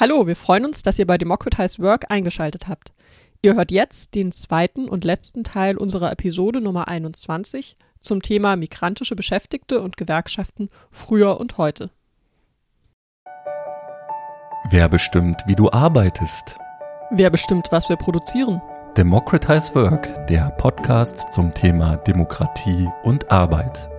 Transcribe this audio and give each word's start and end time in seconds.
Hallo, 0.00 0.26
wir 0.26 0.34
freuen 0.34 0.64
uns, 0.64 0.82
dass 0.82 0.98
ihr 0.98 1.06
bei 1.06 1.18
Democratize 1.18 1.78
Work 1.82 2.06
eingeschaltet 2.08 2.68
habt. 2.68 2.94
Ihr 3.42 3.54
hört 3.54 3.70
jetzt 3.70 4.14
den 4.14 4.32
zweiten 4.32 4.88
und 4.88 5.04
letzten 5.04 5.44
Teil 5.44 5.76
unserer 5.76 6.10
Episode 6.10 6.62
Nummer 6.62 6.88
21 6.88 7.76
zum 8.00 8.22
Thema 8.22 8.56
migrantische 8.56 9.14
Beschäftigte 9.14 9.82
und 9.82 9.98
Gewerkschaften 9.98 10.70
früher 10.90 11.38
und 11.38 11.58
heute. 11.58 11.90
Wer 14.70 14.88
bestimmt, 14.88 15.42
wie 15.46 15.54
du 15.54 15.70
arbeitest? 15.70 16.56
Wer 17.10 17.28
bestimmt, 17.28 17.68
was 17.70 17.90
wir 17.90 17.96
produzieren? 17.96 18.62
Democratize 18.96 19.74
Work, 19.74 20.26
der 20.28 20.48
Podcast 20.52 21.30
zum 21.30 21.52
Thema 21.52 21.98
Demokratie 21.98 22.88
und 23.02 23.30
Arbeit. 23.30 23.90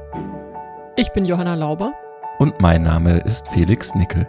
Ich 0.96 1.12
bin 1.12 1.26
Johanna 1.26 1.54
Lauber. 1.54 1.94
Und 2.40 2.60
mein 2.60 2.82
Name 2.82 3.20
ist 3.20 3.48
Felix 3.50 3.94
Nickel. 3.94 4.28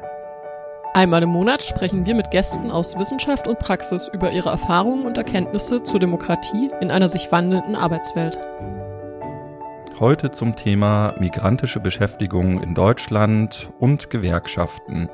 Einmal 0.95 1.23
im 1.23 1.31
Monat 1.31 1.63
sprechen 1.63 2.05
wir 2.05 2.15
mit 2.15 2.31
Gästen 2.31 2.71
aus 2.71 2.99
Wissenschaft 2.99 3.49
und 3.49 3.59
Praxis 3.59 4.11
über 4.13 4.31
ihre 4.31 4.51
Erfahrungen 4.51 5.07
und 5.07 5.17
Erkenntnisse 5.17 5.83
zur 5.83 5.99
Demokratie 5.99 6.71
in 6.83 6.91
einer 6.91 7.09
sich 7.09 7.33
wandelnden 7.33 7.75
Arbeitswelt. 7.75 8.39
Heute 9.99 10.33
zum 10.33 10.55
Thema 10.55 11.15
migrantische 11.19 11.81
Beschäftigung 11.81 12.63
in 12.63 12.75
Deutschland 12.75 13.71
und 13.79 14.11
Gewerkschaften. 14.11 15.09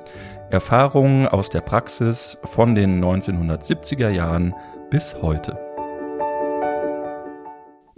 Erfahrungen 0.51 1.29
aus 1.29 1.49
der 1.49 1.61
Praxis 1.61 2.39
von 2.43 2.75
den 2.75 3.05
1970er 3.05 4.09
Jahren 4.09 4.57
bis 4.91 5.15
heute. 5.23 5.68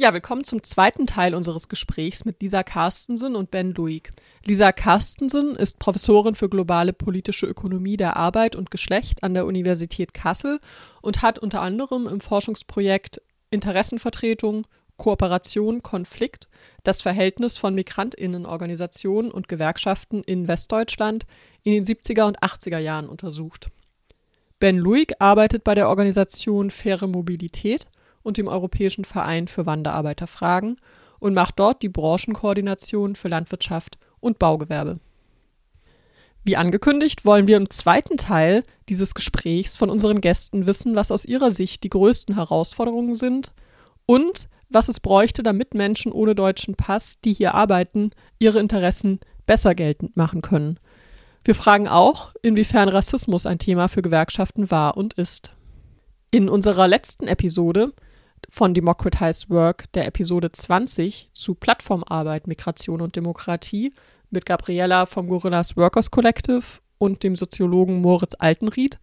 Ja, 0.03 0.15
willkommen 0.15 0.45
zum 0.45 0.63
zweiten 0.63 1.07
Teil 1.07 1.35
unseres 1.35 1.69
Gesprächs 1.69 2.25
mit 2.25 2.41
Lisa 2.41 2.63
Carstensen 2.63 3.37
und 3.37 3.51
Ben 3.51 3.75
Luig. 3.75 4.13
Lisa 4.47 4.73
Carstensen 4.73 5.55
ist 5.57 5.79
Professorin 5.79 6.35
für 6.35 6.49
globale 6.49 6.95
politische 6.95 7.45
Ökonomie 7.45 7.99
der 7.99 8.17
Arbeit 8.17 8.57
und 8.57 8.71
Geschlecht 8.71 9.23
an 9.23 9.35
der 9.35 9.45
Universität 9.45 10.15
Kassel 10.15 10.59
und 11.03 11.21
hat 11.21 11.39
unter 11.39 11.61
anderem 11.61 12.07
im 12.07 12.23
Forschungsprojekt 12.23 13.21
Interessenvertretung, 13.51 14.66
Kooperation, 14.97 15.83
Konflikt 15.83 16.49
das 16.83 17.02
Verhältnis 17.02 17.59
von 17.59 17.74
Migrantinnenorganisationen 17.74 19.30
und 19.30 19.49
Gewerkschaften 19.49 20.23
in 20.23 20.49
Westdeutschland 20.49 21.27
in 21.63 21.74
den 21.74 21.85
70er 21.85 22.27
und 22.27 22.41
80er 22.43 22.79
Jahren 22.79 23.07
untersucht. 23.07 23.69
Ben 24.61 24.79
Luig 24.79 25.13
arbeitet 25.19 25.63
bei 25.63 25.74
der 25.74 25.91
Organisation 25.91 26.71
Faire 26.71 27.07
Mobilität– 27.07 27.87
und 28.23 28.37
dem 28.37 28.49
Europäischen 28.49 29.04
Verein 29.04 29.49
für 29.49 29.66
Wanderarbeiterfragen 29.66 30.76
und 31.18 31.35
macht 31.35 31.59
dort 31.59 31.82
die 31.82 31.88
Branchenkoordination 31.88 33.16
für 33.16 33.29
Landwirtschaft 33.29 33.99
und 34.21 34.38
Baugewerbe. 34.38 34.99
Wie 36.43 36.57
angekündigt, 36.57 37.24
wollen 37.24 37.49
wir 37.49 37.59
im 37.59 37.68
zweiten 37.68 38.16
Teil 38.16 38.65
dieses 38.88 39.15
Gesprächs 39.15 39.77
von 39.77 39.90
unseren 39.90 40.21
Gästen 40.23 40.66
wissen, 40.66 40.96
was 40.96 41.10
aus 41.10 41.27
ihrer 41.27 41.51
Sicht 41.51 41.85
die 41.85 41.90
größten 41.90 42.35
Herausforderungen 42.35 43.15
sind 43.15 43.52
und 44.07 44.49
was 44.71 44.88
es 44.88 45.01
bräuchte, 45.01 45.43
damit 45.43 45.74
Menschen 45.74 46.12
ohne 46.12 46.34
deutschen 46.34 46.77
Pass, 46.77 47.21
die 47.21 47.34
hier 47.34 47.55
arbeiten, 47.55 48.10
ihre 48.38 48.59
Interessen 48.59 49.21
besser 49.46 49.74
geltend 49.74 50.16
machen 50.16 50.43
können. 50.43 50.79
Wir 51.45 51.55
fragen 51.55 51.88
auch, 51.88 52.34
inwiefern 52.43 52.88
Rassismus 52.88 53.46
ein 53.46 53.59
Thema 53.59 53.88
für 53.88 54.02
Gewerkschaften 54.02 54.71
war 54.71 54.96
und 54.96 55.15
ist. 55.15 55.51
In 56.30 56.49
unserer 56.49 56.87
letzten 56.87 57.27
Episode 57.27 57.93
von 58.51 58.74
Democratize 58.74 59.48
Work 59.48 59.90
der 59.93 60.06
Episode 60.06 60.52
20 60.52 61.30
zu 61.32 61.54
Plattformarbeit, 61.54 62.46
Migration 62.46 63.01
und 63.01 63.16
Demokratie 63.16 63.95
mit 64.31 64.44
Gabriella 64.44 65.06
vom 65.06 65.28
Gorillas 65.28 65.76
Workers 65.76 66.10
Collective 66.10 66.62
und 66.98 67.22
dem 67.22 67.37
Soziologen 67.37 68.03
Moritz 68.03 68.34
Altenried 68.38 68.98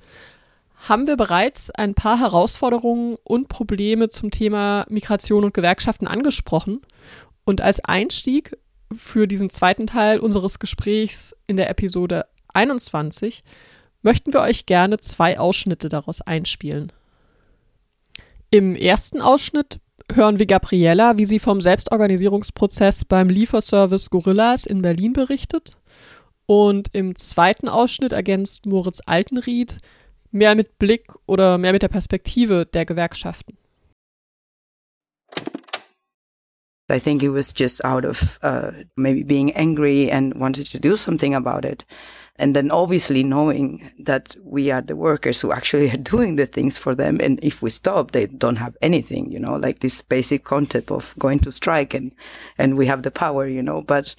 haben 0.87 1.07
wir 1.07 1.17
bereits 1.17 1.71
ein 1.71 1.95
paar 1.95 2.19
Herausforderungen 2.19 3.17
und 3.23 3.49
Probleme 3.49 4.09
zum 4.09 4.29
Thema 4.29 4.85
Migration 4.89 5.43
und 5.43 5.53
Gewerkschaften 5.53 6.07
angesprochen. 6.07 6.81
Und 7.45 7.61
als 7.61 7.83
Einstieg 7.83 8.55
für 8.95 9.27
diesen 9.27 9.49
zweiten 9.49 9.87
Teil 9.87 10.19
unseres 10.19 10.59
Gesprächs 10.59 11.35
in 11.47 11.57
der 11.57 11.69
Episode 11.69 12.25
21 12.53 13.43
möchten 14.01 14.33
wir 14.33 14.41
euch 14.41 14.65
gerne 14.65 14.99
zwei 14.99 15.39
Ausschnitte 15.39 15.89
daraus 15.89 16.21
einspielen. 16.21 16.91
Im 18.57 18.75
ersten 18.75 19.21
Ausschnitt 19.21 19.79
hören 20.11 20.39
wir 20.39 20.47
Gabriella, 20.47 21.19
wie 21.19 21.25
sie 21.25 21.37
vom 21.37 21.61
Selbstorganisierungsprozess 21.61 23.05
beim 23.05 23.29
Lieferservice 23.29 24.09
Gorillas 24.09 24.65
in 24.65 24.81
Berlin 24.81 25.13
berichtet. 25.13 25.77
Und 26.47 26.87
im 26.93 27.15
zweiten 27.15 27.69
Ausschnitt 27.69 28.13
ergänzt 28.13 28.65
Moritz 28.65 28.99
Altenried 29.05 29.77
mehr 30.31 30.55
mit 30.55 30.79
Blick 30.79 31.13
oder 31.27 31.59
mehr 31.59 31.71
mit 31.71 31.83
der 31.83 31.89
Perspektive 31.89 32.65
der 32.65 32.87
Gewerkschaften. 32.87 33.59
I 36.89 36.99
think 36.99 37.21
it 37.21 37.31
was 37.31 37.53
just 37.55 37.85
out 37.85 38.05
of 38.05 38.39
uh, 38.41 38.71
maybe 38.95 39.23
being 39.23 39.55
angry 39.55 40.09
and 40.09 40.33
wanted 40.39 40.71
to 40.71 40.79
do 40.79 40.95
something 40.95 41.35
about 41.35 41.67
it. 41.67 41.85
And 42.39 42.55
then 42.55 42.69
obviously 42.69 43.23
knowing 43.23 43.91
that 43.99 44.35
we 44.43 44.69
are 44.69 44.81
the 44.81 44.95
workers 44.95 45.41
who 45.41 45.51
actually 45.51 45.89
are 45.91 45.97
doing 45.97 46.35
the 46.35 46.45
things 46.45 46.77
for 46.77 46.93
them. 46.93 47.19
And 47.21 47.39
if 47.41 47.61
we 47.61 47.69
stop, 47.69 48.11
they 48.11 48.27
don't 48.27 48.57
have 48.57 48.77
anything, 48.81 49.31
you 49.31 49.39
know, 49.39 49.55
like 49.55 49.79
this 49.79 50.01
basic 50.01 50.43
concept 50.43 50.91
of 50.91 51.15
going 51.17 51.39
to 51.39 51.51
strike 51.51 51.93
and, 51.93 52.13
and 52.57 52.77
we 52.77 52.85
have 52.85 53.03
the 53.03 53.11
power, 53.11 53.47
you 53.47 53.63
know, 53.63 53.81
but 53.81 54.15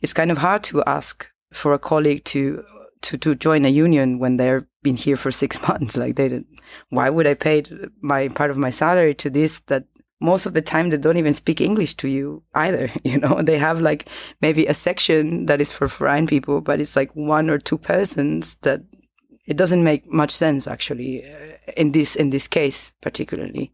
it's 0.00 0.12
kind 0.12 0.30
of 0.30 0.38
hard 0.38 0.62
to 0.64 0.82
ask 0.84 1.30
for 1.52 1.72
a 1.72 1.78
colleague 1.78 2.24
to, 2.24 2.64
to, 3.02 3.16
to 3.18 3.34
join 3.34 3.64
a 3.64 3.68
union 3.68 4.18
when 4.18 4.36
they've 4.36 4.64
been 4.82 4.96
here 4.96 5.16
for 5.16 5.30
six 5.30 5.60
months. 5.68 5.96
Like 5.96 6.16
they 6.16 6.28
did. 6.28 6.44
Why 6.88 7.10
would 7.10 7.26
I 7.26 7.34
pay 7.34 7.64
my 8.00 8.28
part 8.28 8.50
of 8.50 8.58
my 8.58 8.70
salary 8.70 9.14
to 9.14 9.30
this 9.30 9.60
that 9.60 9.84
most 10.20 10.46
of 10.46 10.52
the 10.52 10.62
time 10.62 10.90
they 10.90 10.98
don't 10.98 11.16
even 11.16 11.34
speak 11.34 11.60
English 11.60 11.94
to 11.94 12.08
you 12.08 12.42
either. 12.54 12.90
You 13.04 13.18
know, 13.18 13.42
they 13.42 13.58
have 13.58 13.80
like 13.80 14.08
maybe 14.40 14.66
a 14.66 14.74
section 14.74 15.46
that 15.46 15.60
is 15.60 15.72
for 15.72 15.88
foreign 15.88 16.26
people, 16.26 16.60
but 16.60 16.78
it's 16.80 16.96
like 16.96 17.10
one 17.14 17.50
or 17.50 17.58
two 17.58 17.78
persons 17.78 18.56
that 18.62 18.82
it 19.46 19.56
doesn't 19.56 19.82
make 19.82 20.06
much 20.12 20.30
sense 20.30 20.70
actually 20.70 21.24
uh, 21.24 21.72
in 21.76 21.92
this 21.92 22.14
in 22.14 22.30
this 22.30 22.48
case 22.48 22.92
particularly. 23.00 23.72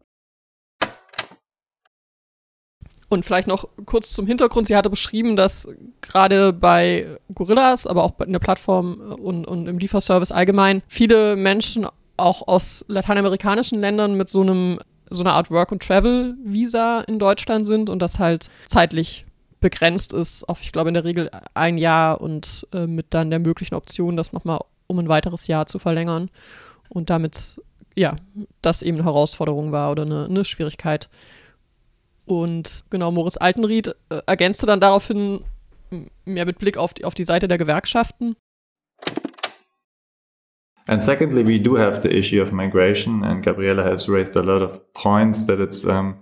Und 3.09 3.23
vielleicht 3.23 3.47
noch 3.47 3.69
kurz 3.85 4.11
zum 4.11 4.27
Hintergrund. 4.27 4.67
Sie 4.67 4.75
hatte 4.75 4.89
beschrieben, 4.89 5.37
dass 5.37 5.67
gerade 6.01 6.51
bei 6.51 7.17
Gorillas, 7.33 7.87
aber 7.87 8.03
auch 8.03 8.19
in 8.19 8.33
der 8.33 8.39
Plattform 8.39 8.99
und, 8.99 9.45
und 9.45 9.67
im 9.67 9.77
Lieferservice 9.77 10.33
allgemein 10.33 10.81
viele 10.87 11.37
Menschen 11.37 11.87
auch 12.17 12.47
aus 12.47 12.83
lateinamerikanischen 12.89 13.79
Ländern 13.79 14.15
mit 14.15 14.27
so 14.27 14.41
einem 14.41 14.79
so 15.09 15.23
eine 15.23 15.33
Art 15.33 15.51
Work-and-Travel-Visa 15.51 17.01
in 17.01 17.19
Deutschland 17.19 17.65
sind 17.67 17.89
und 17.89 18.01
das 18.01 18.19
halt 18.19 18.49
zeitlich 18.65 19.25
begrenzt 19.59 20.13
ist 20.13 20.47
auf, 20.47 20.61
ich 20.61 20.71
glaube, 20.71 20.89
in 20.89 20.93
der 20.93 21.03
Regel 21.03 21.31
ein 21.53 21.77
Jahr 21.77 22.21
und 22.21 22.67
äh, 22.73 22.85
mit 22.85 23.07
dann 23.09 23.29
der 23.29 23.39
möglichen 23.39 23.75
Option, 23.75 24.17
das 24.17 24.33
nochmal 24.33 24.59
um 24.87 24.99
ein 24.99 25.09
weiteres 25.09 25.47
Jahr 25.47 25.65
zu 25.65 25.79
verlängern. 25.79 26.29
Und 26.89 27.09
damit, 27.09 27.59
ja, 27.95 28.15
das 28.61 28.81
eben 28.81 28.97
eine 28.97 29.05
Herausforderung 29.05 29.71
war 29.71 29.91
oder 29.91 30.03
eine, 30.03 30.25
eine 30.25 30.45
Schwierigkeit. 30.45 31.09
Und 32.25 32.83
genau, 32.89 33.11
Moritz 33.11 33.37
Altenried 33.37 33.95
äh, 34.09 34.21
ergänzte 34.25 34.65
dann 34.65 34.79
daraufhin 34.79 35.43
mehr 36.25 36.45
mit 36.45 36.59
Blick 36.59 36.77
auf 36.77 36.93
die, 36.93 37.05
auf 37.05 37.15
die 37.15 37.23
Seite 37.23 37.47
der 37.47 37.57
Gewerkschaften. 37.57 38.35
And 40.87 41.03
secondly, 41.03 41.43
we 41.43 41.59
do 41.59 41.75
have 41.75 42.01
the 42.01 42.15
issue 42.15 42.41
of 42.41 42.53
migration, 42.53 43.23
and 43.23 43.43
Gabriela 43.43 43.83
has 43.83 44.07
raised 44.07 44.35
a 44.35 44.43
lot 44.43 44.61
of 44.61 44.93
points 44.93 45.45
that 45.45 45.59
it's 45.59 45.85
um, 45.85 46.17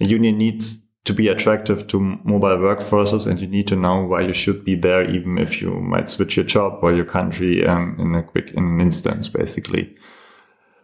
a 0.00 0.04
union 0.04 0.38
needs 0.38 0.84
to 1.04 1.12
be 1.12 1.28
attractive 1.28 1.86
to 1.88 2.00
mobile 2.00 2.56
workforces, 2.58 3.26
and 3.26 3.40
you 3.40 3.46
need 3.46 3.66
to 3.68 3.76
know 3.76 4.04
why 4.04 4.20
you 4.22 4.32
should 4.32 4.64
be 4.64 4.74
there, 4.74 5.08
even 5.10 5.36
if 5.36 5.60
you 5.60 5.70
might 5.80 6.08
switch 6.08 6.36
your 6.36 6.46
job 6.46 6.78
or 6.82 6.92
your 6.94 7.04
country 7.04 7.66
um, 7.66 7.96
in 7.98 8.14
a 8.14 8.22
quick 8.22 8.52
in 8.52 8.64
an 8.64 8.80
instance, 8.80 9.28
basically. 9.28 9.94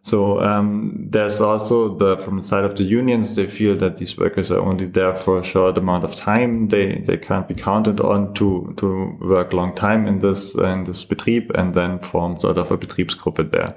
So 0.03 0.41
um, 0.41 1.07
there's 1.11 1.41
also 1.41 1.95
the 1.97 2.17
from 2.17 2.39
the 2.39 2.45
side 2.45 2.65
of 2.65 2.75
the 2.77 2.85
unions, 2.85 3.35
they 3.37 3.47
feel 3.47 3.77
that 3.77 3.99
these 3.99 4.17
workers 4.17 4.51
are 4.51 4.61
only 4.61 4.87
there 4.87 5.15
for 5.15 5.39
a 5.39 5.45
short 5.45 5.77
amount 5.77 6.05
of 6.05 6.17
time. 6.17 6.69
They 6.69 7.03
they 7.05 7.19
can't 7.19 7.47
be 7.47 7.55
counted 7.55 8.01
on 8.01 8.33
to 8.35 8.73
to 8.79 9.17
work 9.21 9.53
long 9.53 9.75
time 9.75 10.07
in 10.07 10.21
this 10.21 10.55
in 10.55 10.85
this 10.85 11.05
Betrieb 11.05 11.51
and 11.55 11.75
then 11.75 11.99
form 11.99 12.41
sort 12.41 12.57
of 12.57 12.71
a 12.71 12.79
Betriebsgruppe 12.79 13.51
there. 13.51 13.77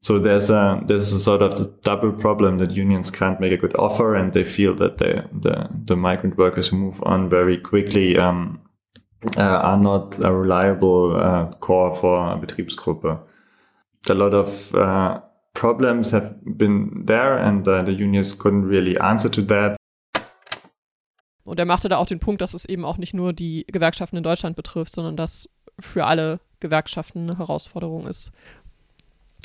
So 0.00 0.18
there's 0.18 0.48
a 0.50 0.80
there's 0.86 1.12
a 1.12 1.18
sort 1.18 1.42
of 1.42 1.56
the 1.56 1.72
double 1.82 2.12
problem 2.12 2.58
that 2.58 2.70
unions 2.70 3.10
can't 3.10 3.40
make 3.40 3.52
a 3.52 3.56
good 3.56 3.74
offer, 3.76 4.14
and 4.14 4.32
they 4.32 4.44
feel 4.44 4.74
that 4.76 4.98
the 4.98 5.28
the 5.86 5.96
migrant 5.96 6.38
workers 6.38 6.68
who 6.68 6.76
move 6.76 7.02
on 7.02 7.28
very 7.28 7.56
quickly 7.56 8.16
um, 8.16 8.60
uh, 9.36 9.42
are 9.42 9.78
not 9.78 10.24
a 10.24 10.32
reliable 10.32 11.16
uh, 11.16 11.46
core 11.60 11.94
for 11.94 12.14
a 12.14 12.36
Betriebsgruppe. 12.36 13.20
A 14.08 14.14
lot 14.14 14.34
of 14.34 14.74
uh, 14.74 15.20
problems 15.54 16.12
have 16.12 16.36
been 16.42 17.04
there 17.06 17.38
and 17.38 17.66
uh, 17.66 17.82
the 17.84 17.92
unions 17.92 18.38
couldn't 18.38 18.68
really 18.68 18.98
answer 18.98 19.30
to 19.30 19.42
that. 19.42 19.76
Und 21.44 21.58
er 21.58 21.66
machte 21.66 21.88
da 21.88 21.96
auch 21.96 22.06
den 22.06 22.20
Punkt, 22.20 22.40
dass 22.40 22.54
es 22.54 22.64
eben 22.64 22.84
auch 22.84 22.98
nicht 22.98 23.14
nur 23.14 23.32
die 23.32 23.64
Gewerkschaften 23.66 24.16
in 24.16 24.22
Deutschland 24.22 24.56
betrifft, 24.56 24.94
sondern 24.94 25.16
dass 25.16 25.48
für 25.80 26.06
alle 26.06 26.40
Gewerkschaften 26.60 27.22
eine 27.22 27.38
Herausforderung 27.38 28.06
ist. 28.06 28.30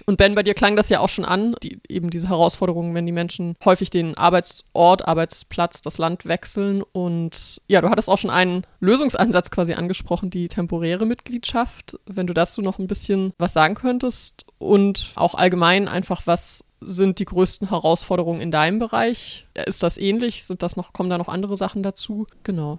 Und 0.09 0.15
Ben, 0.15 0.35
bei 0.35 0.43
dir 0.43 0.53
klang 0.53 0.77
das 0.77 0.87
ja 0.87 1.01
auch 1.01 1.09
schon 1.09 1.25
an, 1.25 1.53
die, 1.61 1.81
eben 1.89 2.09
diese 2.09 2.29
Herausforderungen, 2.29 2.95
wenn 2.95 3.05
die 3.05 3.11
Menschen 3.11 3.57
häufig 3.65 3.89
den 3.89 4.15
Arbeitsort, 4.15 5.05
Arbeitsplatz, 5.05 5.81
das 5.81 5.97
Land 5.97 6.25
wechseln. 6.25 6.81
Und 6.81 7.61
ja, 7.67 7.81
du 7.81 7.89
hattest 7.89 8.09
auch 8.09 8.17
schon 8.17 8.29
einen 8.29 8.65
Lösungsansatz 8.79 9.51
quasi 9.51 9.73
angesprochen, 9.73 10.29
die 10.29 10.47
temporäre 10.47 11.05
Mitgliedschaft. 11.05 11.99
Wenn 12.05 12.25
du 12.25 12.33
dazu 12.33 12.61
noch 12.61 12.79
ein 12.79 12.87
bisschen 12.87 13.33
was 13.37 13.51
sagen 13.51 13.75
könntest 13.75 14.45
und 14.59 15.11
auch 15.15 15.35
allgemein 15.35 15.89
einfach, 15.89 16.21
was 16.25 16.63
sind 16.79 17.19
die 17.19 17.25
größten 17.25 17.67
Herausforderungen 17.67 18.39
in 18.39 18.49
deinem 18.49 18.79
Bereich? 18.79 19.45
Ist 19.65 19.83
das 19.83 19.97
ähnlich? 19.97 20.45
Sind 20.45 20.63
das 20.63 20.77
noch, 20.77 20.93
kommen 20.93 21.09
da 21.09 21.17
noch 21.17 21.27
andere 21.27 21.57
Sachen 21.57 21.83
dazu? 21.83 22.27
Genau. 22.43 22.77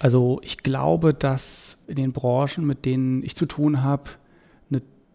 Also 0.00 0.40
ich 0.42 0.58
glaube, 0.58 1.14
dass 1.14 1.78
in 1.86 1.94
den 1.94 2.12
Branchen, 2.12 2.66
mit 2.66 2.84
denen 2.84 3.22
ich 3.22 3.36
zu 3.36 3.46
tun 3.46 3.84
habe, 3.84 4.10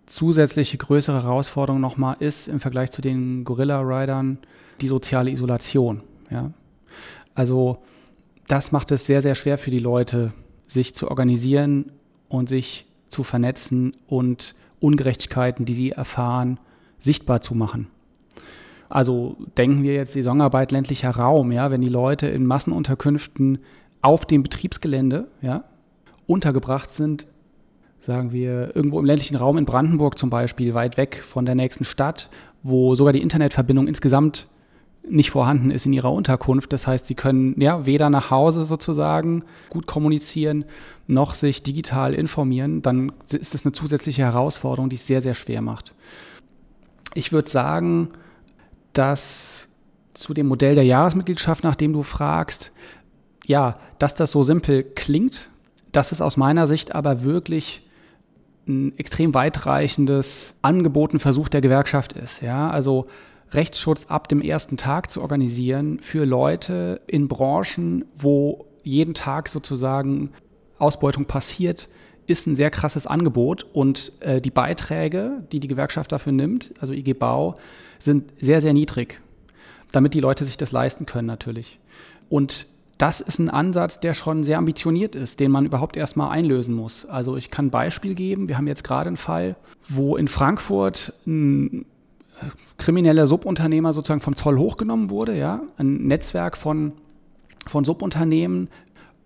zusätzliche 0.07 0.77
größere 0.77 1.23
Herausforderung 1.23 1.79
nochmal 1.79 2.15
ist 2.19 2.47
im 2.47 2.59
Vergleich 2.59 2.91
zu 2.91 3.01
den 3.01 3.43
Gorilla-Riders 3.43 4.37
die 4.81 4.87
soziale 4.87 5.29
Isolation. 5.29 6.01
Ja? 6.31 6.51
Also 7.35 7.77
das 8.47 8.71
macht 8.71 8.91
es 8.91 9.05
sehr, 9.05 9.21
sehr 9.21 9.35
schwer 9.35 9.57
für 9.57 9.71
die 9.71 9.79
Leute, 9.79 10.33
sich 10.67 10.95
zu 10.95 11.09
organisieren 11.09 11.91
und 12.29 12.49
sich 12.49 12.87
zu 13.09 13.23
vernetzen 13.23 13.95
und 14.07 14.55
Ungerechtigkeiten, 14.79 15.65
die 15.65 15.73
sie 15.73 15.91
erfahren, 15.91 16.59
sichtbar 16.99 17.41
zu 17.41 17.55
machen. 17.55 17.87
Also 18.89 19.37
denken 19.57 19.83
wir 19.83 19.93
jetzt 19.93 20.13
Saisonarbeit 20.13 20.71
ländlicher 20.71 21.11
Raum, 21.11 21.51
ja, 21.51 21.71
wenn 21.71 21.81
die 21.81 21.89
Leute 21.89 22.27
in 22.27 22.45
Massenunterkünften 22.45 23.59
auf 24.01 24.25
dem 24.25 24.43
Betriebsgelände 24.43 25.27
ja, 25.41 25.65
untergebracht 26.25 26.93
sind, 26.93 27.27
sagen 28.07 28.31
wir, 28.31 28.73
irgendwo 28.73 28.99
im 28.99 29.05
ländlichen 29.05 29.35
Raum 29.35 29.57
in 29.57 29.65
Brandenburg 29.65 30.17
zum 30.17 30.29
Beispiel, 30.29 30.73
weit 30.73 30.95
weg 30.95 31.21
von 31.21 31.45
der 31.45 31.55
nächsten 31.55 31.83
Stadt, 31.83 32.29
wo 32.63 32.95
sogar 32.95 33.11
die 33.11 33.21
Internetverbindung 33.21 33.85
insgesamt 33.85 34.47
nicht 35.09 35.29
vorhanden 35.29 35.71
ist 35.71 35.85
in 35.85 35.91
ihrer 35.91 36.13
Unterkunft. 36.13 36.71
Das 36.71 36.87
heißt, 36.87 37.05
sie 37.05 37.15
können 37.15 37.59
ja 37.59 37.85
weder 37.85 38.09
nach 38.09 38.31
Hause 38.31 38.63
sozusagen 38.63 39.43
gut 39.69 39.87
kommunizieren, 39.87 40.63
noch 41.05 41.35
sich 41.35 41.63
digital 41.63 42.13
informieren. 42.13 42.81
Dann 42.81 43.11
ist 43.29 43.53
das 43.53 43.65
eine 43.65 43.73
zusätzliche 43.73 44.21
Herausforderung, 44.21 44.89
die 44.89 44.95
es 44.95 45.05
sehr, 45.05 45.21
sehr 45.21 45.35
schwer 45.35 45.61
macht. 45.61 45.93
Ich 47.13 47.33
würde 47.33 47.49
sagen, 47.49 48.09
dass 48.93 49.67
zu 50.13 50.33
dem 50.33 50.47
Modell 50.47 50.75
der 50.75 50.85
Jahresmitgliedschaft, 50.85 51.65
nach 51.65 51.75
dem 51.75 51.91
du 51.91 52.03
fragst, 52.03 52.71
ja, 53.45 53.77
dass 53.99 54.15
das 54.15 54.31
so 54.31 54.43
simpel 54.43 54.83
klingt, 54.83 55.49
dass 55.91 56.13
es 56.13 56.21
aus 56.21 56.37
meiner 56.37 56.67
Sicht 56.67 56.95
aber 56.95 57.25
wirklich 57.25 57.83
ein 58.67 58.97
extrem 58.97 59.33
weitreichendes 59.33 60.55
Angebot, 60.61 61.13
ein 61.13 61.19
Versuch 61.19 61.49
der 61.49 61.61
Gewerkschaft 61.61 62.13
ist. 62.13 62.41
Ja, 62.41 62.69
also 62.69 63.07
Rechtsschutz 63.51 64.05
ab 64.07 64.27
dem 64.27 64.41
ersten 64.41 64.77
Tag 64.77 65.09
zu 65.09 65.21
organisieren 65.21 65.99
für 65.99 66.25
Leute 66.25 67.01
in 67.07 67.27
Branchen, 67.27 68.05
wo 68.15 68.65
jeden 68.83 69.13
Tag 69.13 69.49
sozusagen 69.49 70.31
Ausbeutung 70.77 71.25
passiert, 71.25 71.87
ist 72.27 72.45
ein 72.45 72.55
sehr 72.55 72.69
krasses 72.69 73.07
Angebot 73.07 73.65
und 73.73 74.11
äh, 74.19 74.41
die 74.41 74.51
Beiträge, 74.51 75.43
die 75.51 75.59
die 75.59 75.69
Gewerkschaft 75.69 76.11
dafür 76.11 76.33
nimmt, 76.33 76.73
also 76.79 76.91
IG 76.93 77.13
Bau, 77.13 77.55
sind 77.99 78.33
sehr, 78.39 78.61
sehr 78.61 78.73
niedrig, 78.73 79.21
damit 79.91 80.13
die 80.13 80.19
Leute 80.19 80.43
sich 80.43 80.57
das 80.57 80.73
leisten 80.73 81.05
können 81.05 81.27
natürlich. 81.27 81.79
Und 82.29 82.67
das 82.97 83.21
ist 83.21 83.39
ein 83.39 83.49
Ansatz, 83.49 83.99
der 83.99 84.13
schon 84.13 84.43
sehr 84.43 84.57
ambitioniert 84.57 85.15
ist, 85.15 85.39
den 85.39 85.51
man 85.51 85.65
überhaupt 85.65 85.97
erstmal 85.97 86.31
einlösen 86.31 86.73
muss. 86.73 87.05
Also 87.05 87.37
ich 87.37 87.51
kann 87.51 87.67
ein 87.67 87.71
Beispiel 87.71 88.15
geben. 88.15 88.47
Wir 88.47 88.57
haben 88.57 88.67
jetzt 88.67 88.83
gerade 88.83 89.07
einen 89.07 89.17
Fall, 89.17 89.55
wo 89.87 90.15
in 90.15 90.27
Frankfurt 90.27 91.13
ein 91.25 91.81
äh, 92.41 92.45
krimineller 92.77 93.27
Subunternehmer 93.27 93.93
sozusagen 93.93 94.21
vom 94.21 94.35
Zoll 94.35 94.57
hochgenommen 94.57 95.09
wurde, 95.09 95.37
ja, 95.37 95.61
ein 95.77 96.07
Netzwerk 96.07 96.57
von, 96.57 96.93
von 97.67 97.85
Subunternehmen 97.85 98.69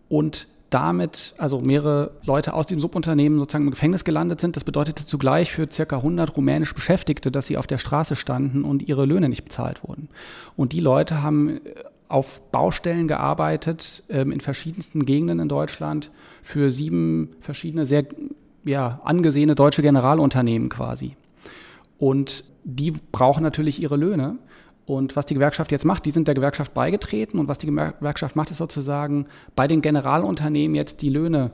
und 0.09 0.47
damit, 0.69 1.33
also 1.37 1.59
mehrere 1.59 2.11
Leute 2.23 2.53
aus 2.53 2.65
diesem 2.65 2.79
Subunternehmen 2.79 3.39
sozusagen 3.39 3.65
im 3.65 3.71
Gefängnis 3.71 4.05
gelandet 4.05 4.39
sind. 4.39 4.55
Das 4.55 4.63
bedeutete 4.63 5.05
zugleich 5.05 5.51
für 5.51 5.69
circa 5.69 5.97
100 5.97 6.35
rumänische 6.35 6.73
Beschäftigte, 6.73 7.29
dass 7.29 7.47
sie 7.47 7.57
auf 7.57 7.67
der 7.67 7.77
Straße 7.77 8.15
standen 8.15 8.63
und 8.63 8.87
ihre 8.87 9.05
Löhne 9.05 9.27
nicht 9.27 9.43
bezahlt 9.43 9.83
wurden. 9.83 10.07
Und 10.55 10.71
die 10.71 10.79
Leute 10.79 11.21
haben 11.21 11.59
auf 12.11 12.41
Baustellen 12.51 13.07
gearbeitet 13.07 14.03
ähm, 14.09 14.31
in 14.31 14.41
verschiedensten 14.41 15.05
Gegenden 15.05 15.39
in 15.39 15.47
Deutschland 15.47 16.11
für 16.43 16.69
sieben 16.71 17.35
verschiedene 17.39 17.85
sehr 17.85 18.05
ja, 18.63 19.01
angesehene 19.03 19.55
deutsche 19.55 19.81
Generalunternehmen 19.81 20.69
quasi. 20.69 21.15
Und 21.97 22.43
die 22.63 22.91
brauchen 22.91 23.43
natürlich 23.43 23.81
ihre 23.81 23.97
Löhne. 23.97 24.37
Und 24.85 25.15
was 25.15 25.25
die 25.25 25.35
Gewerkschaft 25.35 25.71
jetzt 25.71 25.85
macht, 25.85 26.05
die 26.05 26.11
sind 26.11 26.27
der 26.27 26.35
Gewerkschaft 26.35 26.73
beigetreten. 26.73 27.39
Und 27.39 27.47
was 27.47 27.57
die 27.57 27.67
Gewerkschaft 27.67 28.35
macht, 28.35 28.51
ist 28.51 28.57
sozusagen 28.57 29.27
bei 29.55 29.67
den 29.67 29.81
Generalunternehmen 29.81 30.75
jetzt 30.75 31.01
die 31.01 31.09
Löhne 31.09 31.51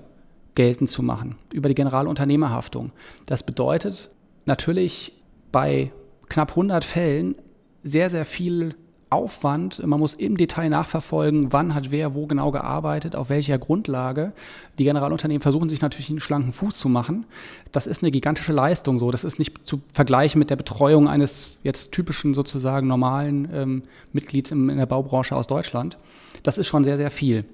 geltend 0.56 0.89
zu 0.89 1.04
machen 1.04 1.36
über 1.54 1.69
die 1.69 1.75
Generalunternehmerhaftung. 1.75 2.92
Das 3.25 3.44
bedeutet 3.44 4.09
natürlich 4.45 5.13
bei 5.51 5.92
knapp 6.30 6.51
100 6.51 6.83
Fällen 6.83 7.36
sehr, 7.83 8.09
sehr 8.09 8.25
viel 8.25 8.75
Aufwand. 9.09 9.86
Man 9.86 10.00
muss 10.00 10.13
im 10.13 10.36
Detail 10.36 10.69
nachverfolgen, 10.69 11.54
wann 11.54 11.74
hat 11.74 11.92
wer 11.92 12.13
wo 12.13 12.27
genau 12.27 12.51
gearbeitet, 12.51 13.15
auf 13.15 13.30
welcher 13.30 13.57
Grundlage. 13.57 14.33
Die 14.77 14.83
Generalunternehmen 14.83 15.42
versuchen 15.42 15.69
sich 15.69 15.81
natürlich 15.81 16.09
einen 16.09 16.19
schlanken 16.19 16.51
Fuß 16.51 16.77
zu 16.77 16.89
machen. 16.89 17.25
Das 17.71 17.88
ist 17.88 18.04
eine 18.04 18.12
gigantische 18.12 18.51
Leistung 18.51 19.00
so. 19.00 19.09
Das 19.09 19.24
ist 19.24 19.39
nicht 19.39 19.65
zu 19.65 19.81
vergleichen 19.94 20.39
mit 20.39 20.50
der 20.50 20.57
Betreuung 20.57 21.07
eines 21.07 21.56
jetzt 21.63 21.94
typischen 21.94 22.33
sozusagen 22.33 22.88
normalen 22.88 23.48
ähm, 23.54 23.83
Mitglieds 24.12 24.51
im, 24.51 24.69
in 24.69 24.77
der 24.77 24.86
Baubranche 24.86 25.36
aus 25.36 25.48
Deutschland. 25.48 25.98
Das 26.44 26.57
ist 26.57 26.68
schon 26.68 26.83
sehr, 26.83 26.98
sehr 26.98 27.12
viel. 27.12 27.45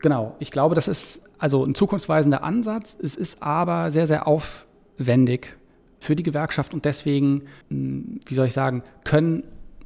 Genau. 0.00 0.34
Ich 0.38 0.50
glaube, 0.50 0.74
das 0.74 0.88
ist 0.88 1.22
also 1.38 1.64
ein 1.64 1.74
zukunftsweisender 1.74 2.42
Ansatz. 2.42 2.96
Es 3.02 3.16
ist 3.16 3.42
aber 3.42 3.90
sehr, 3.90 4.06
sehr 4.06 4.26
aufwendig 4.26 5.56
für 6.00 6.16
die 6.16 6.22
Gewerkschaft 6.22 6.74
und 6.74 6.84
deswegen, 6.84 7.42
hm, 7.68 8.20
wie 8.24 8.34
soll 8.34 8.46
ich 8.46 8.52
sagen, 8.52 8.82
können 9.04 9.42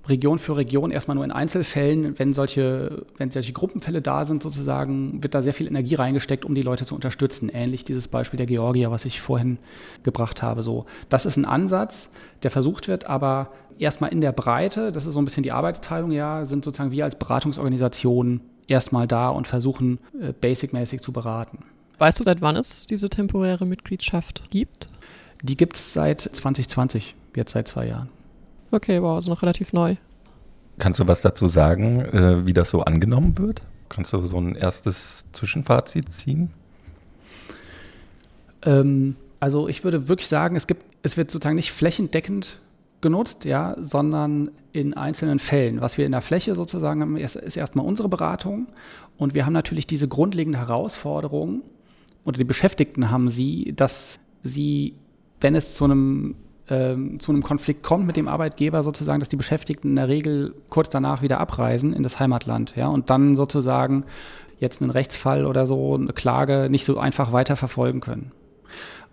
Region 0.09 0.39
für 0.39 0.57
Region 0.57 0.91
erstmal 0.91 1.15
nur 1.15 1.25
in 1.25 1.31
Einzelfällen, 1.31 2.19
wenn 2.19 2.33
solche, 2.33 3.07
wenn 3.19 3.31
solche 3.31 3.53
Gruppenfälle 3.53 4.03
da 4.03 4.25
sind, 4.25 4.43
sozusagen, 4.43 5.23
wird 5.23 5.35
da 5.35 5.43
sehr 5.43 5.55
viel 5.55 5.69
Energie 5.69 5.95
reingesteckt, 5.95 6.45
um 6.45 6.55
die 6.55 6.63
Leute 6.63 6.85
zu 6.85 6.95
unterstützen. 6.95 7.49
Ähnlich 7.49 7.85
dieses 7.85 8.09
Beispiel 8.09 8.37
der 8.37 8.47
Georgier, 8.47 8.91
was 8.91 9.05
ich 9.05 9.21
vorhin 9.21 9.59
gebracht 10.03 10.43
habe. 10.43 10.63
So, 10.63 10.87
das 11.09 11.25
ist 11.25 11.37
ein 11.37 11.45
Ansatz, 11.45 12.11
der 12.43 12.51
versucht 12.51 12.89
wird, 12.89 13.07
aber 13.07 13.53
erstmal 13.79 14.11
in 14.11 14.21
der 14.21 14.33
Breite, 14.33 14.91
das 14.91 15.07
ist 15.07 15.15
so 15.15 15.21
ein 15.21 15.25
bisschen 15.25 15.45
die 15.45 15.53
Arbeitsteilung, 15.53 16.11
ja, 16.11 16.45
sind 16.45 16.65
sozusagen 16.65 16.91
wir 16.91 17.05
als 17.05 17.17
Beratungsorganisation 17.17 18.41
erstmal 18.67 19.07
da 19.07 19.29
und 19.29 19.47
versuchen, 19.47 19.99
äh, 20.21 20.33
basic-mäßig 20.33 21.01
zu 21.01 21.13
beraten. 21.13 21.59
Weißt 21.99 22.19
du, 22.19 22.25
seit 22.25 22.41
wann 22.41 22.57
es 22.57 22.87
diese 22.87 23.09
temporäre 23.09 23.67
Mitgliedschaft 23.67 24.51
gibt? 24.51 24.89
Die 25.43 25.57
gibt 25.57 25.77
es 25.77 25.93
seit 25.93 26.21
2020, 26.21 27.15
jetzt 27.37 27.53
seit 27.53 27.69
zwei 27.69 27.87
Jahren. 27.87 28.09
Okay, 28.73 29.01
wow, 29.03 29.15
also 29.17 29.31
noch 29.31 29.43
relativ 29.43 29.73
neu. 29.73 29.97
Kannst 30.79 30.99
du 30.99 31.07
was 31.07 31.23
dazu 31.23 31.47
sagen, 31.47 32.01
äh, 32.01 32.47
wie 32.47 32.55
das 32.55 32.71
so 32.71 32.81
angenommen 32.81 33.39
wird? 33.39 33.63
Kannst 33.89 34.13
du 34.13 34.23
so 34.23 34.39
ein 34.39 34.57
erstes 34.57 35.27
Zwischenfazit 35.33 36.09
ziehen? 36.09 36.51
Ähm, 38.63 39.17
also 39.39 39.69
ich 39.69 39.85
würde 39.85 40.09
wirklich 40.09 40.29
sagen, 40.29 40.57
es 40.57 40.67
gibt, 40.67 40.85
es 41.03 41.17
wird 41.17 41.31
sozusagen 41.31 41.57
nicht 41.57 41.73
flächendeckend 41.73 42.59
genutzt, 43.03 43.45
ja, 43.45 43.77
sondern 43.79 44.51
in 44.73 44.95
einzelnen 44.95 45.39
Fällen. 45.39 45.83
Was 45.83 45.99
wir 45.99 46.07
in 46.07 46.13
der 46.13 46.23
Fläche 46.23 46.55
sozusagen 46.55 47.03
haben, 47.03 47.17
ist, 47.17 47.37
ist 47.37 47.57
erstmal 47.57 47.85
unsere 47.85 48.09
Beratung. 48.09 48.69
Und 49.19 49.35
wir 49.35 49.45
haben 49.45 49.53
natürlich 49.53 49.87
diese 49.87 50.09
grundlegende 50.09 50.59
Herausforderung, 50.59 51.63
oder 52.25 52.39
die 52.39 52.45
Beschäftigten 52.45 53.11
haben 53.11 53.29
sie, 53.29 53.73
dass 53.77 54.21
sie, 54.43 54.95
wenn 55.41 55.55
es 55.55 55.75
zu 55.75 55.85
einem 55.85 56.37
ähm, 56.69 57.19
zu 57.21 57.33
einem 57.33 57.43
Konflikt 57.43 57.83
kommt 57.83 58.07
mit 58.07 58.17
dem 58.17 58.29
Arbeitgeber 58.29 58.83
sozusagen, 58.83 59.21
dass 59.21 59.29
die 59.29 59.37
Beschäftigten 59.37 59.89
in 59.91 59.97
der 59.97 60.09
Regel 60.09 60.55
kurz 60.69 60.89
danach 60.89 61.23
wieder 61.23 61.41
abreisen 61.41 61.93
in 61.93 62.03
das 62.03 62.21
Heimatland, 62.21 62.75
ja, 62.77 62.89
und 62.89 63.11
dann 63.11 63.37
sozusagen 63.37 64.05
jetzt 64.59 64.81
einen 64.81 64.91
Rechtsfall 64.91 65.45
oder 65.45 65.67
so, 65.67 65.95
eine 65.95 66.13
Klage 66.13 66.69
nicht 66.71 66.85
so 66.85 66.99
einfach 66.99 67.33
weiterverfolgen 67.33 68.01
können. 68.01 68.31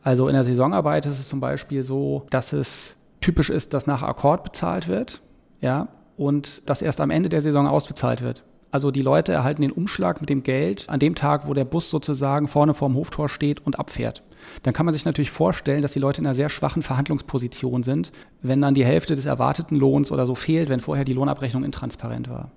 Also 0.03 0.27
in 0.27 0.33
der 0.33 0.43
Saisonarbeit 0.43 1.05
ist 1.05 1.19
es 1.19 1.27
zum 1.27 1.39
Beispiel 1.39 1.83
so, 1.83 2.25
dass 2.29 2.53
es 2.53 2.95
typisch 3.19 3.49
ist, 3.49 3.73
dass 3.73 3.87
nach 3.87 4.03
Akkord 4.03 4.43
bezahlt 4.43 4.87
wird, 4.87 5.21
ja, 5.59 5.89
und 6.17 6.69
dass 6.69 6.81
erst 6.81 7.01
am 7.01 7.09
Ende 7.09 7.29
der 7.29 7.41
Saison 7.41 7.67
ausbezahlt 7.67 8.21
wird. 8.21 8.43
Also 8.71 8.91
die 8.91 9.01
Leute 9.01 9.33
erhalten 9.33 9.63
den 9.63 9.71
Umschlag 9.71 10.21
mit 10.21 10.29
dem 10.29 10.43
Geld 10.43 10.87
an 10.87 10.99
dem 10.99 11.15
Tag, 11.15 11.47
wo 11.47 11.55
der 11.55 11.65
Bus 11.65 11.89
sozusagen 11.89 12.47
vorne 12.47 12.75
vorm 12.75 12.95
Hoftor 12.95 13.27
steht 13.27 13.65
und 13.65 13.79
abfährt 13.79 14.21
dann 14.63 14.73
kann 14.73 14.85
man 14.85 14.93
sich 14.93 15.05
natürlich 15.05 15.31
vorstellen, 15.31 15.81
dass 15.81 15.93
die 15.93 15.99
Leute 15.99 16.21
in 16.21 16.27
einer 16.27 16.35
sehr 16.35 16.49
schwachen 16.49 16.83
Verhandlungsposition 16.83 17.83
sind, 17.83 18.11
wenn 18.41 18.61
dann 18.61 18.73
die 18.73 18.85
Hälfte 18.85 19.15
des 19.15 19.25
erwarteten 19.25 19.75
Lohns 19.75 20.11
oder 20.11 20.25
so 20.25 20.35
fehlt, 20.35 20.69
wenn 20.69 20.79
vorher 20.79 21.05
die 21.05 21.13
Lohnabrechnung 21.13 21.63
intransparent 21.63 22.29
war. 22.29 22.51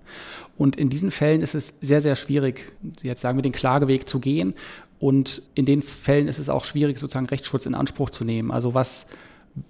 Und 0.57 0.77
in 0.77 0.89
diesen 0.89 1.11
Fällen 1.11 1.43
ist 1.43 1.55
es 1.55 1.75
sehr, 1.81 2.01
sehr 2.01 2.17
schwierig, 2.17 2.73
jetzt 3.03 3.21
sagen 3.21 3.39
wir, 3.39 3.43
den 3.43 3.53
Klageweg 3.53 4.09
zu 4.09 4.21
gehen. 4.21 4.55
Und 4.99 5.43
in 5.55 5.65
den 5.65 5.83
Fällen 5.83 6.29
ist 6.29 6.39
es 6.39 6.49
auch 6.49 6.65
schwierig, 6.65 6.99
sozusagen 6.99 7.27
Rechtsschutz 7.27 7.67
in 7.67 7.75
Anspruch 7.75 8.11
zu 8.11 8.25
nehmen. 8.25 8.51
Also 8.51 8.75
was 8.75 9.07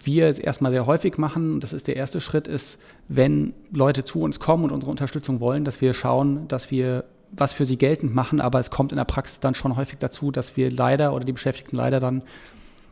wir 0.04 0.42
erstmal 0.42 0.72
sehr 0.72 0.86
häufig 0.86 1.18
machen, 1.18 1.60
das 1.60 1.72
ist 1.72 1.88
der 1.88 1.96
erste 1.96 2.20
Schritt, 2.20 2.46
ist, 2.46 2.78
wenn 3.08 3.54
Leute 3.72 4.04
zu 4.04 4.20
uns 4.20 4.38
kommen 4.38 4.64
und 4.64 4.72
unsere 4.72 4.90
Unterstützung 4.90 5.40
wollen, 5.40 5.64
dass 5.64 5.80
wir 5.80 5.94
schauen, 5.94 6.46
dass 6.48 6.70
wir 6.70 7.04
was 7.32 7.52
für 7.52 7.64
sie 7.64 7.78
geltend 7.78 8.14
machen, 8.14 8.40
aber 8.40 8.60
es 8.60 8.70
kommt 8.70 8.92
in 8.92 8.96
der 8.96 9.04
Praxis 9.04 9.40
dann 9.40 9.54
schon 9.54 9.76
häufig 9.76 9.98
dazu, 9.98 10.30
dass 10.30 10.56
wir 10.56 10.70
leider 10.70 11.14
oder 11.14 11.24
die 11.24 11.32
Beschäftigten 11.32 11.76
leider 11.76 11.98
dann 11.98 12.22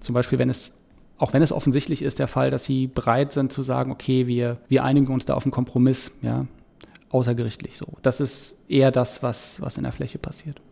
zum 0.01 0.15
Beispiel, 0.15 0.39
wenn 0.39 0.51
es 0.51 0.73
auch 1.19 1.35
wenn 1.35 1.43
es 1.43 1.53
offensichtlich 1.53 2.01
ist, 2.01 2.19
der 2.19 2.29
Fall, 2.29 2.51
dass 2.51 2.65
sie 2.65 2.87
bereit 2.87 3.35
sind 3.35 3.53
zu 3.53 3.63
sagen, 3.63 3.93
okay, 3.93 4.27
wir, 4.27 4.57
wir 4.69 4.85
einigen 4.85 5.13
uns 5.13 5.27
da 5.27 5.35
auf 5.35 5.45
einen 5.45 5.53
Kompromiss, 5.53 6.11
ja, 6.23 6.47
außergerichtlich 7.11 7.77
so. 7.77 7.87
Das 8.01 8.21
ist 8.21 8.57
eher 8.69 8.91
das, 8.91 9.23
was, 9.23 9.61
was 9.61 9.77
in 9.77 9.83
der 9.83 9.93
Fläche 9.93 10.19
passiert. 10.19 10.63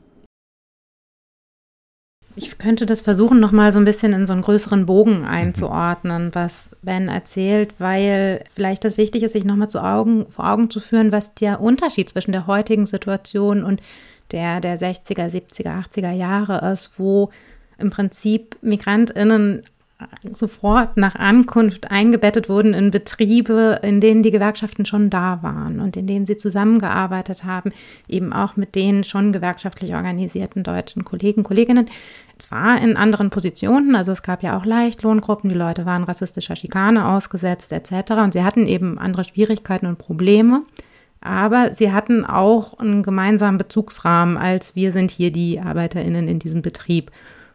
Ich 2.40 2.56
könnte 2.56 2.86
das 2.86 3.02
versuchen, 3.02 3.40
nochmal 3.40 3.72
so 3.72 3.80
ein 3.80 3.84
bisschen 3.84 4.12
in 4.12 4.24
so 4.24 4.32
einen 4.32 4.42
größeren 4.42 4.86
Bogen 4.86 5.24
einzuordnen, 5.24 6.32
was 6.36 6.70
Ben 6.82 7.08
erzählt, 7.08 7.74
weil 7.78 8.44
vielleicht 8.48 8.84
das 8.84 8.96
wichtig 8.96 9.24
ist, 9.24 9.32
sich 9.32 9.44
nochmal 9.44 9.68
zu 9.68 9.82
Augen, 9.82 10.30
vor 10.30 10.48
Augen 10.48 10.70
zu 10.70 10.78
führen, 10.78 11.10
was 11.10 11.34
der 11.34 11.60
Unterschied 11.60 12.08
zwischen 12.08 12.30
der 12.30 12.46
heutigen 12.46 12.86
Situation 12.86 13.64
und 13.64 13.80
der 14.30 14.60
der 14.60 14.78
60er, 14.78 15.28
70er, 15.28 15.82
80er 15.82 16.12
Jahre 16.12 16.70
ist, 16.70 17.00
wo 17.00 17.30
im 17.76 17.90
Prinzip 17.90 18.56
MigrantInnen 18.62 19.64
sofort 20.32 20.96
nach 20.96 21.16
Ankunft 21.16 21.90
eingebettet 21.90 22.48
wurden 22.48 22.72
in 22.72 22.90
Betriebe, 22.92 23.80
in 23.82 24.00
denen 24.00 24.22
die 24.22 24.30
Gewerkschaften 24.30 24.86
schon 24.86 25.10
da 25.10 25.42
waren 25.42 25.80
und 25.80 25.96
in 25.96 26.06
denen 26.06 26.24
sie 26.24 26.36
zusammengearbeitet 26.36 27.44
haben, 27.44 27.72
eben 28.06 28.32
auch 28.32 28.56
mit 28.56 28.76
den 28.76 29.02
schon 29.02 29.32
gewerkschaftlich 29.32 29.94
organisierten 29.94 30.62
deutschen 30.62 31.04
Kollegen, 31.04 31.42
Kolleginnen. 31.42 31.90
Zwar 32.38 32.80
in 32.80 32.96
anderen 32.96 33.30
Positionen, 33.30 33.96
also 33.96 34.12
es 34.12 34.22
gab 34.22 34.44
ja 34.44 34.56
auch 34.56 34.64
Leichtlohngruppen, 34.64 35.50
die 35.50 35.56
Leute 35.56 35.84
waren 35.84 36.04
rassistischer 36.04 36.54
Schikane 36.54 37.08
ausgesetzt 37.08 37.72
etc. 37.72 38.12
Und 38.12 38.32
sie 38.34 38.44
hatten 38.44 38.68
eben 38.68 38.98
andere 38.98 39.24
Schwierigkeiten 39.24 39.86
und 39.86 39.98
Probleme. 39.98 40.62
Aber 41.20 41.74
sie 41.74 41.92
hatten 41.92 42.24
auch 42.24 42.78
einen 42.78 43.02
gemeinsamen 43.02 43.58
Bezugsrahmen, 43.58 44.36
als 44.36 44.76
wir 44.76 44.92
sind 44.92 45.10
hier 45.10 45.32
die 45.32 45.58
ArbeiterInnen 45.58 46.28
in 46.28 46.38
diesem 46.38 46.62
Betrieb. 46.62 47.10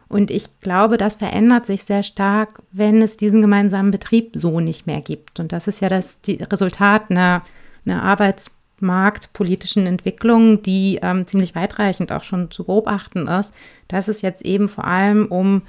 Und 0.08 0.30
ich 0.30 0.60
glaube, 0.60 0.96
das 0.96 1.16
verändert 1.16 1.66
sich 1.66 1.84
sehr 1.84 2.02
stark, 2.02 2.62
wenn 2.72 3.02
es 3.02 3.16
diesen 3.16 3.40
gemeinsamen 3.40 3.90
Betrieb 3.90 4.32
so 4.34 4.60
nicht 4.60 4.86
mehr 4.86 5.00
gibt. 5.00 5.40
Und 5.40 5.52
das 5.52 5.66
ist 5.66 5.80
ja 5.80 5.88
das 5.88 6.20
Resultat 6.28 7.10
einer, 7.10 7.42
einer 7.86 8.02
arbeitsmarktpolitischen 8.02 9.86
Entwicklung, 9.86 10.62
die 10.62 10.98
ähm, 11.02 11.26
ziemlich 11.26 11.54
weitreichend 11.54 12.12
auch 12.12 12.24
schon 12.24 12.50
zu 12.50 12.64
beobachten 12.64 13.26
ist, 13.26 13.52
dass 13.88 14.08
es 14.08 14.22
jetzt 14.22 14.44
eben 14.44 14.68
vor 14.68 14.84
allem 14.84 15.26
um 15.26 15.62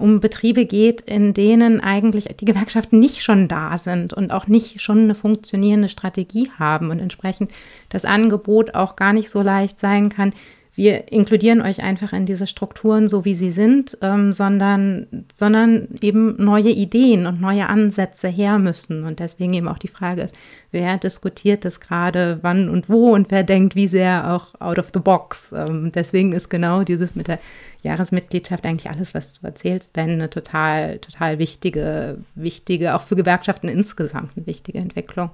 um 0.00 0.20
Betriebe 0.20 0.64
geht, 0.64 1.02
in 1.02 1.34
denen 1.34 1.80
eigentlich 1.80 2.24
die 2.24 2.44
Gewerkschaften 2.46 2.98
nicht 2.98 3.22
schon 3.22 3.48
da 3.48 3.76
sind 3.76 4.14
und 4.14 4.32
auch 4.32 4.46
nicht 4.46 4.80
schon 4.80 5.00
eine 5.00 5.14
funktionierende 5.14 5.88
Strategie 5.88 6.50
haben 6.58 6.90
und 6.90 6.98
entsprechend 7.00 7.52
das 7.90 8.04
Angebot 8.04 8.74
auch 8.74 8.96
gar 8.96 9.12
nicht 9.12 9.30
so 9.30 9.42
leicht 9.42 9.78
sein 9.78 10.08
kann, 10.08 10.32
wir 10.80 11.12
inkludieren 11.12 11.60
euch 11.60 11.82
einfach 11.82 12.14
in 12.14 12.24
diese 12.24 12.46
Strukturen 12.46 13.10
so, 13.10 13.26
wie 13.26 13.34
sie 13.34 13.50
sind, 13.50 13.98
ähm, 14.00 14.32
sondern, 14.32 15.26
sondern 15.34 15.88
eben 16.00 16.42
neue 16.42 16.70
Ideen 16.70 17.26
und 17.26 17.38
neue 17.38 17.68
Ansätze 17.68 18.28
her 18.28 18.58
müssen. 18.58 19.04
Und 19.04 19.20
deswegen 19.20 19.52
eben 19.52 19.68
auch 19.68 19.76
die 19.76 19.88
Frage 19.88 20.22
ist, 20.22 20.34
wer 20.70 20.96
diskutiert 20.96 21.66
das 21.66 21.80
gerade, 21.80 22.38
wann 22.40 22.70
und 22.70 22.88
wo 22.88 23.12
und 23.12 23.30
wer 23.30 23.42
denkt 23.42 23.74
wie 23.74 23.88
sehr 23.88 24.32
auch 24.32 24.58
out 24.58 24.78
of 24.78 24.88
the 24.94 25.00
box. 25.00 25.52
Ähm, 25.54 25.92
deswegen 25.94 26.32
ist 26.32 26.48
genau 26.48 26.82
dieses 26.82 27.14
mit 27.14 27.28
der 27.28 27.40
Jahresmitgliedschaft 27.82 28.64
eigentlich 28.64 28.90
alles, 28.90 29.12
was 29.12 29.34
du 29.34 29.46
erzählst, 29.46 29.92
Ben, 29.92 30.12
eine 30.12 30.30
total, 30.30 30.98
total 31.00 31.38
wichtige, 31.38 32.16
wichtige, 32.34 32.94
auch 32.94 33.02
für 33.02 33.16
Gewerkschaften 33.16 33.68
insgesamt 33.68 34.30
eine 34.34 34.46
wichtige 34.46 34.78
Entwicklung. 34.78 35.28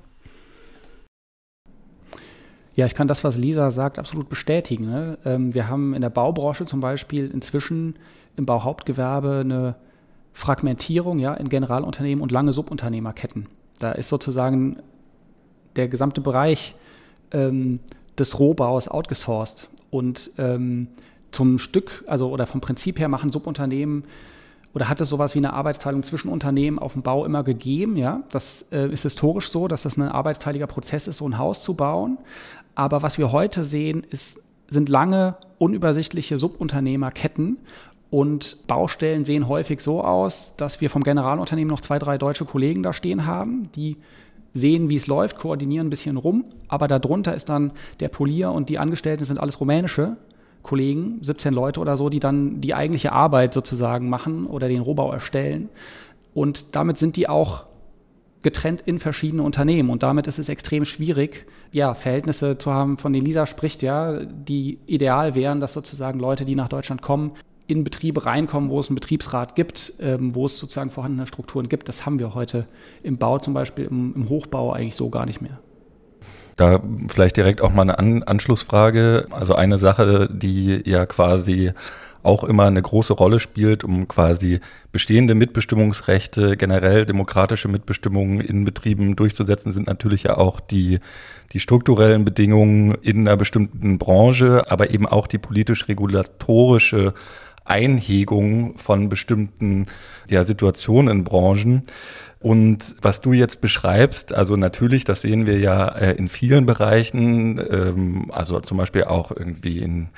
Ja, 2.76 2.84
ich 2.84 2.94
kann 2.94 3.08
das, 3.08 3.24
was 3.24 3.38
Lisa 3.38 3.70
sagt, 3.70 3.98
absolut 3.98 4.28
bestätigen. 4.28 4.84
Ne? 4.84 5.18
Ähm, 5.24 5.54
wir 5.54 5.68
haben 5.68 5.94
in 5.94 6.02
der 6.02 6.10
Baubranche 6.10 6.66
zum 6.66 6.80
Beispiel 6.80 7.30
inzwischen 7.30 7.96
im 8.36 8.44
Bauhauptgewerbe 8.44 9.40
eine 9.40 9.76
Fragmentierung 10.34 11.18
ja, 11.18 11.32
in 11.32 11.48
Generalunternehmen 11.48 12.22
und 12.22 12.30
lange 12.30 12.52
Subunternehmerketten. 12.52 13.48
Da 13.78 13.92
ist 13.92 14.10
sozusagen 14.10 14.76
der 15.76 15.88
gesamte 15.88 16.20
Bereich 16.20 16.74
ähm, 17.32 17.80
des 18.18 18.38
Rohbaus 18.38 18.88
outgesourced. 18.88 19.70
Und 19.90 20.30
ähm, 20.36 20.88
zum 21.32 21.58
Stück, 21.58 22.04
also 22.06 22.30
oder 22.30 22.46
vom 22.46 22.60
Prinzip 22.60 22.98
her 22.98 23.08
machen 23.08 23.32
Subunternehmen 23.32 24.04
oder 24.74 24.90
hat 24.90 25.00
es 25.00 25.08
sowas 25.08 25.34
wie 25.34 25.38
eine 25.38 25.54
Arbeitsteilung 25.54 26.02
zwischen 26.02 26.28
Unternehmen 26.28 26.78
auf 26.78 26.92
dem 26.92 27.00
Bau 27.00 27.24
immer 27.24 27.42
gegeben? 27.42 27.96
Ja, 27.96 28.24
das 28.30 28.66
äh, 28.70 28.92
ist 28.92 29.04
historisch 29.04 29.48
so, 29.48 29.68
dass 29.68 29.84
das 29.84 29.96
ein 29.96 30.02
arbeitsteiliger 30.02 30.66
Prozess 30.66 31.08
ist, 31.08 31.16
so 31.16 31.26
ein 31.26 31.38
Haus 31.38 31.62
zu 31.62 31.72
bauen. 31.72 32.18
Aber 32.76 33.02
was 33.02 33.18
wir 33.18 33.32
heute 33.32 33.64
sehen, 33.64 34.06
ist, 34.10 34.40
sind 34.68 34.88
lange, 34.88 35.34
unübersichtliche 35.58 36.38
Subunternehmerketten. 36.38 37.58
Und 38.08 38.58
Baustellen 38.68 39.24
sehen 39.24 39.48
häufig 39.48 39.80
so 39.80 40.04
aus, 40.04 40.54
dass 40.56 40.80
wir 40.80 40.90
vom 40.90 41.02
Generalunternehmen 41.02 41.70
noch 41.70 41.80
zwei, 41.80 41.98
drei 41.98 42.18
deutsche 42.18 42.44
Kollegen 42.44 42.84
da 42.84 42.92
stehen 42.92 43.26
haben, 43.26 43.68
die 43.74 43.96
sehen, 44.52 44.88
wie 44.88 44.96
es 44.96 45.08
läuft, 45.08 45.38
koordinieren 45.38 45.88
ein 45.88 45.90
bisschen 45.90 46.16
rum. 46.16 46.44
Aber 46.68 46.86
darunter 46.86 47.34
ist 47.34 47.48
dann 47.48 47.72
der 47.98 48.08
Polier 48.08 48.52
und 48.52 48.68
die 48.68 48.78
Angestellten 48.78 49.24
sind 49.24 49.40
alles 49.40 49.60
rumänische 49.60 50.16
Kollegen, 50.62 51.18
17 51.22 51.52
Leute 51.52 51.80
oder 51.80 51.96
so, 51.96 52.08
die 52.08 52.20
dann 52.20 52.60
die 52.60 52.74
eigentliche 52.74 53.12
Arbeit 53.12 53.54
sozusagen 53.54 54.08
machen 54.08 54.46
oder 54.46 54.68
den 54.68 54.82
Rohbau 54.82 55.12
erstellen. 55.12 55.68
Und 56.34 56.76
damit 56.76 56.98
sind 56.98 57.16
die 57.16 57.28
auch 57.28 57.64
getrennt 58.46 58.80
in 58.86 59.00
verschiedene 59.00 59.42
Unternehmen. 59.42 59.90
Und 59.90 60.04
damit 60.04 60.28
ist 60.28 60.38
es 60.38 60.48
extrem 60.48 60.84
schwierig, 60.84 61.46
ja, 61.72 61.94
Verhältnisse 61.94 62.56
zu 62.58 62.72
haben, 62.72 62.96
von 62.96 63.12
denen 63.12 63.26
Lisa 63.26 63.44
spricht, 63.44 63.82
ja, 63.82 64.20
die 64.24 64.78
ideal 64.86 65.34
wären, 65.34 65.58
dass 65.58 65.72
sozusagen 65.72 66.20
Leute, 66.20 66.44
die 66.44 66.54
nach 66.54 66.68
Deutschland 66.68 67.02
kommen, 67.02 67.32
in 67.66 67.82
Betriebe 67.82 68.24
reinkommen, 68.24 68.70
wo 68.70 68.78
es 68.78 68.88
einen 68.88 68.94
Betriebsrat 68.94 69.56
gibt, 69.56 69.94
ähm, 69.98 70.36
wo 70.36 70.46
es 70.46 70.60
sozusagen 70.60 70.90
vorhandene 70.90 71.26
Strukturen 71.26 71.68
gibt. 71.68 71.88
Das 71.88 72.06
haben 72.06 72.20
wir 72.20 72.36
heute 72.36 72.68
im 73.02 73.18
Bau 73.18 73.40
zum 73.40 73.52
Beispiel, 73.52 73.86
im, 73.86 74.14
im 74.14 74.28
Hochbau 74.28 74.72
eigentlich 74.72 74.94
so 74.94 75.10
gar 75.10 75.26
nicht 75.26 75.40
mehr. 75.40 75.58
Da 76.54 76.80
vielleicht 77.08 77.36
direkt 77.36 77.60
auch 77.60 77.72
mal 77.72 77.82
eine 77.82 77.98
An 77.98 78.22
Anschlussfrage. 78.22 79.26
Also 79.30 79.56
eine 79.56 79.78
Sache, 79.78 80.28
die 80.32 80.88
ja 80.88 81.04
quasi 81.04 81.72
auch 82.26 82.44
immer 82.44 82.64
eine 82.64 82.82
große 82.82 83.12
Rolle 83.12 83.38
spielt, 83.38 83.84
um 83.84 84.08
quasi 84.08 84.60
bestehende 84.92 85.34
Mitbestimmungsrechte, 85.34 86.56
generell 86.56 87.06
demokratische 87.06 87.68
Mitbestimmungen 87.68 88.40
in 88.40 88.64
Betrieben 88.64 89.16
durchzusetzen, 89.16 89.72
sind 89.72 89.86
natürlich 89.86 90.24
ja 90.24 90.36
auch 90.36 90.60
die, 90.60 90.98
die 91.52 91.60
strukturellen 91.60 92.24
Bedingungen 92.24 92.94
in 93.02 93.20
einer 93.26 93.36
bestimmten 93.36 93.98
Branche, 93.98 94.70
aber 94.70 94.90
eben 94.90 95.06
auch 95.06 95.26
die 95.26 95.38
politisch-regulatorische 95.38 97.14
Einhegung 97.64 98.78
von 98.78 99.08
bestimmten 99.08 99.86
ja, 100.28 100.44
Situationen 100.44 101.18
in 101.18 101.24
Branchen. 101.24 101.82
Und 102.38 102.96
was 103.02 103.22
du 103.22 103.32
jetzt 103.32 103.60
beschreibst, 103.60 104.32
also 104.32 104.56
natürlich, 104.56 105.04
das 105.04 105.22
sehen 105.22 105.46
wir 105.46 105.58
ja 105.58 105.88
äh, 105.88 106.12
in 106.12 106.28
vielen 106.28 106.66
Bereichen, 106.66 107.58
ähm, 107.58 108.30
also 108.30 108.60
zum 108.60 108.76
Beispiel 108.76 109.04
auch 109.04 109.32
irgendwie 109.32 109.78
in 109.78 110.10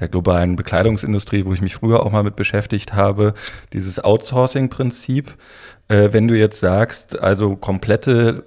der 0.00 0.08
globalen 0.08 0.56
Bekleidungsindustrie, 0.56 1.44
wo 1.44 1.52
ich 1.52 1.60
mich 1.60 1.74
früher 1.74 2.04
auch 2.04 2.12
mal 2.12 2.22
mit 2.22 2.36
beschäftigt 2.36 2.94
habe, 2.94 3.34
dieses 3.72 4.02
Outsourcing-Prinzip. 4.02 5.34
Äh, 5.88 6.12
wenn 6.12 6.28
du 6.28 6.36
jetzt 6.36 6.60
sagst, 6.60 7.18
also 7.18 7.56
komplette 7.56 8.44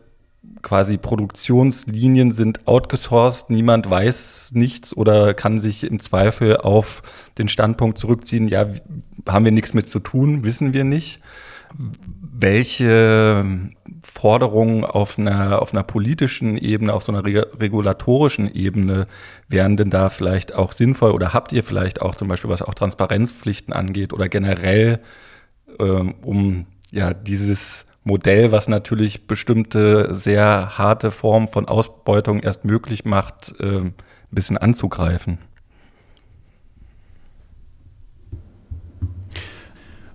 quasi 0.62 0.98
Produktionslinien 0.98 2.32
sind 2.32 2.68
outgesourced, 2.68 3.50
niemand 3.50 3.90
weiß 3.90 4.52
nichts 4.54 4.96
oder 4.96 5.34
kann 5.34 5.60
sich 5.60 5.84
im 5.84 6.00
Zweifel 6.00 6.58
auf 6.58 7.02
den 7.38 7.48
Standpunkt 7.48 7.98
zurückziehen, 7.98 8.48
ja, 8.48 8.68
haben 9.28 9.46
wir 9.46 9.52
nichts 9.52 9.74
mit 9.74 9.88
zu 9.88 10.00
tun, 10.00 10.44
wissen 10.44 10.74
wir 10.74 10.84
nicht. 10.84 11.22
Welche 12.32 13.46
Forderungen 14.02 14.86
auf 14.86 15.18
einer, 15.18 15.62
auf 15.62 15.74
einer 15.74 15.84
politischen 15.84 16.58
Ebene, 16.58 16.94
auf 16.94 17.04
so 17.04 17.12
einer 17.12 17.24
regulatorischen 17.24 18.54
Ebene 18.54 19.08
wären 19.48 19.78
denn 19.78 19.90
da 19.90 20.10
vielleicht 20.10 20.54
auch 20.54 20.72
sinnvoll 20.72 21.12
oder 21.12 21.34
habt 21.34 21.52
ihr 21.52 21.64
vielleicht 21.64 22.02
auch 22.02 22.16
zum 22.16 22.28
Beispiel, 22.28 22.50
was 22.50 22.62
auch 22.62 22.74
Transparenzpflichten 22.74 23.74
angeht 23.74 24.14
oder 24.14 24.30
generell 24.30 25.00
ähm, 25.80 26.16
um 26.24 26.66
ja 26.92 27.14
dieses 27.14 27.86
Modell, 28.04 28.52
was 28.52 28.68
natürlich 28.68 29.28
bestimmte 29.28 30.16
sehr 30.16 30.78
harte 30.78 31.12
Formen 31.12 31.48
von 31.48 31.68
Ausbeutung 31.68 32.40
erst 32.40 32.66
möglich 32.66 33.06
macht, 33.06 33.54
äh, 33.60 33.80
ein 33.80 33.94
bisschen 34.32 34.58
anzugreifen? 34.58 35.38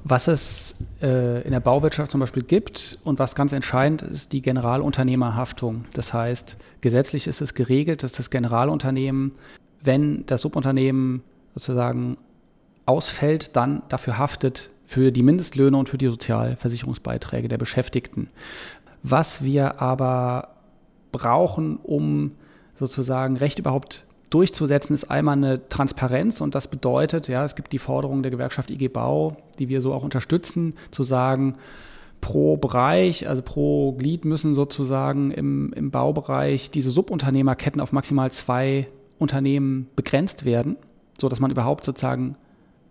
Was 0.07 0.29
es 0.29 0.75
äh, 1.01 1.43
in 1.43 1.53
der 1.53 1.61
Bauwirtschaft 1.61 2.11
zum 2.11 2.21
Beispiel 2.21 2.43
gibt 2.43 2.99
und 3.05 3.19
was 3.19 3.35
ganz 3.35 3.53
entscheidend 3.53 4.03
ist, 4.03 4.33
die 4.33 4.43
Generalunternehmerhaftung. 4.43 5.87
Das 5.95 6.13
heißt, 6.13 6.59
gesetzlich 6.83 7.27
ist 7.27 7.41
es 7.41 7.55
geregelt, 7.55 8.03
dass 8.03 8.13
das 8.13 8.29
Generalunternehmen, 8.29 9.33
wenn 9.83 10.27
das 10.27 10.43
Subunternehmen 10.43 11.23
sozusagen 11.55 12.19
ausfällt, 12.85 13.57
dann 13.57 13.83
dafür 13.89 14.19
haftet, 14.19 14.71
für 14.85 15.11
die 15.11 15.23
Mindestlöhne 15.23 15.77
und 15.77 15.89
für 15.89 15.97
die 15.97 16.09
Sozialversicherungsbeiträge 16.09 17.49
der 17.49 17.57
Beschäftigten. 17.57 18.29
Was 19.03 19.43
wir 19.43 19.81
aber 19.81 20.49
brauchen, 21.13 21.79
um 21.79 22.33
sozusagen 22.77 23.39
Recht 23.39 23.59
überhaupt 23.59 24.05
durchzusetzen, 24.31 24.95
ist 24.95 25.11
einmal 25.11 25.37
eine 25.37 25.69
Transparenz 25.69 26.41
und 26.41 26.55
das 26.55 26.69
bedeutet, 26.69 27.29
ja, 27.29 27.45
es 27.45 27.55
gibt 27.55 27.73
die 27.73 27.79
Forderung 27.79 28.23
der 28.23 28.31
Gewerkschaft 28.31 28.71
IG 28.71 28.89
Bau, 28.89 29.37
die 29.59 29.69
wir 29.69 29.81
so 29.81 29.93
auch 29.93 30.03
unterstützen, 30.03 30.75
zu 30.91 31.03
sagen, 31.03 31.57
pro 32.21 32.57
Bereich, 32.57 33.29
also 33.29 33.43
pro 33.43 33.93
Glied 33.93 34.25
müssen 34.25 34.55
sozusagen 34.55 35.31
im, 35.31 35.73
im 35.75 35.91
Baubereich 35.91 36.71
diese 36.71 36.91
Subunternehmerketten 36.91 37.81
auf 37.81 37.93
maximal 37.93 38.33
zwei 38.33 38.89
Unternehmen 39.19 39.89
begrenzt 39.95 40.45
werden, 40.45 40.77
sodass 41.21 41.41
man 41.41 41.51
überhaupt 41.51 41.85
sozusagen 41.85 42.37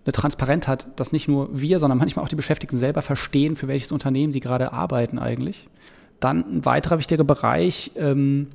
eine 0.06 0.13
Transparenz 0.13 0.68
hat, 0.68 0.88
dass 0.98 1.12
nicht 1.12 1.28
nur 1.28 1.50
wir, 1.52 1.80
sondern 1.80 1.98
manchmal 1.98 2.24
auch 2.24 2.30
die 2.30 2.36
Beschäftigten 2.36 2.78
selber 2.78 3.02
verstehen, 3.02 3.56
für 3.56 3.68
welches 3.68 3.92
Unternehmen 3.92 4.34
sie 4.34 4.40
gerade 4.40 4.72
arbeiten 4.72 5.18
eigentlich. 5.18 5.68
Dann 6.20 6.58
ein 6.58 6.66
weiterer 6.66 7.00
wichtiger 7.00 7.24
Bereich, 7.24 7.92
ähm, 7.96 8.50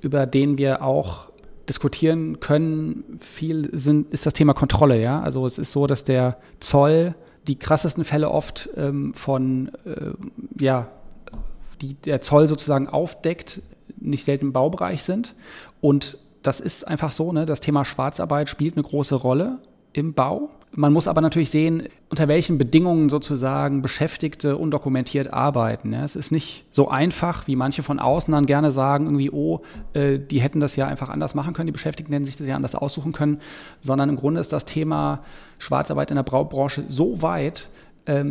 über 0.00 0.26
den 0.26 0.58
wir 0.58 0.82
auch 0.82 1.30
diskutieren 1.68 2.40
können, 2.40 3.18
viel 3.20 3.70
sind, 3.72 4.12
ist 4.12 4.26
das 4.26 4.34
Thema 4.34 4.54
Kontrolle. 4.54 5.00
Ja? 5.00 5.20
Also 5.20 5.46
es 5.46 5.58
ist 5.58 5.72
so, 5.72 5.86
dass 5.86 6.04
der 6.04 6.38
Zoll 6.60 7.14
die 7.46 7.56
krassesten 7.58 8.04
Fälle 8.04 8.30
oft 8.30 8.68
ähm, 8.76 9.14
von, 9.14 9.70
äh, 9.84 10.12
ja, 10.62 10.88
die 11.80 11.94
der 11.94 12.20
Zoll 12.20 12.48
sozusagen 12.48 12.88
aufdeckt, 12.88 13.62
nicht 13.96 14.24
selten 14.24 14.46
im 14.46 14.52
Baubereich 14.52 15.02
sind. 15.02 15.34
Und 15.80 16.18
das 16.42 16.60
ist 16.60 16.86
einfach 16.86 17.12
so, 17.12 17.32
ne? 17.32 17.46
das 17.46 17.60
Thema 17.60 17.84
Schwarzarbeit 17.84 18.48
spielt 18.48 18.76
eine 18.76 18.82
große 18.82 19.14
Rolle 19.14 19.58
im 19.92 20.14
Bau. 20.14 20.50
Man 20.72 20.92
muss 20.92 21.08
aber 21.08 21.20
natürlich 21.20 21.50
sehen, 21.50 21.88
unter 22.10 22.28
welchen 22.28 22.58
Bedingungen 22.58 23.08
sozusagen 23.08 23.80
Beschäftigte 23.80 24.56
undokumentiert 24.56 25.32
arbeiten. 25.32 25.92
Es 25.94 26.14
ist 26.14 26.30
nicht 26.30 26.64
so 26.70 26.88
einfach, 26.88 27.46
wie 27.46 27.56
manche 27.56 27.82
von 27.82 27.98
außen 27.98 28.32
dann 28.32 28.46
gerne 28.46 28.70
sagen, 28.70 29.06
irgendwie, 29.06 29.30
oh, 29.30 29.62
äh, 29.94 30.18
die 30.18 30.40
hätten 30.40 30.60
das 30.60 30.76
ja 30.76 30.86
einfach 30.86 31.08
anders 31.08 31.34
machen 31.34 31.54
können, 31.54 31.68
die 31.68 31.72
Beschäftigten 31.72 32.12
hätten 32.12 32.26
sich 32.26 32.36
das 32.36 32.46
ja 32.46 32.54
anders 32.54 32.74
aussuchen 32.74 33.12
können, 33.12 33.40
sondern 33.80 34.10
im 34.10 34.16
Grunde 34.16 34.40
ist 34.40 34.52
das 34.52 34.66
Thema 34.66 35.22
Schwarzarbeit 35.58 36.10
in 36.10 36.16
der 36.16 36.22
Braubranche 36.22 36.84
so 36.86 37.22
weit, 37.22 37.70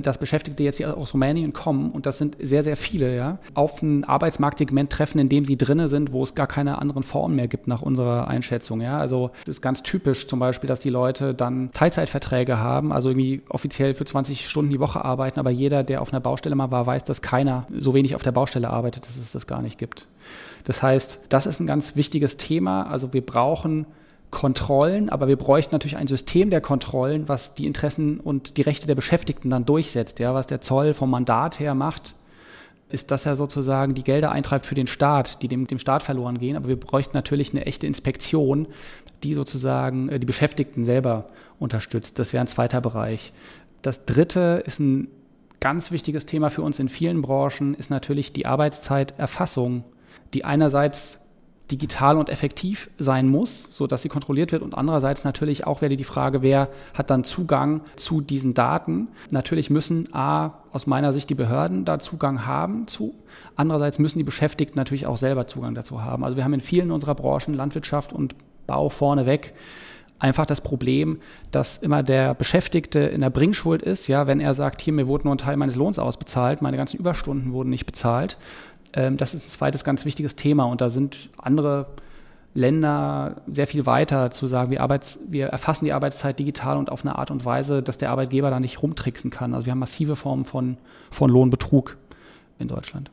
dass 0.01 0.17
Beschäftigte 0.17 0.63
jetzt 0.63 0.77
hier 0.77 0.97
aus 0.97 1.13
Rumänien 1.13 1.53
kommen, 1.53 1.91
und 1.91 2.05
das 2.05 2.17
sind 2.17 2.35
sehr, 2.41 2.63
sehr 2.63 2.77
viele, 2.77 3.15
ja, 3.15 3.37
auf 3.53 3.81
ein 3.81 4.03
Arbeitsmarktsegment 4.03 4.91
treffen, 4.91 5.19
in 5.19 5.29
dem 5.29 5.45
sie 5.45 5.57
drinne 5.57 5.87
sind, 5.87 6.11
wo 6.11 6.23
es 6.23 6.35
gar 6.35 6.47
keine 6.47 6.79
anderen 6.79 7.03
Formen 7.03 7.35
mehr 7.35 7.47
gibt 7.47 7.67
nach 7.67 7.81
unserer 7.81 8.27
Einschätzung. 8.27 8.81
Ja. 8.81 8.97
Also 8.97 9.31
es 9.43 9.49
ist 9.49 9.61
ganz 9.61 9.83
typisch 9.83 10.27
zum 10.27 10.39
Beispiel, 10.39 10.67
dass 10.67 10.79
die 10.79 10.89
Leute 10.89 11.33
dann 11.33 11.71
Teilzeitverträge 11.73 12.57
haben, 12.57 12.91
also 12.91 13.09
irgendwie 13.09 13.41
offiziell 13.49 13.93
für 13.93 14.05
20 14.05 14.49
Stunden 14.49 14.71
die 14.71 14.79
Woche 14.79 15.03
arbeiten, 15.05 15.39
aber 15.39 15.51
jeder, 15.51 15.83
der 15.83 16.01
auf 16.01 16.11
einer 16.11 16.21
Baustelle 16.21 16.55
mal 16.55 16.71
war, 16.71 16.85
weiß, 16.85 17.03
dass 17.03 17.21
keiner 17.21 17.67
so 17.77 17.93
wenig 17.93 18.15
auf 18.15 18.23
der 18.23 18.31
Baustelle 18.31 18.69
arbeitet, 18.69 19.07
dass 19.07 19.17
es 19.17 19.31
das 19.31 19.47
gar 19.47 19.61
nicht 19.61 19.77
gibt. 19.77 20.07
Das 20.63 20.81
heißt, 20.81 21.19
das 21.29 21.45
ist 21.45 21.59
ein 21.59 21.67
ganz 21.67 21.95
wichtiges 21.95 22.37
Thema. 22.37 22.83
Also 22.83 23.13
wir 23.13 23.25
brauchen 23.25 23.85
Kontrollen, 24.29 25.09
aber 25.09 25.27
wir 25.27 25.37
bräuchten 25.37 25.73
natürlich 25.73 25.97
ein 25.97 26.07
System 26.07 26.49
der 26.49 26.61
Kontrollen, 26.61 27.29
was 27.29 27.55
die 27.55 27.65
Interessen 27.65 28.19
und 28.19 28.57
die 28.57 28.61
Rechte 28.61 28.85
der 28.85 28.95
Beschäftigten 28.95 29.49
dann 29.49 29.65
durchsetzt. 29.65 30.19
Ja, 30.19 30.33
was 30.33 30.47
der 30.47 30.61
Zoll 30.61 30.93
vom 30.93 31.09
Mandat 31.09 31.59
her 31.59 31.73
macht, 31.75 32.13
ist, 32.89 33.11
dass 33.11 33.25
er 33.25 33.35
sozusagen 33.35 33.93
die 33.93 34.03
Gelder 34.03 34.31
eintreibt 34.31 34.65
für 34.65 34.75
den 34.75 34.87
Staat, 34.87 35.41
die 35.41 35.47
dem, 35.47 35.67
dem 35.67 35.79
Staat 35.79 36.03
verloren 36.03 36.39
gehen. 36.39 36.55
Aber 36.55 36.67
wir 36.67 36.79
bräuchten 36.79 37.15
natürlich 37.15 37.51
eine 37.51 37.65
echte 37.65 37.87
Inspektion, 37.87 38.67
die 39.23 39.33
sozusagen 39.33 40.09
äh, 40.09 40.19
die 40.19 40.25
Beschäftigten 40.25 40.85
selber 40.85 41.27
unterstützt. 41.59 42.19
Das 42.19 42.33
wäre 42.33 42.41
ein 42.41 42.47
zweiter 42.47 42.81
Bereich. 42.81 43.33
Das 43.81 44.05
dritte 44.05 44.63
ist 44.65 44.79
ein 44.79 45.07
ganz 45.59 45.91
wichtiges 45.91 46.25
Thema 46.25 46.49
für 46.49 46.61
uns 46.61 46.79
in 46.79 46.89
vielen 46.89 47.21
Branchen, 47.21 47.73
ist 47.73 47.89
natürlich 47.89 48.31
die 48.31 48.45
Arbeitszeiterfassung, 48.45 49.83
die 50.33 50.45
einerseits 50.45 51.19
digital 51.71 52.17
und 52.17 52.29
effektiv 52.29 52.89
sein 52.97 53.27
muss, 53.27 53.69
sodass 53.71 54.01
sie 54.01 54.09
kontrolliert 54.09 54.51
wird. 54.51 54.61
Und 54.61 54.73
andererseits 54.73 55.23
natürlich 55.23 55.67
auch 55.67 55.81
wäre 55.81 55.95
die 55.95 56.03
Frage, 56.03 56.41
wer 56.41 56.69
hat 56.93 57.09
dann 57.09 57.23
Zugang 57.23 57.81
zu 57.95 58.21
diesen 58.21 58.53
Daten. 58.53 59.09
Natürlich 59.31 59.69
müssen 59.69 60.13
A, 60.13 60.53
aus 60.71 60.87
meiner 60.87 61.13
Sicht 61.13 61.29
die 61.29 61.35
Behörden 61.35 61.85
da 61.85 61.99
Zugang 61.99 62.45
haben 62.45 62.87
zu. 62.87 63.13
Andererseits 63.55 63.99
müssen 63.99 64.19
die 64.19 64.23
Beschäftigten 64.23 64.77
natürlich 64.77 65.07
auch 65.07 65.17
selber 65.17 65.47
Zugang 65.47 65.75
dazu 65.75 66.03
haben. 66.03 66.23
Also 66.23 66.37
wir 66.37 66.43
haben 66.43 66.53
in 66.53 66.61
vielen 66.61 66.91
unserer 66.91 67.15
Branchen, 67.15 67.53
Landwirtschaft 67.53 68.13
und 68.13 68.35
Bau 68.67 68.89
vorneweg, 68.89 69.53
einfach 70.19 70.45
das 70.45 70.61
Problem, 70.61 71.19
dass 71.51 71.77
immer 71.77 72.03
der 72.03 72.33
Beschäftigte 72.33 72.99
in 72.99 73.21
der 73.21 73.29
Bringschuld 73.29 73.81
ist, 73.81 74.07
ja, 74.07 74.27
wenn 74.27 74.39
er 74.39 74.53
sagt, 74.53 74.81
hier, 74.81 74.93
mir 74.93 75.07
wurde 75.07 75.25
nur 75.25 75.35
ein 75.35 75.39
Teil 75.39 75.57
meines 75.57 75.75
Lohns 75.75 75.99
ausbezahlt, 75.99 76.61
meine 76.61 76.77
ganzen 76.77 76.97
Überstunden 76.97 77.53
wurden 77.53 77.69
nicht 77.69 77.85
bezahlt, 77.85 78.37
das 79.11 79.33
ist 79.33 79.47
ein 79.47 79.51
zweites 79.51 79.83
ganz 79.83 80.05
wichtiges 80.05 80.35
Thema 80.35 80.65
und 80.65 80.81
da 80.81 80.89
sind 80.89 81.29
andere 81.37 81.87
Länder 82.57 83.41
sehr 83.45 83.67
viel 83.67 83.85
weiter 83.85 84.31
zu 84.31 84.47
sagen, 84.47 84.71
wir, 84.71 84.81
Arbeits-, 84.81 85.19
wir 85.27 85.47
erfassen 85.47 85.85
die 85.85 85.93
Arbeitszeit 85.93 86.39
digital 86.39 86.77
und 86.77 86.91
auf 86.91 87.05
eine 87.05 87.15
Art 87.15 87.29
und 87.29 87.45
Weise, 87.45 87.83
dass 87.83 87.99
der 87.99 88.09
Arbeitgeber 88.09 88.49
da 88.49 88.59
nicht 88.59 88.81
rumtricksen 88.81 89.29
kann. 89.29 89.53
Also 89.53 89.67
wir 89.67 89.71
haben 89.71 89.79
massive 89.79 90.15
Formen 90.15 90.43
von, 90.43 90.77
von 91.11 91.29
Lohnbetrug 91.29 91.97
in 92.57 92.67
Deutschland. 92.67 93.11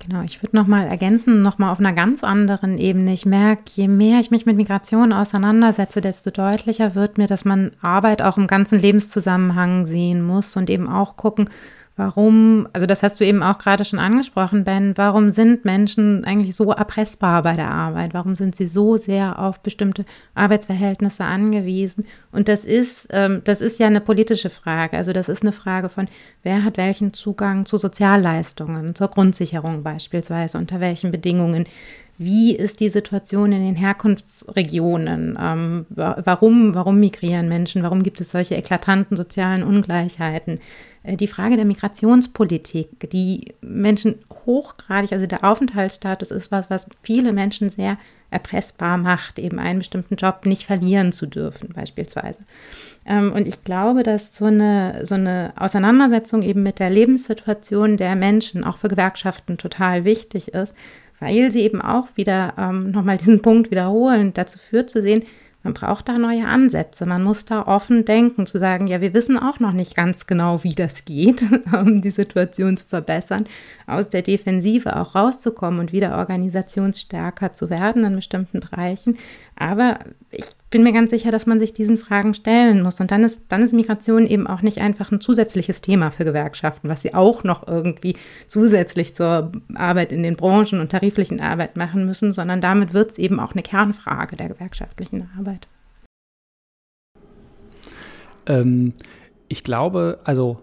Genau, 0.00 0.22
ich 0.22 0.42
würde 0.42 0.56
noch 0.56 0.66
mal 0.66 0.86
ergänzen, 0.86 1.42
noch 1.42 1.58
mal 1.58 1.70
auf 1.70 1.78
einer 1.78 1.92
ganz 1.92 2.22
anderen 2.22 2.78
Ebene. 2.78 3.12
Ich 3.12 3.24
merke, 3.24 3.62
je 3.74 3.88
mehr 3.88 4.20
ich 4.20 4.30
mich 4.30 4.46
mit 4.46 4.56
Migration 4.56 5.12
auseinandersetze, 5.12 6.00
desto 6.00 6.30
deutlicher 6.30 6.94
wird 6.94 7.18
mir, 7.18 7.26
dass 7.26 7.44
man 7.44 7.72
Arbeit 7.80 8.20
auch 8.20 8.36
im 8.36 8.46
ganzen 8.46 8.78
Lebenszusammenhang 8.78 9.86
sehen 9.86 10.22
muss 10.22 10.56
und 10.56 10.70
eben 10.70 10.88
auch 10.88 11.16
gucken, 11.16 11.48
Warum, 11.98 12.68
also 12.74 12.86
das 12.86 13.02
hast 13.02 13.18
du 13.20 13.24
eben 13.24 13.42
auch 13.42 13.56
gerade 13.56 13.86
schon 13.86 13.98
angesprochen, 13.98 14.64
Ben, 14.64 14.92
warum 14.96 15.30
sind 15.30 15.64
Menschen 15.64 16.26
eigentlich 16.26 16.54
so 16.54 16.70
erpressbar 16.70 17.42
bei 17.42 17.54
der 17.54 17.70
Arbeit? 17.70 18.12
Warum 18.12 18.36
sind 18.36 18.54
sie 18.54 18.66
so 18.66 18.98
sehr 18.98 19.38
auf 19.38 19.60
bestimmte 19.60 20.04
Arbeitsverhältnisse 20.34 21.24
angewiesen? 21.24 22.04
Und 22.32 22.48
das 22.48 22.66
ist, 22.66 23.08
ähm, 23.12 23.40
das 23.44 23.62
ist 23.62 23.78
ja 23.80 23.86
eine 23.86 24.02
politische 24.02 24.50
Frage. 24.50 24.98
Also 24.98 25.14
das 25.14 25.30
ist 25.30 25.40
eine 25.40 25.52
Frage 25.52 25.88
von, 25.88 26.06
wer 26.42 26.64
hat 26.64 26.76
welchen 26.76 27.14
Zugang 27.14 27.64
zu 27.64 27.78
Sozialleistungen, 27.78 28.94
zur 28.94 29.08
Grundsicherung 29.08 29.82
beispielsweise, 29.82 30.58
unter 30.58 30.80
welchen 30.80 31.10
Bedingungen. 31.10 31.64
Wie 32.18 32.54
ist 32.54 32.80
die 32.80 32.88
Situation 32.90 33.52
in 33.52 33.62
den 33.62 33.74
Herkunftsregionen? 33.74 35.38
Ähm, 35.40 35.86
warum, 35.88 36.74
warum 36.74 37.00
migrieren 37.00 37.48
Menschen? 37.48 37.82
Warum 37.82 38.02
gibt 38.02 38.20
es 38.20 38.30
solche 38.30 38.54
eklatanten 38.54 39.16
sozialen 39.16 39.62
Ungleichheiten? 39.62 40.60
Äh, 41.06 41.16
die 41.16 41.28
Frage 41.28 41.56
der 41.56 41.64
Migrationspolitik, 41.64 43.10
die 43.10 43.54
Menschen 43.60 44.16
hochgradig, 44.44 45.12
also 45.12 45.26
der 45.26 45.44
Aufenthaltsstatus 45.44 46.30
ist 46.30 46.50
was, 46.50 46.68
was 46.68 46.86
viele 47.02 47.32
Menschen 47.32 47.70
sehr 47.70 47.96
erpressbar 48.30 48.98
macht, 48.98 49.38
eben 49.38 49.58
einen 49.58 49.78
bestimmten 49.78 50.16
Job 50.16 50.46
nicht 50.46 50.64
verlieren 50.64 51.12
zu 51.12 51.26
dürfen, 51.26 51.72
beispielsweise. 51.72 52.40
Ähm, 53.06 53.32
und 53.32 53.46
ich 53.46 53.62
glaube, 53.62 54.02
dass 54.02 54.34
so 54.34 54.46
eine, 54.46 55.06
so 55.06 55.14
eine 55.14 55.52
Auseinandersetzung 55.56 56.42
eben 56.42 56.62
mit 56.62 56.80
der 56.80 56.90
Lebenssituation 56.90 57.96
der 57.96 58.16
Menschen 58.16 58.64
auch 58.64 58.78
für 58.78 58.88
Gewerkschaften 58.88 59.58
total 59.58 60.04
wichtig 60.04 60.48
ist, 60.48 60.74
weil 61.20 61.50
sie 61.50 61.60
eben 61.60 61.80
auch 61.80 62.08
wieder 62.16 62.54
ähm, 62.58 62.90
nochmal 62.90 63.16
diesen 63.16 63.40
Punkt 63.40 63.70
wiederholen, 63.70 64.34
dazu 64.34 64.58
führt 64.58 64.90
zu 64.90 65.00
sehen, 65.00 65.22
man 65.66 65.74
braucht 65.74 66.08
da 66.08 66.16
neue 66.16 66.46
Ansätze. 66.46 67.06
Man 67.06 67.24
muss 67.24 67.44
da 67.44 67.66
offen 67.66 68.04
denken, 68.04 68.46
zu 68.46 68.60
sagen, 68.60 68.86
ja, 68.86 69.00
wir 69.00 69.12
wissen 69.14 69.36
auch 69.36 69.58
noch 69.58 69.72
nicht 69.72 69.96
ganz 69.96 70.28
genau, 70.28 70.62
wie 70.62 70.76
das 70.76 71.04
geht, 71.04 71.42
um 71.80 72.00
die 72.00 72.12
Situation 72.12 72.76
zu 72.76 72.86
verbessern, 72.86 73.46
aus 73.88 74.08
der 74.08 74.22
Defensive 74.22 74.94
auch 74.94 75.16
rauszukommen 75.16 75.80
und 75.80 75.92
wieder 75.92 76.18
organisationsstärker 76.18 77.52
zu 77.52 77.68
werden 77.68 78.04
in 78.04 78.14
bestimmten 78.14 78.60
Bereichen. 78.60 79.18
Aber 79.56 79.98
ich 80.30 80.54
bin 80.70 80.82
mir 80.82 80.92
ganz 80.92 81.10
sicher, 81.10 81.30
dass 81.30 81.46
man 81.46 81.60
sich 81.60 81.74
diesen 81.74 81.96
Fragen 81.96 82.34
stellen 82.34 82.82
muss. 82.82 83.00
Und 83.00 83.10
dann 83.10 83.22
ist, 83.24 83.52
dann 83.52 83.62
ist 83.62 83.72
Migration 83.72 84.26
eben 84.26 84.46
auch 84.46 84.62
nicht 84.62 84.78
einfach 84.78 85.12
ein 85.12 85.20
zusätzliches 85.20 85.80
Thema 85.80 86.10
für 86.10 86.24
Gewerkschaften, 86.24 86.88
was 86.88 87.02
sie 87.02 87.14
auch 87.14 87.44
noch 87.44 87.68
irgendwie 87.68 88.16
zusätzlich 88.48 89.14
zur 89.14 89.52
Arbeit 89.74 90.12
in 90.12 90.22
den 90.22 90.36
Branchen 90.36 90.80
und 90.80 90.90
tariflichen 90.90 91.40
Arbeit 91.40 91.76
machen 91.76 92.04
müssen, 92.04 92.32
sondern 92.32 92.60
damit 92.60 92.94
wird 92.94 93.12
es 93.12 93.18
eben 93.18 93.38
auch 93.38 93.52
eine 93.52 93.62
Kernfrage 93.62 94.36
der 94.36 94.48
gewerkschaftlichen 94.48 95.30
Arbeit. 95.38 95.68
Ähm, 98.46 98.92
ich 99.48 99.62
glaube, 99.62 100.18
also 100.24 100.62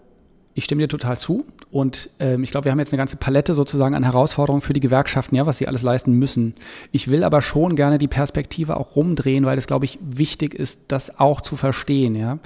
ich 0.53 0.65
stimme 0.65 0.83
dir 0.83 0.89
total 0.89 1.17
zu. 1.17 1.45
Und 1.73 2.11
ähm, 2.19 2.43
ich 2.43 2.51
glaube, 2.51 2.65
wir 2.65 2.71
haben 2.71 2.77
jetzt 2.77 2.93
eine 2.93 2.99
ganze 2.99 3.15
Palette 3.15 3.55
sozusagen 3.55 3.95
an 3.95 4.03
Herausforderungen 4.03 4.61
für 4.61 4.73
die 4.73 4.79
Gewerkschaften, 4.79 5.33
ja, 5.33 5.47
was 5.47 5.57
sie 5.57 5.67
alles 5.67 5.81
leisten 5.81 6.13
müssen. 6.13 6.53
Ich 6.91 7.07
will 7.07 7.23
aber 7.23 7.41
schon 7.41 7.75
gerne 7.75 7.97
die 7.97 8.07
Perspektive 8.07 8.77
auch 8.77 8.95
rumdrehen, 8.95 9.43
weil 9.47 9.57
es, 9.57 9.65
glaube 9.65 9.85
ich, 9.85 9.97
wichtig 9.99 10.53
ist, 10.53 10.81
das 10.89 11.19
auch 11.19 11.41
zu 11.41 11.55
verstehen. 11.55 12.13
Ja. 12.13 12.37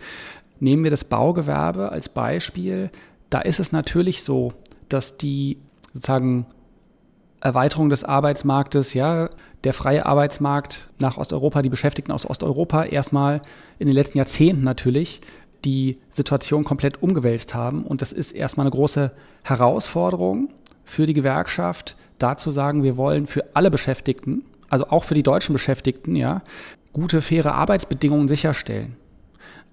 Nehmen 0.61 0.85
wir 0.85 0.91
das 0.91 1.03
Baugewerbe 1.03 1.91
als 1.91 2.07
Beispiel. 2.07 2.89
Da 3.29 3.41
ist 3.41 3.59
es 3.59 3.73
natürlich 3.73 4.23
so, 4.23 4.53
dass 4.87 5.17
die 5.17 5.57
sozusagen 5.93 6.45
Erweiterung 7.41 7.89
des 7.89 8.05
Arbeitsmarktes, 8.05 8.93
ja, 8.93 9.29
der 9.65 9.73
freie 9.73 10.05
Arbeitsmarkt 10.05 10.87
nach 10.99 11.17
Osteuropa, 11.17 11.61
die 11.61 11.69
Beschäftigten 11.69 12.13
aus 12.13 12.25
Osteuropa 12.25 12.85
erstmal 12.85 13.41
in 13.77 13.87
den 13.87 13.93
letzten 13.93 14.19
Jahrzehnten 14.19 14.63
natürlich 14.63 15.19
die 15.65 15.97
Situation 16.09 16.63
komplett 16.63 17.01
umgewälzt 17.01 17.53
haben. 17.53 17.83
Und 17.83 18.01
das 18.01 18.13
ist 18.13 18.31
erstmal 18.31 18.65
eine 18.65 18.75
große 18.75 19.11
Herausforderung 19.43 20.49
für 20.83 21.05
die 21.05 21.13
Gewerkschaft, 21.13 21.95
da 22.19 22.37
zu 22.37 22.51
sagen, 22.51 22.83
wir 22.83 22.97
wollen 22.97 23.27
für 23.27 23.43
alle 23.53 23.69
Beschäftigten, 23.69 24.43
also 24.69 24.87
auch 24.89 25.03
für 25.03 25.13
die 25.13 25.23
deutschen 25.23 25.53
Beschäftigten, 25.53 26.15
ja, 26.15 26.41
gute, 26.93 27.21
faire 27.21 27.53
Arbeitsbedingungen 27.53 28.27
sicherstellen. 28.27 28.95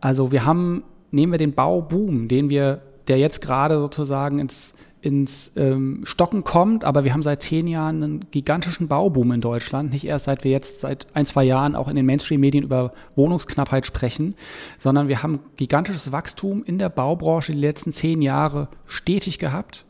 Also 0.00 0.32
wir 0.32 0.44
haben, 0.44 0.84
nehmen 1.10 1.32
wir 1.32 1.38
den 1.38 1.54
Bauboom, 1.54 2.28
den 2.28 2.50
wir, 2.50 2.82
der 3.06 3.18
jetzt 3.18 3.40
gerade 3.40 3.78
sozusagen 3.78 4.38
ins, 4.38 4.74
ins 5.04 5.52
ähm, 5.56 6.00
Stocken 6.04 6.44
kommt, 6.44 6.82
aber 6.84 7.04
wir 7.04 7.12
haben 7.12 7.22
seit 7.22 7.42
zehn 7.42 7.66
Jahren 7.66 8.02
einen 8.02 8.30
gigantischen 8.30 8.88
Bauboom 8.88 9.32
in 9.32 9.42
Deutschland. 9.42 9.92
Nicht 9.92 10.06
erst 10.06 10.24
seit 10.24 10.44
wir 10.44 10.50
jetzt 10.50 10.80
seit 10.80 11.06
ein, 11.12 11.26
zwei 11.26 11.44
Jahren 11.44 11.76
auch 11.76 11.88
in 11.88 11.96
den 11.96 12.06
Mainstream-Medien 12.06 12.64
über 12.64 12.94
Wohnungsknappheit 13.14 13.84
sprechen, 13.84 14.34
sondern 14.78 15.08
wir 15.08 15.22
haben 15.22 15.40
gigantisches 15.56 16.10
Wachstum 16.10 16.64
in 16.64 16.78
der 16.78 16.88
Baubranche 16.88 17.52
die 17.52 17.58
letzten 17.58 17.92
zehn 17.92 18.22
Jahre 18.22 18.68
stetig 18.86 19.38
gehabt. 19.38 19.84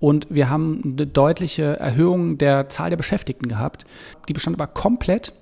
Und 0.00 0.26
wir 0.30 0.48
haben 0.48 0.80
eine 0.84 1.06
deutliche 1.06 1.78
Erhöhung 1.78 2.38
der 2.38 2.70
Zahl 2.70 2.88
der 2.88 2.96
Beschäftigten 2.96 3.48
gehabt. 3.48 3.84
Die 4.28 4.32
bestand 4.32 4.58
aber 4.58 4.66
komplett 4.66 5.34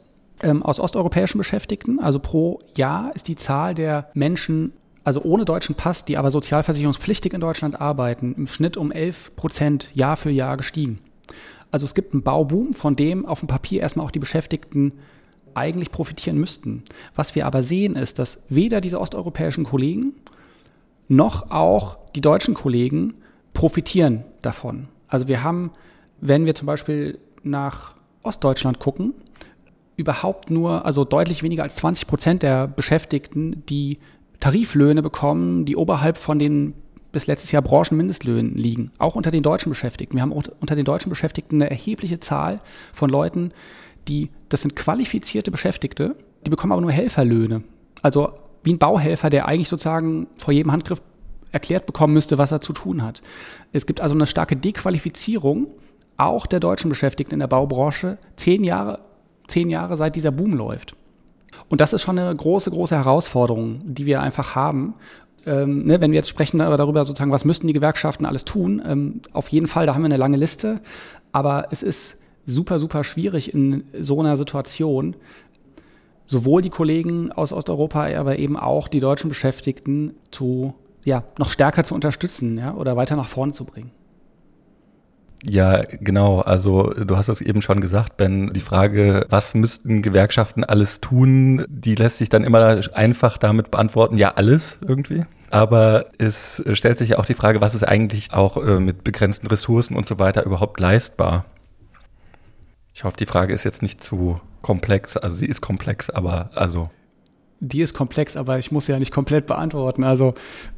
ähm, 0.42 0.62
aus 0.62 0.81
osteuropäischen 0.81 1.38
Beschäftigten. 1.38 2.00
Also 2.00 2.18
pro 2.18 2.61
Jahr 2.77 3.14
ist 3.14 3.29
die 3.29 3.37
Zahl 3.37 3.74
der 3.74 4.11
Menschen, 4.14 4.72
also 5.05 5.23
ohne 5.23 5.45
deutschen 5.45 5.75
Pass, 5.75 6.05
die 6.05 6.17
aber 6.17 6.31
sozialversicherungspflichtig 6.31 7.35
in 7.35 7.40
Deutschland 7.40 7.81
arbeiten, 7.81 8.35
im 8.37 8.47
Schnitt 8.47 8.77
um 8.77 8.90
11 8.90 9.37
Prozent 9.37 9.90
Jahr 9.95 10.17
für 10.17 10.31
Jahr 10.31 10.57
gestiegen. 10.57 10.99
Also 11.71 11.85
es 11.85 11.95
gibt 11.95 12.14
einen 12.14 12.23
Bauboom, 12.23 12.73
von 12.73 12.97
dem 12.97 13.27
auf 13.27 13.40
dem 13.40 13.49
Papier 13.49 13.83
erstmal 13.83 14.07
auch 14.07 14.11
die 14.11 14.19
Beschäftigten 14.19 14.93
eigentlich 15.55 15.90
profitieren 15.90 16.38
müssten. 16.38 16.83
Was 17.14 17.35
wir 17.35 17.47
aber 17.47 17.62
sehen, 17.62 17.97
ist, 17.97 18.19
dass 18.19 18.43
weder 18.49 18.81
diese 18.81 19.01
osteuropäischen 19.01 19.64
Kollegen 19.64 20.14
noch 21.09 21.51
auch 21.51 21.99
die 22.17 22.21
deutschen 22.21 22.55
Kollegen 22.55 23.14
profitieren 23.53 24.25
davon. 24.43 24.88
Also 25.09 25.29
wir 25.29 25.43
haben, 25.43 25.71
wenn 26.21 26.47
wir 26.47 26.55
zum 26.55 26.67
Beispiel 26.67 27.19
nach 27.43 27.95
Ostdeutschland 28.23 28.79
gucken, 28.79 29.14
überhaupt 29.97 30.51
nur, 30.51 30.85
also 30.85 31.05
deutlich 31.05 31.43
weniger 31.43 31.62
als 31.62 31.77
20 31.77 32.07
Prozent 32.07 32.43
der 32.43 32.67
Beschäftigten, 32.67 33.64
die 33.69 33.99
Tariflöhne 34.40 35.03
bekommen, 35.03 35.64
die 35.64 35.77
oberhalb 35.77 36.18
von 36.18 36.38
den 36.38 36.75
bis 37.12 37.27
letztes 37.27 37.53
Jahr 37.53 37.62
Branchenmindestlöhnen 37.62 38.55
liegen, 38.57 38.90
auch 38.99 39.14
unter 39.14 39.31
den 39.31 39.42
deutschen 39.42 39.70
Beschäftigten. 39.70 40.16
Wir 40.16 40.23
haben 40.23 40.33
unter 40.33 40.75
den 40.75 40.85
deutschen 40.85 41.11
Beschäftigten 41.11 41.57
eine 41.57 41.70
erhebliche 41.70 42.20
Zahl 42.20 42.61
von 42.92 43.09
Leuten, 43.09 43.53
die, 44.09 44.31
das 44.49 44.62
sind 44.62 44.77
qualifizierte 44.77 45.51
Beschäftigte, 45.51 46.16
die 46.44 46.51
bekommen 46.51 46.73
aber 46.73 46.83
nur 46.83 46.92
Helferlöhne. 46.92 47.62
Also 48.03 48.33
wie 48.64 48.73
ein 48.73 48.79
Bauhelfer, 48.79 49.31
der 49.31 49.47
eigentlich 49.47 49.68
sozusagen 49.68 50.27
vor 50.37 50.53
jedem 50.53 50.73
Handgriff 50.73 51.01
erklärt 51.53 51.87
bekommen 51.87 52.12
müsste, 52.12 52.37
was 52.37 52.51
er 52.51 52.61
zu 52.61 52.73
tun 52.73 53.03
hat. 53.03 53.23
Es 53.73 53.87
gibt 53.87 54.01
also 54.01 54.14
eine 54.14 54.27
starke 54.27 54.57
Dequalifizierung 54.57 55.68
auch 56.16 56.47
der 56.47 56.61
deutschen 56.61 56.88
Beschäftigten 56.88 57.35
in 57.35 57.40
der 57.40 57.47
Baubranche, 57.47 58.18
zehn 58.37 58.64
Jahre, 58.64 59.01
zehn 59.49 59.70
Jahre 59.70 59.97
seit 59.97 60.16
dieser 60.16 60.31
Boom 60.31 60.55
läuft. 60.55 60.97
Und 61.68 61.81
das 61.81 61.92
ist 61.92 62.03
schon 62.03 62.18
eine 62.18 62.35
große, 62.35 62.70
große 62.70 62.96
Herausforderung, 62.96 63.81
die 63.85 64.07
wir 64.07 64.20
einfach 64.20 64.55
haben. 64.55 64.94
Ähm, 65.46 65.85
ne, 65.85 66.00
wenn 66.00 66.11
wir 66.11 66.16
jetzt 66.16 66.29
sprechen 66.29 66.59
darüber, 66.59 67.05
sozusagen, 67.05 67.33
was 67.33 67.44
müssten 67.44 67.66
die 67.66 67.72
Gewerkschaften 67.72 68.27
alles 68.27 68.44
tun, 68.44 68.83
ähm, 68.87 69.20
auf 69.33 69.48
jeden 69.48 69.66
Fall, 69.66 69.87
da 69.87 69.94
haben 69.94 70.03
wir 70.03 70.07
eine 70.07 70.16
lange 70.16 70.37
Liste. 70.37 70.81
Aber 71.33 71.68
es 71.70 71.83
ist 71.83 72.16
super, 72.46 72.79
super 72.79 73.05
schwierig 73.05 73.53
in 73.53 73.85
so 73.98 74.20
einer 74.20 74.37
Situation, 74.37 75.16
sowohl 76.27 76.62
die 76.62 76.70
Kollegen 76.70 77.33
aus 77.33 77.53
Osteuropa, 77.53 78.07
aber 78.16 78.38
eben 78.38 78.57
auch 78.57 78.88
die 78.88 79.00
deutschen 79.00 79.29
Beschäftigten 79.29 80.14
zu 80.31 80.74
ja, 81.05 81.24
noch 81.38 81.50
stärker 81.50 81.85
zu 81.85 81.94
unterstützen 81.94 82.59
ja, 82.59 82.74
oder 82.74 82.96
weiter 82.96 83.16
nach 83.16 83.29
vorne 83.29 83.53
zu 83.53 83.64
bringen. 83.64 83.90
Ja, 85.47 85.83
genau. 86.01 86.41
Also 86.41 86.95
du 86.95 87.17
hast 87.17 87.29
es 87.29 87.41
eben 87.41 87.61
schon 87.61 87.81
gesagt, 87.81 88.17
Ben. 88.17 88.53
Die 88.55 88.61
Frage, 88.61 89.27
was 89.29 89.55
müssten 89.55 90.01
Gewerkschaften 90.01 90.65
alles 90.65 91.01
tun, 91.01 91.65
die 91.69 91.95
lässt 91.95 92.19
sich 92.19 92.31
dann 92.31 92.45
immer 92.45 92.81
einfach 92.95 93.37
damit 93.37 93.71
beantworten, 93.71 94.17
ja, 94.17 94.33
alles 94.35 94.79
irgendwie. 94.81 95.25
Aber 95.51 96.07
es 96.19 96.63
stellt 96.73 96.99
sich 96.99 97.11
ja 97.11 97.19
auch 97.19 97.27
die 97.27 97.35
Frage, 97.35 97.61
was 97.61 97.75
ist 97.75 97.85
eigentlich 97.85 98.33
auch 98.33 98.57
äh, 98.57 98.81
mit 98.81 99.05
begrenzten 99.05 99.47
Ressourcen 99.47 99.97
und 99.97 100.07
so 100.07 100.19
weiter 100.19 100.45
überhaupt 100.45 100.81
leistbar? 100.81 101.45
Ich 102.95 103.05
hoffe, 103.05 103.17
die 103.19 103.27
Frage 103.27 103.53
ist 103.53 103.65
jetzt 103.65 103.83
nicht 103.83 104.03
zu 104.03 104.41
komplex. 104.63 105.17
Also 105.17 105.37
sie 105.37 105.47
ist 105.47 105.61
komplex, 105.61 106.09
aber 106.09 106.51
also 106.55 106.91
die 107.64 107.81
ist 107.81 107.94
komplex, 107.94 108.37
aber 108.37 108.59
ich 108.59 108.70
muss 108.70 108.87
ja 108.87 108.98
nicht 108.98 109.11
komplett 109.11 109.46
beantworten. 109.46 110.05
Also 110.05 110.35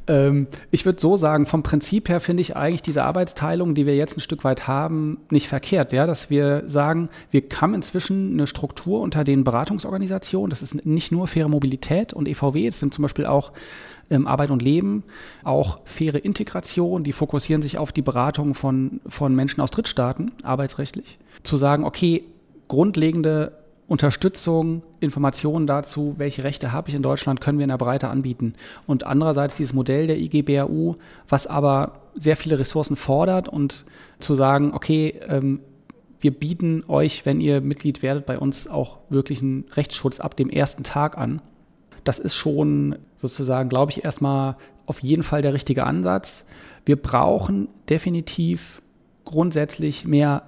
ähm, 0.06 0.46
ich 0.70 0.84
würde 0.84 1.00
so 1.00 1.16
sagen, 1.16 1.46
vom 1.46 1.62
Prinzip 1.62 2.08
her 2.08 2.20
finde 2.20 2.42
ich 2.42 2.56
eigentlich 2.56 2.82
diese 2.82 3.02
Arbeitsteilung, 3.02 3.74
die 3.74 3.86
wir 3.86 3.96
jetzt 3.96 4.16
ein 4.16 4.20
Stück 4.20 4.44
weit 4.44 4.68
haben, 4.68 5.18
nicht 5.30 5.48
verkehrt. 5.48 5.92
Ja, 5.92 6.06
dass 6.06 6.30
wir 6.30 6.62
sagen, 6.66 7.08
wir 7.30 7.42
haben 7.60 7.74
inzwischen 7.74 8.34
eine 8.34 8.46
Struktur 8.46 9.00
unter 9.00 9.24
den 9.24 9.42
Beratungsorganisationen. 9.42 10.50
Das 10.50 10.62
ist 10.62 10.86
nicht 10.86 11.10
nur 11.10 11.26
faire 11.26 11.48
Mobilität 11.48 12.12
und 12.12 12.28
EVW, 12.28 12.66
das 12.66 12.78
sind 12.78 12.94
zum 12.94 13.02
Beispiel 13.02 13.26
auch 13.26 13.52
ähm, 14.08 14.26
Arbeit 14.26 14.50
und 14.50 14.62
Leben, 14.62 15.02
auch 15.42 15.80
faire 15.84 16.24
Integration, 16.24 17.02
die 17.02 17.12
fokussieren 17.12 17.62
sich 17.62 17.78
auf 17.78 17.90
die 17.90 18.02
Beratung 18.02 18.54
von, 18.54 19.00
von 19.08 19.34
Menschen 19.34 19.60
aus 19.60 19.72
Drittstaaten, 19.72 20.32
arbeitsrechtlich. 20.44 21.18
Zu 21.42 21.56
sagen, 21.56 21.84
okay, 21.84 22.22
grundlegende 22.68 23.52
Unterstützung, 23.88 24.82
Informationen 24.98 25.66
dazu, 25.66 26.14
welche 26.18 26.42
Rechte 26.42 26.72
habe 26.72 26.88
ich 26.88 26.94
in 26.94 27.02
Deutschland, 27.02 27.40
können 27.40 27.58
wir 27.58 27.64
in 27.64 27.70
der 27.70 27.78
Breite 27.78 28.08
anbieten. 28.08 28.54
Und 28.86 29.04
andererseits 29.04 29.54
dieses 29.54 29.72
Modell 29.72 30.08
der 30.08 30.18
IGBAU, 30.18 30.96
was 31.28 31.46
aber 31.46 32.00
sehr 32.14 32.36
viele 32.36 32.58
Ressourcen 32.58 32.96
fordert 32.96 33.48
und 33.48 33.84
zu 34.18 34.34
sagen, 34.34 34.72
okay, 34.74 35.20
ähm, 35.28 35.60
wir 36.20 36.32
bieten 36.32 36.82
euch, 36.88 37.24
wenn 37.26 37.40
ihr 37.40 37.60
Mitglied 37.60 38.02
werdet, 38.02 38.26
bei 38.26 38.38
uns 38.38 38.66
auch 38.66 38.98
wirklich 39.08 39.42
einen 39.42 39.66
Rechtsschutz 39.74 40.18
ab 40.18 40.36
dem 40.36 40.50
ersten 40.50 40.82
Tag 40.82 41.16
an. 41.16 41.40
Das 42.02 42.18
ist 42.18 42.34
schon 42.34 42.96
sozusagen, 43.18 43.68
glaube 43.68 43.92
ich, 43.92 44.04
erstmal 44.04 44.56
auf 44.86 45.00
jeden 45.00 45.22
Fall 45.22 45.42
der 45.42 45.52
richtige 45.52 45.84
Ansatz. 45.84 46.44
Wir 46.84 46.96
brauchen 46.96 47.68
definitiv 47.88 48.82
grundsätzlich 49.24 50.06
mehr 50.06 50.42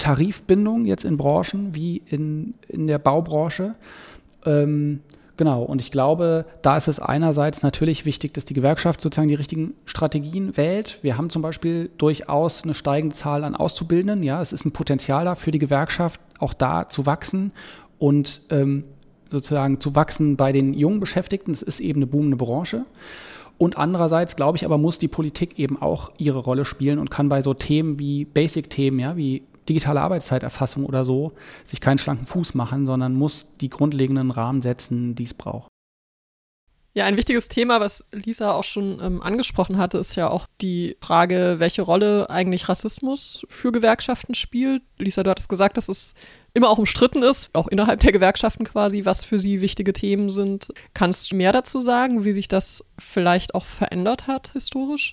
Tarifbindung 0.00 0.86
jetzt 0.86 1.04
in 1.04 1.16
Branchen 1.16 1.74
wie 1.74 2.02
in, 2.06 2.54
in 2.68 2.88
der 2.88 2.98
Baubranche. 2.98 3.76
Ähm, 4.44 5.00
genau, 5.36 5.62
und 5.62 5.80
ich 5.80 5.92
glaube, 5.92 6.46
da 6.62 6.76
ist 6.76 6.88
es 6.88 6.98
einerseits 6.98 7.62
natürlich 7.62 8.04
wichtig, 8.04 8.34
dass 8.34 8.44
die 8.44 8.54
Gewerkschaft 8.54 9.00
sozusagen 9.00 9.28
die 9.28 9.34
richtigen 9.36 9.74
Strategien 9.84 10.56
wählt. 10.56 10.98
Wir 11.02 11.16
haben 11.16 11.30
zum 11.30 11.42
Beispiel 11.42 11.90
durchaus 11.98 12.64
eine 12.64 12.74
steigende 12.74 13.14
Zahl 13.14 13.44
an 13.44 13.54
Auszubildenden. 13.54 14.24
Ja, 14.24 14.40
es 14.40 14.52
ist 14.52 14.64
ein 14.64 14.72
Potenzial 14.72 15.24
da 15.24 15.36
für 15.36 15.52
die 15.52 15.60
Gewerkschaft, 15.60 16.20
auch 16.40 16.54
da 16.54 16.88
zu 16.88 17.06
wachsen 17.06 17.52
und 17.98 18.42
ähm, 18.50 18.84
sozusagen 19.30 19.78
zu 19.78 19.94
wachsen 19.94 20.36
bei 20.36 20.50
den 20.50 20.74
jungen 20.74 20.98
Beschäftigten. 20.98 21.52
Es 21.52 21.62
ist 21.62 21.80
eben 21.80 22.00
eine 22.00 22.06
boomende 22.06 22.36
Branche. 22.36 22.84
Und 23.58 23.76
andererseits, 23.76 24.36
glaube 24.36 24.56
ich, 24.56 24.64
aber 24.64 24.78
muss 24.78 24.98
die 24.98 25.06
Politik 25.06 25.58
eben 25.58 25.80
auch 25.80 26.12
ihre 26.16 26.38
Rolle 26.38 26.64
spielen 26.64 26.98
und 26.98 27.10
kann 27.10 27.28
bei 27.28 27.42
so 27.42 27.52
Themen 27.52 27.98
wie 27.98 28.24
Basic-Themen, 28.24 28.98
ja, 28.98 29.18
wie 29.18 29.42
digitale 29.70 30.00
Arbeitszeiterfassung 30.00 30.84
oder 30.84 31.04
so 31.04 31.32
sich 31.64 31.80
keinen 31.80 31.98
schlanken 31.98 32.26
Fuß 32.26 32.54
machen, 32.54 32.86
sondern 32.86 33.14
muss 33.14 33.56
die 33.60 33.68
grundlegenden 33.68 34.32
Rahmen 34.32 34.62
setzen, 34.62 35.14
die 35.14 35.24
es 35.24 35.34
braucht. 35.34 35.70
Ja, 36.92 37.04
ein 37.04 37.16
wichtiges 37.16 37.48
Thema, 37.48 37.78
was 37.78 38.04
Lisa 38.10 38.50
auch 38.50 38.64
schon 38.64 38.98
ähm, 39.00 39.22
angesprochen 39.22 39.78
hatte, 39.78 39.98
ist 39.98 40.16
ja 40.16 40.28
auch 40.28 40.46
die 40.60 40.96
Frage, 41.00 41.56
welche 41.58 41.82
Rolle 41.82 42.28
eigentlich 42.28 42.68
Rassismus 42.68 43.46
für 43.48 43.70
Gewerkschaften 43.70 44.34
spielt. 44.34 44.82
Lisa, 44.98 45.22
du 45.22 45.30
hattest 45.30 45.48
gesagt, 45.48 45.76
dass 45.76 45.88
es 45.88 46.14
immer 46.52 46.68
auch 46.68 46.78
umstritten 46.78 47.22
ist, 47.22 47.50
auch 47.52 47.68
innerhalb 47.68 48.00
der 48.00 48.10
Gewerkschaften 48.10 48.64
quasi, 48.64 49.04
was 49.04 49.24
für 49.24 49.38
sie 49.38 49.60
wichtige 49.60 49.92
Themen 49.92 50.30
sind. 50.30 50.72
Kannst 50.92 51.30
du 51.30 51.36
mehr 51.36 51.52
dazu 51.52 51.78
sagen, 51.78 52.24
wie 52.24 52.32
sich 52.32 52.48
das 52.48 52.84
vielleicht 52.98 53.54
auch 53.54 53.66
verändert 53.66 54.26
hat 54.26 54.52
historisch? 54.52 55.12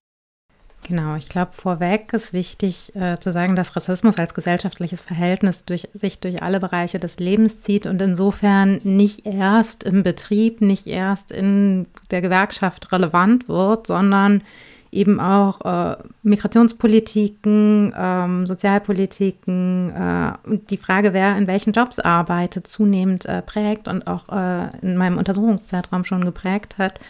Genau, 0.88 1.15
ich 1.17 1.28
glaube, 1.28 1.52
vorweg 1.52 2.13
ist 2.13 2.32
wichtig 2.32 2.95
äh, 2.95 3.17
zu 3.19 3.34
sagen, 3.34 3.58
dass 3.58 3.76
Rassismus 3.76 4.17
als 4.17 4.34
gesellschaftliches 4.34 5.02
Verhältnis 5.02 5.65
durch, 5.65 5.89
sich 5.93 6.19
durch 6.19 6.41
alle 6.41 6.62
Bereiche 6.62 6.97
des 6.97 7.19
Lebens 7.19 7.62
zieht 7.62 7.86
und 7.86 8.02
insofern 8.02 8.80
nicht 8.84 9.26
erst 9.26 9.84
im 9.84 10.04
Betrieb, 10.04 10.62
nicht 10.62 10.88
erst 10.88 11.32
in 11.32 11.88
der 12.10 12.21
Gewerkschaft 12.21 12.93
relevant 12.93 13.50
wird, 13.50 13.88
sondern 13.88 14.43
eben 14.89 15.19
auch 15.19 15.60
äh, 15.65 15.97
Migrationspolitiken, 16.23 17.93
ähm, 17.97 18.47
Sozialpolitiken 18.47 19.89
äh, 19.93 20.32
und 20.47 20.71
die 20.71 20.78
Frage, 20.78 21.12
wer 21.12 21.38
in 21.38 21.47
welchen 21.47 21.73
Jobs 21.73 22.00
arbeitet, 22.00 22.65
zunehmend 22.65 23.26
äh, 23.26 23.41
prägt 23.41 23.89
und 23.89 24.08
auch 24.08 24.30
äh, 24.30 24.69
in 24.82 24.95
meinem 24.95 25.17
Untersuchungszeitraum 25.17 26.06
schon 26.06 26.23
geprägt 26.23 26.78
hat. 26.78 27.02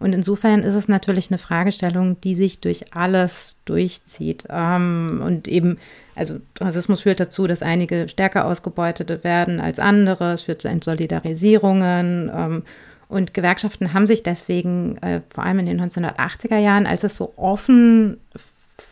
Und 0.00 0.12
insofern 0.12 0.64
ist 0.64 0.74
es 0.74 0.88
natürlich 0.88 1.30
eine 1.30 1.38
Fragestellung, 1.38 2.20
die 2.22 2.34
sich 2.34 2.60
durch 2.60 2.94
alles 2.94 3.58
durchzieht. 3.66 4.44
Ähm, 4.48 5.22
und 5.24 5.46
eben, 5.46 5.78
also 6.16 6.40
Rassismus 6.60 7.02
führt 7.02 7.20
dazu, 7.20 7.46
dass 7.46 7.62
einige 7.62 8.08
stärker 8.08 8.46
ausgebeutet 8.46 9.22
werden 9.22 9.60
als 9.60 9.78
andere. 9.78 10.32
Es 10.32 10.42
führt 10.42 10.62
zu 10.62 10.68
Entsolidarisierungen. 10.68 12.30
Ähm, 12.34 12.62
Und 13.08 13.34
Gewerkschaften 13.34 13.92
haben 13.92 14.06
sich 14.06 14.22
deswegen, 14.22 14.96
äh, 15.02 15.20
vor 15.30 15.44
allem 15.44 15.58
in 15.58 15.66
den 15.66 15.80
1980er 15.80 16.58
Jahren, 16.58 16.86
als 16.86 17.04
es 17.04 17.16
so 17.16 17.32
offen 17.36 18.18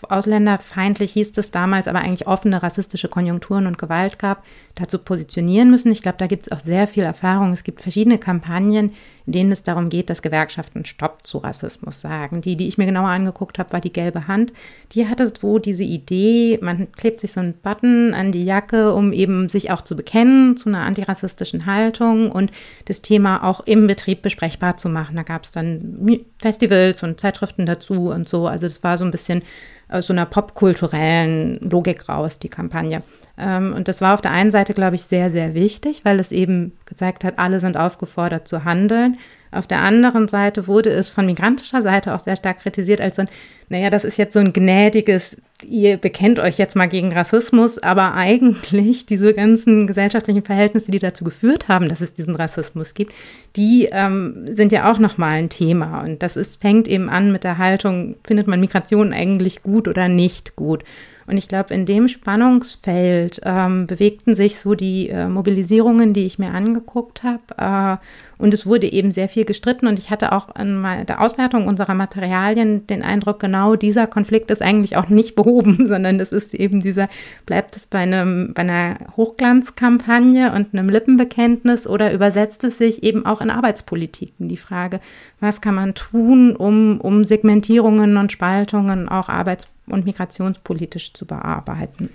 ausländerfeindlich 0.09 1.13
hieß 1.13 1.37
es 1.39 1.51
damals, 1.51 1.89
aber 1.89 2.01
eigentlich 2.01 2.27
offene 2.27 2.63
rassistische 2.63 3.09
Konjunkturen 3.09 3.67
und 3.67 3.79
Gewalt 3.79 4.19
gab, 4.19 4.45
dazu 4.81 4.99
positionieren 4.99 5.71
müssen. 5.71 5.91
Ich 5.91 6.03
glaube, 6.03 6.19
da 6.19 6.27
gibt 6.27 6.47
es 6.47 6.53
auch 6.53 6.61
sehr 6.61 6.87
viel 6.87 7.03
Erfahrung. 7.03 7.53
Es 7.53 7.65
gibt 7.65 7.83
verschiedene 7.83 8.19
Kampagnen, 8.19 8.93
in 9.27 9.33
denen 9.33 9.53
es 9.53 9.63
darum 9.63 9.89
geht, 9.89 10.09
dass 10.09 10.23
Gewerkschaften 10.23 10.85
Stopp 10.85 11.27
zu 11.27 11.39
Rassismus 11.39 12.01
sagen. 12.01 12.41
Die, 12.41 12.57
die 12.57 12.69
ich 12.69 12.79
mir 12.79 12.87
genauer 12.87 13.09
angeguckt 13.09 13.59
habe, 13.59 13.73
war 13.73 13.81
die 13.81 13.93
gelbe 13.93 14.29
Hand. 14.29 14.53
Die 14.93 15.07
hatte 15.09 15.31
wo 15.41 15.59
diese 15.59 15.85
Idee, 15.85 16.59
man 16.63 16.91
klebt 16.93 17.21
sich 17.21 17.33
so 17.33 17.41
einen 17.41 17.55
Button 17.55 18.15
an 18.15 18.33
die 18.33 18.45
Jacke, 18.45 18.95
um 18.95 19.13
eben 19.13 19.49
sich 19.49 19.71
auch 19.71 19.83
zu 19.83 19.97
bekennen 19.97 20.57
zu 20.57 20.69
einer 20.69 20.85
antirassistischen 20.85 21.67
Haltung 21.67 22.31
und 22.31 22.51
das 22.87 23.03
Thema 23.03 23.45
auch 23.45 23.61
im 23.67 23.87
Betrieb 23.87 24.23
besprechbar 24.23 24.77
zu 24.77 24.89
machen. 24.89 25.17
Da 25.17 25.23
gab 25.23 25.45
es 25.45 25.51
dann 25.51 26.21
Festivals 26.39 27.03
und 27.03 27.21
Zeitschriften 27.21 27.67
dazu 27.67 28.11
und 28.11 28.29
so. 28.29 28.47
Also 28.47 28.67
es 28.67 28.83
war 28.83 28.97
so 28.97 29.05
ein 29.05 29.11
bisschen 29.11 29.43
aus 29.89 30.07
so 30.07 30.13
einer 30.13 30.27
popkulturellen 30.27 31.59
Logik 31.61 32.09
raus, 32.09 32.39
die 32.39 32.49
Kampagne. 32.49 33.03
Ähm, 33.39 33.73
und 33.75 33.89
das 33.89 34.01
war 34.01 34.15
auf 34.15 34.21
der 34.21 34.33
einen 34.33 34.51
Seite, 34.51 34.75
glaube 34.75 34.97
ich, 34.97 35.03
sehr, 35.03 35.31
sehr 35.31 35.55
wichtig, 35.55 36.05
weil 36.05 36.19
es 36.21 36.33
eben 36.33 36.73
gezeigt 36.87 37.25
hat, 37.25 37.39
alle 37.39 37.61
sind 37.61 37.77
aufgefordert 37.77 38.49
zu 38.49 38.65
handeln. 38.65 39.17
Auf 39.51 39.67
der 39.67 39.81
anderen 39.81 40.29
Seite 40.29 40.67
wurde 40.67 40.91
es 40.91 41.09
von 41.09 41.25
migrantischer 41.25 41.81
Seite 41.83 42.15
auch 42.15 42.21
sehr 42.21 42.37
stark 42.37 42.59
kritisiert 42.59 43.01
als 43.01 43.17
so 43.17 43.23
ein, 43.23 43.29
naja, 43.71 43.89
das 43.89 44.05
ist 44.05 44.19
jetzt 44.19 44.35
so 44.35 44.41
ein 44.41 44.53
gnädiges, 44.53 45.41
ihr 45.67 45.97
bekennt 45.97 46.39
euch 46.39 46.59
jetzt 46.59 46.77
mal 46.77 46.89
gegen 46.89 47.13
Rassismus, 47.13 47.79
aber 47.79 48.15
eigentlich 48.15 49.07
diese 49.07 49.33
ganzen 49.33 49.87
gesellschaftlichen 49.87 50.43
Verhältnisse, 50.43 50.91
die 50.91 50.99
dazu 50.99 51.25
geführt 51.25 51.69
haben, 51.69 51.89
dass 51.89 52.03
es 52.03 52.13
diesen 52.13 52.37
Rassismus 52.37 52.93
gibt, 52.93 53.15
die 53.57 53.89
ähm, 53.91 54.49
sind 54.55 54.71
ja 54.71 54.91
auch 54.91 54.99
nochmal 54.99 55.39
ein 55.39 55.49
Thema. 55.49 56.03
Und 56.03 56.23
das 56.23 56.37
ist, 56.37 56.61
fängt 56.61 56.87
eben 56.87 57.09
an 57.09 57.33
mit 57.33 57.45
der 57.45 57.57
Haltung, 57.57 58.17
findet 58.25 58.49
man 58.49 58.61
Migration 58.61 59.15
eigentlich 59.15 59.63
gut 59.63 59.89
oder 59.89 60.09
nicht 60.09 60.57
gut? 60.57 60.85
Und 61.29 61.37
ich 61.37 61.47
glaube, 61.47 61.75
in 61.75 61.85
dem 61.85 62.09
Spannungsfeld 62.09 63.43
ähm, 63.45 63.87
bewegten 63.87 64.35
sich 64.35 64.59
so 64.59 64.75
die 64.75 65.11
äh, 65.11 65.29
Mobilisierungen, 65.29 66.15
die 66.15 66.25
ich 66.25 66.39
mir 66.39 66.53
angeguckt 66.53 67.23
habe. 67.23 67.99
Äh, 68.01 68.05
und 68.39 68.55
es 68.55 68.65
wurde 68.65 68.91
eben 68.91 69.11
sehr 69.11 69.29
viel 69.29 69.45
gestritten. 69.45 69.87
Und 69.89 69.99
ich 69.99 70.09
hatte 70.09 70.33
auch 70.33 70.57
in 70.57 70.83
der 71.07 71.21
Auswertung 71.21 71.67
unserer 71.67 71.93
Materialien 71.93 72.87
den 72.87 73.03
Eindruck, 73.03 73.41
genau 73.41 73.77
dieser 73.77 74.07
Konflikt 74.07 74.51
ist 74.51 74.63
eigentlich 74.63 74.97
auch 74.97 75.11
nicht 75.11 75.35
behoben, 75.35 75.87
sondern 75.87 76.19
es 76.19 76.33
ist 76.33 76.55
eben 76.55 76.81
dieser, 76.81 77.11
bleibt 77.45 77.77
es 77.77 77.87
bei, 77.87 77.99
einem, 77.99 78.55
bei 78.55 78.63
einer 78.63 78.97
Hochglanzkampagne 79.17 80.53
und 80.55 80.73
einem 80.73 80.89
Lippenbekenntnis 80.89 81.87
oder 81.87 82.11
übersetzt 82.11 82.65
es 82.65 82.79
sich 82.79 83.03
eben 83.03 83.27
auch 83.27 83.43
in 83.43 83.51
Arbeitspolitiken? 83.51 84.49
Die 84.49 84.57
Frage, 84.57 85.01
was 85.41 85.61
kann 85.61 85.75
man 85.75 85.95
tun, 85.95 86.57
um, 86.57 87.03
um 87.03 87.25
Segmentierungen 87.25 88.17
und 88.17 88.33
Spaltungen 88.33 89.11
auch 89.11 89.29
arbeitspolitisch 89.29 89.78
und 89.93 90.05
migrationspolitisch 90.05 91.13
zu 91.13 91.27
bearbeiten. 91.27 92.11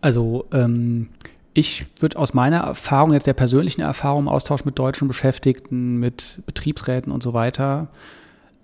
Also 0.00 0.46
ähm, 0.52 1.08
ich 1.54 1.86
würde 2.00 2.18
aus 2.18 2.34
meiner 2.34 2.58
Erfahrung, 2.58 3.12
jetzt 3.12 3.26
der 3.26 3.34
persönlichen 3.34 3.82
Erfahrung 3.82 4.28
Austausch 4.28 4.64
mit 4.64 4.78
deutschen 4.78 5.06
Beschäftigten, 5.06 5.98
mit 5.98 6.42
Betriebsräten 6.46 7.12
und 7.12 7.22
so 7.22 7.34
weiter, 7.34 7.88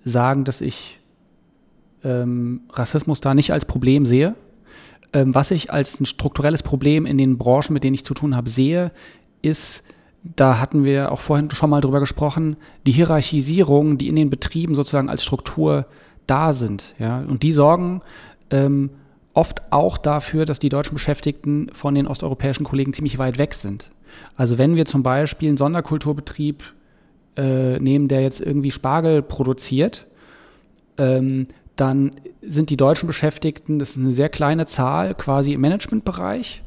sagen, 0.05 0.45
dass 0.45 0.61
ich 0.61 0.99
ähm, 2.03 2.63
Rassismus 2.71 3.21
da 3.21 3.35
nicht 3.35 3.53
als 3.53 3.65
Problem 3.65 4.07
sehe. 4.07 4.35
Ähm, 5.13 5.35
was 5.35 5.51
ich 5.51 5.73
als 5.73 6.01
ein 6.01 6.07
strukturelles 6.07 6.63
Problem 6.63 7.07
in 7.07 7.19
den 7.19 7.39
Branchen, 7.39 7.73
mit 7.73 7.85
denen 7.85 7.95
ich 7.95 8.05
zu 8.05 8.15
tun 8.15 8.35
habe, 8.35 8.51
sehe, 8.51 8.91
ist, 9.43 9.85
da 10.37 10.59
hatten 10.59 10.85
wir 10.85 11.13
auch 11.13 11.21
vorhin 11.21 11.51
schon 11.51 11.71
mal 11.71 11.81
drüber 11.81 12.01
gesprochen, 12.01 12.57
die 12.87 12.93
Hierarchisierung, 12.93 13.99
die 13.99 14.09
in 14.09 14.17
den 14.17 14.31
Betrieben 14.31 14.75
sozusagen 14.75 15.09
als 15.09 15.23
Struktur 15.23 15.87
da 16.27 16.53
sind. 16.53 16.95
Ja? 16.99 17.19
Und 17.21 17.43
die 17.43 17.53
sorgen 17.53 18.03
ähm, 18.51 18.91
oft 19.35 19.73
auch 19.73 19.99
dafür, 19.99 20.45
dass 20.45 20.59
die 20.59 20.69
deutschen 20.69 20.95
Beschäftigten 20.95 21.71
von 21.73 21.95
den 21.95 22.07
osteuropäischen 22.07 22.65
Kollegen 22.65 22.93
ziemlich 22.93 23.19
weit 23.19 23.39
weg 23.39 23.55
sind. 23.55 23.91
Also 24.37 24.59
wenn 24.59 24.77
wir 24.77 24.85
zum 24.85 25.03
Beispiel 25.03 25.49
einen 25.49 25.57
Sonderkulturbetrieb 25.57 26.63
äh, 27.37 27.79
nehmen, 27.79 28.09
der 28.09 28.23
jetzt 28.23 28.41
irgendwie 28.41 28.71
Spargel 28.71 29.23
produziert, 29.23 30.07
ähm, 30.97 31.47
dann 31.77 32.13
sind 32.43 32.71
die 32.71 32.77
deutschen 32.77 33.07
Beschäftigten, 33.07 33.79
das 33.79 33.91
ist 33.91 33.99
eine 33.99 34.11
sehr 34.11 34.29
kleine 34.29 34.67
Zahl, 34.67 35.15
quasi 35.15 35.53
im 35.53 35.61
Managementbereich. 35.61 36.63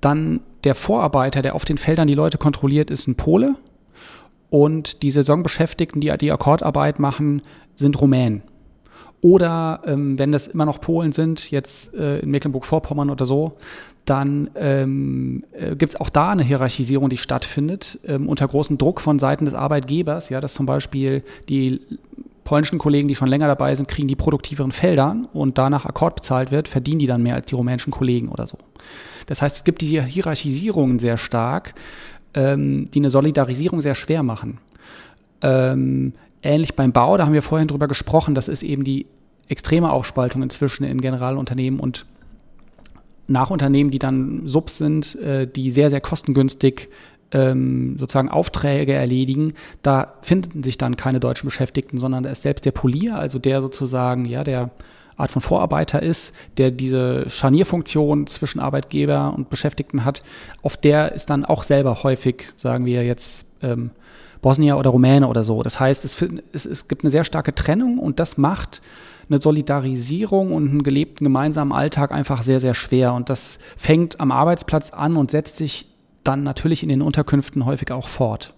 Dann 0.00 0.40
der 0.64 0.74
Vorarbeiter, 0.74 1.42
der 1.42 1.54
auf 1.54 1.64
den 1.64 1.78
Feldern 1.78 2.08
die 2.08 2.14
Leute 2.14 2.38
kontrolliert, 2.38 2.90
ist 2.90 3.06
ein 3.06 3.16
Pole. 3.16 3.54
Und 4.50 5.02
die 5.02 5.10
Saisonbeschäftigten, 5.10 6.00
die 6.00 6.14
die 6.18 6.32
Akkordarbeit 6.32 6.98
machen, 6.98 7.42
sind 7.76 8.00
Rumänen. 8.00 8.42
Oder 9.20 9.82
ähm, 9.84 10.18
wenn 10.18 10.32
das 10.32 10.46
immer 10.46 10.64
noch 10.64 10.80
Polen 10.80 11.12
sind, 11.12 11.50
jetzt 11.50 11.92
äh, 11.94 12.20
in 12.20 12.30
Mecklenburg-Vorpommern 12.30 13.10
oder 13.10 13.24
so, 13.24 13.56
dann 14.04 14.50
ähm, 14.54 15.44
äh, 15.52 15.76
gibt 15.76 15.94
es 15.94 16.00
auch 16.00 16.08
da 16.08 16.30
eine 16.30 16.42
Hierarchisierung, 16.42 17.10
die 17.10 17.18
stattfindet, 17.18 17.98
ähm, 18.06 18.28
unter 18.28 18.46
großem 18.46 18.78
Druck 18.78 19.00
von 19.00 19.18
Seiten 19.18 19.44
des 19.44 19.54
Arbeitgebers, 19.54 20.30
ja, 20.30 20.40
dass 20.40 20.54
zum 20.54 20.66
Beispiel 20.66 21.22
die 21.48 21.80
polnischen 22.44 22.78
Kollegen, 22.78 23.08
die 23.08 23.14
schon 23.14 23.28
länger 23.28 23.48
dabei 23.48 23.74
sind, 23.74 23.88
kriegen 23.88 24.08
die 24.08 24.16
produktiveren 24.16 24.72
Felder 24.72 25.16
und 25.34 25.58
danach 25.58 25.84
Akkord 25.84 26.16
bezahlt 26.16 26.50
wird, 26.50 26.68
verdienen 26.68 27.00
die 27.00 27.06
dann 27.06 27.22
mehr 27.22 27.34
als 27.34 27.46
die 27.46 27.54
rumänischen 27.54 27.92
Kollegen 27.92 28.28
oder 28.28 28.46
so. 28.46 28.56
Das 29.28 29.42
heißt, 29.42 29.56
es 29.56 29.64
gibt 29.64 29.82
diese 29.82 30.02
Hierarchisierungen 30.02 30.98
sehr 30.98 31.18
stark, 31.18 31.74
ähm, 32.34 32.90
die 32.92 32.98
eine 32.98 33.10
Solidarisierung 33.10 33.80
sehr 33.80 33.94
schwer 33.94 34.22
machen. 34.22 34.58
Ähm, 35.42 36.14
ähnlich 36.42 36.74
beim 36.74 36.92
Bau, 36.92 37.16
da 37.16 37.26
haben 37.26 37.34
wir 37.34 37.42
vorhin 37.42 37.68
drüber 37.68 37.86
gesprochen, 37.86 38.34
das 38.34 38.48
ist 38.48 38.62
eben 38.62 38.84
die 38.84 39.06
extreme 39.48 39.92
Aufspaltung 39.92 40.42
inzwischen 40.42 40.84
in 40.84 41.00
Generalunternehmen 41.00 41.78
und 41.78 42.06
Nachunternehmen, 43.28 43.90
die 43.90 43.98
dann 43.98 44.46
Subs 44.46 44.78
sind, 44.78 45.14
äh, 45.16 45.46
die 45.46 45.70
sehr, 45.70 45.90
sehr 45.90 46.00
kostengünstig 46.00 46.88
ähm, 47.30 47.98
sozusagen 47.98 48.30
Aufträge 48.30 48.94
erledigen, 48.94 49.52
da 49.82 50.14
finden 50.22 50.62
sich 50.62 50.78
dann 50.78 50.96
keine 50.96 51.20
deutschen 51.20 51.46
Beschäftigten, 51.46 51.98
sondern 51.98 52.24
da 52.24 52.30
ist 52.30 52.42
selbst 52.42 52.64
der 52.64 52.72
Polier, 52.72 53.18
also 53.18 53.38
der 53.38 53.60
sozusagen, 53.60 54.24
ja, 54.24 54.44
der 54.44 54.70
Art 55.18 55.30
von 55.30 55.42
Vorarbeiter 55.42 56.02
ist, 56.02 56.34
der 56.56 56.70
diese 56.70 57.28
Scharnierfunktion 57.28 58.26
zwischen 58.26 58.60
Arbeitgeber 58.60 59.34
und 59.36 59.50
Beschäftigten 59.50 60.04
hat, 60.04 60.22
auf 60.62 60.76
der 60.76 61.12
ist 61.12 61.28
dann 61.28 61.44
auch 61.44 61.62
selber 61.62 62.02
häufig, 62.02 62.52
sagen 62.56 62.86
wir 62.86 63.04
jetzt, 63.04 63.44
ähm, 63.62 63.90
Bosnier 64.40 64.78
oder 64.78 64.90
Rumäne 64.90 65.26
oder 65.26 65.42
so. 65.42 65.62
Das 65.62 65.80
heißt, 65.80 66.04
es, 66.04 66.16
es, 66.52 66.64
es 66.64 66.88
gibt 66.88 67.02
eine 67.02 67.10
sehr 67.10 67.24
starke 67.24 67.54
Trennung 67.54 67.98
und 67.98 68.20
das 68.20 68.38
macht 68.38 68.80
eine 69.28 69.40
Solidarisierung 69.40 70.52
und 70.52 70.70
einen 70.70 70.82
gelebten 70.82 71.24
gemeinsamen 71.24 71.72
Alltag 71.72 72.12
einfach 72.12 72.42
sehr, 72.42 72.60
sehr 72.60 72.74
schwer. 72.74 73.12
Und 73.14 73.28
das 73.28 73.58
fängt 73.76 74.20
am 74.20 74.32
Arbeitsplatz 74.32 74.90
an 74.90 75.16
und 75.16 75.30
setzt 75.30 75.56
sich 75.56 75.86
dann 76.24 76.42
natürlich 76.42 76.82
in 76.82 76.88
den 76.88 77.02
Unterkünften 77.02 77.66
häufig 77.66 77.90
auch 77.90 78.08
fort. 78.08 78.54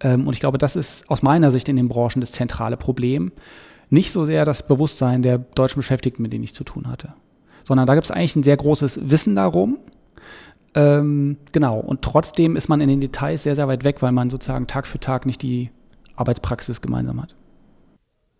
Ähm, 0.00 0.26
und 0.26 0.34
ich 0.34 0.40
glaube, 0.40 0.58
das 0.58 0.76
ist 0.76 1.08
aus 1.10 1.22
meiner 1.22 1.50
Sicht 1.50 1.68
in 1.68 1.76
den 1.76 1.88
Branchen 1.88 2.20
das 2.20 2.32
zentrale 2.32 2.76
Problem 2.76 3.32
nicht 3.90 4.12
so 4.12 4.24
sehr 4.24 4.44
das 4.44 4.66
Bewusstsein 4.66 5.22
der 5.22 5.38
deutschen 5.38 5.78
Beschäftigten, 5.78 6.22
mit 6.22 6.32
denen 6.32 6.44
ich 6.44 6.54
zu 6.54 6.64
tun 6.64 6.88
hatte, 6.88 7.14
sondern 7.66 7.86
da 7.86 7.94
gibt 7.94 8.04
es 8.04 8.10
eigentlich 8.10 8.36
ein 8.36 8.42
sehr 8.42 8.56
großes 8.56 9.10
Wissen 9.10 9.34
darum. 9.34 9.78
Ähm, 10.74 11.38
genau, 11.52 11.80
und 11.80 12.02
trotzdem 12.02 12.56
ist 12.56 12.68
man 12.68 12.80
in 12.80 12.88
den 12.88 13.00
Details 13.00 13.42
sehr, 13.42 13.54
sehr 13.54 13.68
weit 13.68 13.84
weg, 13.84 14.02
weil 14.02 14.12
man 14.12 14.30
sozusagen 14.30 14.66
Tag 14.66 14.86
für 14.86 15.00
Tag 15.00 15.26
nicht 15.26 15.42
die 15.42 15.70
Arbeitspraxis 16.16 16.80
gemeinsam 16.80 17.22
hat. 17.22 17.34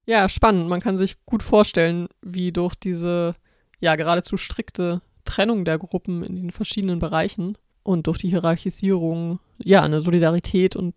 Ja, 0.07 0.29
spannend. 0.29 0.69
Man 0.69 0.81
kann 0.81 0.97
sich 0.97 1.25
gut 1.27 1.43
vorstellen, 1.43 2.09
wie 2.23 2.53
durch 2.53 2.75
diese 2.75 3.35
ja 3.81 3.95
geradezu 3.97 4.37
strikte 4.37 5.03
Trennung 5.25 5.65
der 5.65 5.79
Gruppen 5.79 6.23
in 6.23 6.37
den 6.37 6.51
verschiedenen 6.51 6.99
Bereichen 6.99 7.57
und 7.83 8.07
durch 8.07 8.19
die 8.19 8.29
Hierarchisierung 8.29 9.39
ja 9.59 9.83
eine 9.83 10.01
Solidarität 10.01 10.77
und 10.77 10.95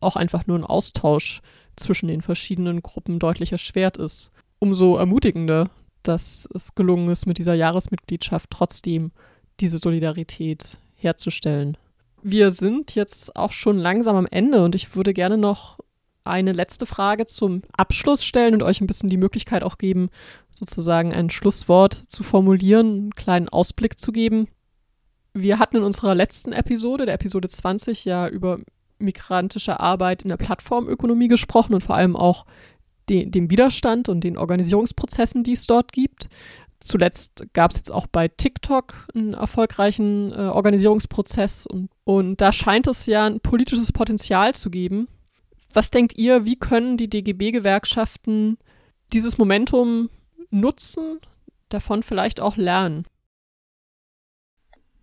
auch 0.00 0.16
einfach 0.16 0.46
nur 0.46 0.58
ein 0.58 0.64
Austausch 0.64 1.42
zwischen 1.76 2.08
den 2.08 2.22
verschiedenen 2.22 2.82
Gruppen 2.82 3.18
deutlich 3.18 3.52
erschwert 3.52 3.96
ist. 3.96 4.30
Umso 4.58 4.96
ermutigender, 4.96 5.70
dass 6.02 6.48
es 6.54 6.74
gelungen 6.74 7.08
ist, 7.08 7.26
mit 7.26 7.38
dieser 7.38 7.54
Jahresmitgliedschaft 7.54 8.50
trotzdem 8.50 9.12
diese 9.60 9.78
Solidarität 9.78 10.78
herzustellen. 10.94 11.76
Wir 12.22 12.50
sind 12.50 12.94
jetzt 12.94 13.36
auch 13.36 13.52
schon 13.52 13.78
langsam 13.78 14.16
am 14.16 14.26
Ende 14.26 14.64
und 14.64 14.74
ich 14.74 14.96
würde 14.96 15.12
gerne 15.12 15.38
noch 15.38 15.78
eine 16.24 16.52
letzte 16.52 16.86
Frage 16.86 17.26
zum 17.26 17.62
Abschluss 17.76 18.24
stellen 18.24 18.54
und 18.54 18.62
euch 18.62 18.80
ein 18.80 18.86
bisschen 18.86 19.08
die 19.08 19.16
Möglichkeit 19.16 19.62
auch 19.62 19.78
geben, 19.78 20.10
sozusagen 20.52 21.12
ein 21.14 21.30
Schlusswort 21.30 22.02
zu 22.08 22.22
formulieren, 22.22 22.86
einen 22.86 23.14
kleinen 23.14 23.48
Ausblick 23.48 23.98
zu 23.98 24.10
geben. 24.12 24.48
Wir 25.34 25.58
hatten 25.58 25.76
in 25.76 25.82
unserer 25.82 26.14
letzten 26.14 26.52
Episode, 26.52 27.06
der 27.06 27.14
Episode 27.14 27.48
20, 27.48 28.04
ja 28.04 28.28
über 28.28 28.58
migrantische 28.98 29.80
Arbeit 29.80 30.22
in 30.22 30.28
der 30.28 30.36
Plattformökonomie 30.36 31.28
gesprochen 31.28 31.74
und 31.74 31.82
vor 31.82 31.96
allem 31.96 32.16
auch 32.16 32.46
de 33.08 33.26
dem 33.26 33.50
Widerstand 33.50 34.08
und 34.08 34.22
den 34.22 34.36
Organisierungsprozessen, 34.36 35.42
die 35.42 35.52
es 35.52 35.66
dort 35.66 35.92
gibt. 35.92 36.28
Zuletzt 36.80 37.46
gab 37.52 37.70
es 37.70 37.78
jetzt 37.78 37.92
auch 37.92 38.06
bei 38.06 38.28
TikTok 38.28 39.08
einen 39.14 39.34
erfolgreichen 39.34 40.32
äh, 40.32 40.36
Organisierungsprozess 40.36 41.66
und, 41.66 41.90
und 42.04 42.40
da 42.40 42.52
scheint 42.52 42.86
es 42.86 43.06
ja 43.06 43.26
ein 43.26 43.40
politisches 43.40 43.92
Potenzial 43.92 44.54
zu 44.54 44.70
geben. 44.70 45.08
Was 45.72 45.90
denkt 45.90 46.18
ihr, 46.18 46.44
wie 46.44 46.56
können 46.56 46.96
die 46.96 47.08
DGB-Gewerkschaften 47.08 48.58
dieses 49.12 49.38
Momentum 49.38 50.10
nutzen, 50.50 51.18
davon 51.68 52.02
vielleicht 52.02 52.40
auch 52.40 52.56
lernen? 52.56 53.04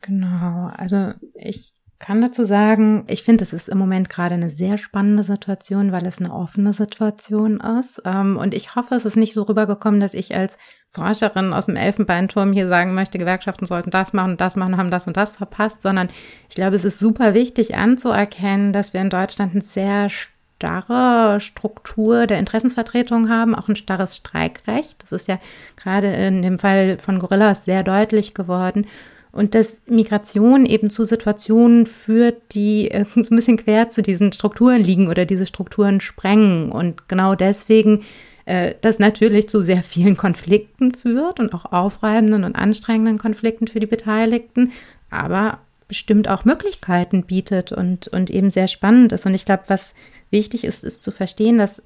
Genau, 0.01 0.69
also 0.75 1.13
ich 1.35 1.73
kann 2.03 2.19
dazu 2.19 2.43
sagen, 2.43 3.05
ich 3.07 3.23
finde, 3.23 3.45
es 3.45 3.53
ist 3.53 3.69
im 3.69 3.77
Moment 3.77 4.09
gerade 4.09 4.33
eine 4.33 4.49
sehr 4.49 4.77
spannende 4.77 5.23
Situation, 5.23 5.93
weil 5.93 6.05
es 6.05 6.19
eine 6.19 6.33
offene 6.33 6.73
Situation 6.73 7.61
ist. 7.79 8.01
Ähm, 8.03 8.35
und 8.35 8.53
ich 8.53 8.75
hoffe, 8.75 8.95
es 8.95 9.05
ist 9.05 9.15
nicht 9.15 9.33
so 9.33 9.43
rübergekommen, 9.43 10.01
dass 10.01 10.13
ich 10.13 10.35
als 10.35 10.57
Forscherin 10.89 11.53
aus 11.53 11.67
dem 11.67 11.77
Elfenbeinturm 11.77 12.51
hier 12.51 12.67
sagen 12.67 12.93
möchte, 12.93 13.19
Gewerkschaften 13.19 13.65
sollten 13.65 13.89
das 13.89 14.11
machen 14.11 14.35
das 14.35 14.57
machen, 14.57 14.75
haben 14.75 14.91
das 14.91 15.07
und 15.07 15.15
das 15.15 15.31
verpasst, 15.31 15.81
sondern 15.81 16.09
ich 16.49 16.55
glaube, 16.55 16.75
es 16.75 16.83
ist 16.83 16.99
super 16.99 17.33
wichtig 17.33 17.75
anzuerkennen, 17.75 18.73
dass 18.73 18.93
wir 18.93 18.99
in 18.99 19.09
Deutschland 19.09 19.53
eine 19.53 19.61
sehr 19.61 20.09
starre 20.09 21.39
Struktur 21.39 22.27
der 22.27 22.39
Interessensvertretung 22.39 23.29
haben, 23.29 23.55
auch 23.55 23.69
ein 23.69 23.77
starres 23.77 24.17
Streikrecht. 24.17 25.01
Das 25.03 25.13
ist 25.13 25.29
ja 25.29 25.39
gerade 25.77 26.07
in 26.13 26.41
dem 26.41 26.59
Fall 26.59 26.97
von 26.99 27.19
Gorillas 27.19 27.63
sehr 27.63 27.81
deutlich 27.81 28.33
geworden. 28.33 28.87
Und 29.33 29.55
dass 29.55 29.81
Migration 29.87 30.65
eben 30.65 30.89
zu 30.89 31.03
Situationen 31.03 31.85
führt, 31.85 32.53
die 32.53 32.89
so 33.15 33.33
ein 33.33 33.35
bisschen 33.35 33.57
quer 33.57 33.89
zu 33.89 34.01
diesen 34.01 34.31
Strukturen 34.31 34.81
liegen 34.81 35.09
oder 35.09 35.25
diese 35.25 35.45
Strukturen 35.45 35.99
sprengen. 35.99 36.71
Und 36.71 37.09
genau 37.09 37.35
deswegen 37.35 38.03
äh, 38.45 38.75
das 38.81 38.99
natürlich 38.99 39.49
zu 39.49 39.61
sehr 39.61 39.83
vielen 39.83 40.17
Konflikten 40.17 40.93
führt 40.93 41.39
und 41.39 41.53
auch 41.53 41.65
aufreibenden 41.65 42.43
und 42.43 42.55
anstrengenden 42.55 43.17
Konflikten 43.17 43.67
für 43.67 43.79
die 43.79 43.87
Beteiligten, 43.87 44.71
aber 45.09 45.59
bestimmt 45.87 46.27
auch 46.27 46.45
Möglichkeiten 46.45 47.23
bietet 47.23 47.71
und, 47.71 48.07
und 48.07 48.29
eben 48.29 48.51
sehr 48.51 48.67
spannend 48.67 49.11
ist. 49.13 49.25
Und 49.25 49.33
ich 49.33 49.45
glaube, 49.45 49.63
was 49.67 49.93
wichtig 50.31 50.63
ist, 50.63 50.83
ist 50.83 51.03
zu 51.03 51.11
verstehen, 51.11 51.57
dass, 51.57 51.81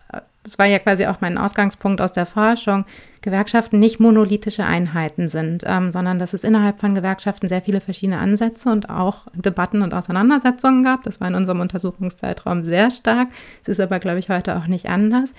das 0.47 0.57
war 0.57 0.65
ja 0.65 0.79
quasi 0.79 1.05
auch 1.07 1.19
mein 1.19 1.37
Ausgangspunkt 1.37 1.99
aus 1.99 2.13
der 2.13 2.25
Forschung, 2.25 2.85
Gewerkschaften 3.21 3.79
nicht 3.79 3.99
monolithische 3.99 4.63
Einheiten 4.63 5.27
sind, 5.27 5.63
ähm, 5.67 5.91
sondern 5.91 6.19
dass 6.19 6.33
es 6.33 6.45
innerhalb 6.45 6.79
von 6.79 6.95
Gewerkschaften 6.95 7.49
sehr 7.49 7.61
viele 7.61 7.81
verschiedene 7.81 8.19
Ansätze 8.19 8.69
und 8.69 8.89
auch 8.89 9.27
Debatten 9.33 9.81
und 9.81 9.93
Auseinandersetzungen 9.93 10.83
gab. 10.83 11.03
Das 11.03 11.19
war 11.19 11.27
in 11.27 11.35
unserem 11.35 11.59
Untersuchungszeitraum 11.59 12.63
sehr 12.63 12.91
stark. 12.91 13.27
Es 13.61 13.67
ist 13.67 13.81
aber, 13.81 13.99
glaube 13.99 14.19
ich, 14.19 14.29
heute 14.29 14.55
auch 14.55 14.67
nicht 14.67 14.87
anders. 14.87 15.33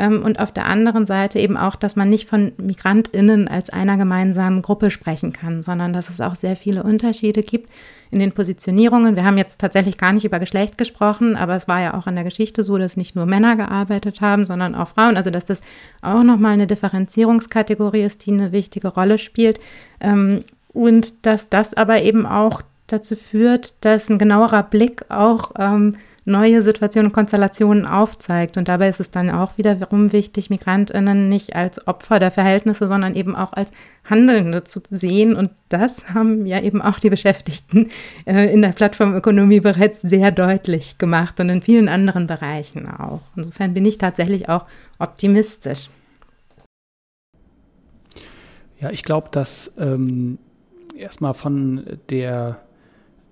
Ähm, 0.00 0.22
und 0.22 0.40
auf 0.40 0.50
der 0.50 0.64
anderen 0.64 1.04
Seite 1.04 1.38
eben 1.38 1.58
auch, 1.58 1.76
dass 1.76 1.94
man 1.94 2.08
nicht 2.08 2.26
von 2.26 2.52
MigrantInnen 2.56 3.48
als 3.48 3.68
einer 3.68 3.98
gemeinsamen 3.98 4.62
Gruppe 4.62 4.90
sprechen 4.90 5.34
kann, 5.34 5.62
sondern 5.62 5.92
dass 5.92 6.08
es 6.08 6.22
auch 6.22 6.34
sehr 6.34 6.56
viele 6.56 6.82
Unterschiede 6.82 7.42
gibt 7.42 7.68
in 8.10 8.18
den 8.18 8.32
Positionierungen. 8.32 9.14
Wir 9.14 9.24
haben 9.24 9.36
jetzt 9.36 9.60
tatsächlich 9.60 9.98
gar 9.98 10.14
nicht 10.14 10.24
über 10.24 10.38
Geschlecht 10.38 10.78
gesprochen, 10.78 11.36
aber 11.36 11.54
es 11.54 11.68
war 11.68 11.82
ja 11.82 11.94
auch 11.94 12.06
in 12.06 12.14
der 12.14 12.24
Geschichte 12.24 12.62
so, 12.62 12.78
dass 12.78 12.96
nicht 12.96 13.14
nur 13.14 13.26
Männer 13.26 13.56
gearbeitet 13.56 14.22
haben, 14.22 14.46
sondern 14.46 14.74
auch 14.74 14.88
Frauen. 14.88 15.18
Also 15.18 15.28
dass 15.28 15.44
das 15.44 15.60
auch 16.00 16.22
nochmal 16.22 16.54
eine 16.54 16.66
Differenzierungskategorie 16.66 18.02
ist, 18.02 18.24
die 18.24 18.32
eine 18.32 18.52
wichtige 18.52 18.88
Rolle 18.88 19.18
spielt. 19.18 19.60
Ähm, 20.00 20.44
und 20.72 21.26
dass 21.26 21.50
das 21.50 21.74
aber 21.74 22.00
eben 22.02 22.24
auch 22.24 22.62
dazu 22.86 23.16
führt, 23.16 23.74
dass 23.84 24.08
ein 24.08 24.18
genauerer 24.18 24.62
Blick 24.62 25.04
auch 25.10 25.52
ähm, 25.58 25.96
neue 26.30 26.62
Situationen 26.62 27.08
und 27.08 27.12
Konstellationen 27.12 27.86
aufzeigt. 27.86 28.56
Und 28.56 28.68
dabei 28.68 28.88
ist 28.88 29.00
es 29.00 29.10
dann 29.10 29.30
auch 29.30 29.58
wiederum 29.58 30.12
wichtig, 30.12 30.50
Migrantinnen 30.50 31.28
nicht 31.28 31.54
als 31.56 31.86
Opfer 31.86 32.18
der 32.18 32.30
Verhältnisse, 32.30 32.88
sondern 32.88 33.14
eben 33.14 33.36
auch 33.36 33.52
als 33.52 33.70
Handelnde 34.04 34.64
zu 34.64 34.80
sehen. 34.90 35.34
Und 35.36 35.50
das 35.68 36.14
haben 36.14 36.46
ja 36.46 36.60
eben 36.60 36.80
auch 36.80 36.98
die 36.98 37.10
Beschäftigten 37.10 37.90
äh, 38.26 38.52
in 38.52 38.62
der 38.62 38.70
Plattformökonomie 38.70 39.60
bereits 39.60 40.00
sehr 40.00 40.30
deutlich 40.30 40.98
gemacht 40.98 41.40
und 41.40 41.48
in 41.48 41.62
vielen 41.62 41.88
anderen 41.88 42.26
Bereichen 42.26 42.88
auch. 42.88 43.22
Insofern 43.36 43.74
bin 43.74 43.84
ich 43.84 43.98
tatsächlich 43.98 44.48
auch 44.48 44.66
optimistisch. 44.98 45.90
Ja, 48.80 48.90
ich 48.90 49.02
glaube, 49.02 49.28
dass 49.30 49.72
ähm, 49.78 50.38
erstmal 50.96 51.34
von 51.34 51.98
der 52.08 52.60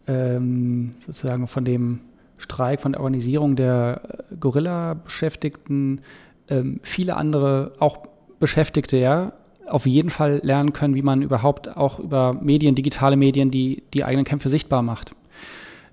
ähm, 0.07 0.91
sozusagen 1.07 1.47
von 1.47 1.65
dem 1.65 2.01
Streik, 2.39 2.81
von 2.81 2.93
der 2.93 3.01
Organisierung 3.01 3.57
der 3.57 4.01
äh, 4.31 4.37
Gorilla-Beschäftigten, 4.37 6.01
ähm, 6.49 6.81
viele 6.83 7.17
andere, 7.17 7.73
auch 7.79 7.99
Beschäftigte, 8.39 8.97
ja, 8.97 9.33
auf 9.69 9.87
jeden 9.87 10.11
Fall 10.11 10.41
lernen 10.43 10.73
können, 10.73 10.95
wie 10.95 11.03
man 11.03 11.23
überhaupt 11.23 11.77
auch 11.77 11.99
über 11.99 12.33
Medien, 12.33 12.75
digitale 12.75 13.17
Medien, 13.17 13.51
die, 13.51 13.83
die 13.93 14.05
eigenen 14.05 14.25
Kämpfe 14.25 14.49
sichtbar 14.49 14.83
macht. 14.83 15.13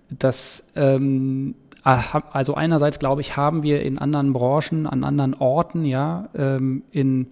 Das, 0.10 0.68
ähm, 0.76 1.56
also 1.84 2.56
einerseits 2.56 3.00
glaube 3.00 3.22
ich, 3.22 3.38
haben 3.38 3.64
wir 3.64 3.82
in 3.82 3.98
anderen 3.98 4.34
Branchen, 4.34 4.88
an 4.88 5.04
anderen 5.04 5.34
Orten, 5.36 5.86
ja, 5.86 6.30
ähm, 6.36 6.84
in 6.92 7.28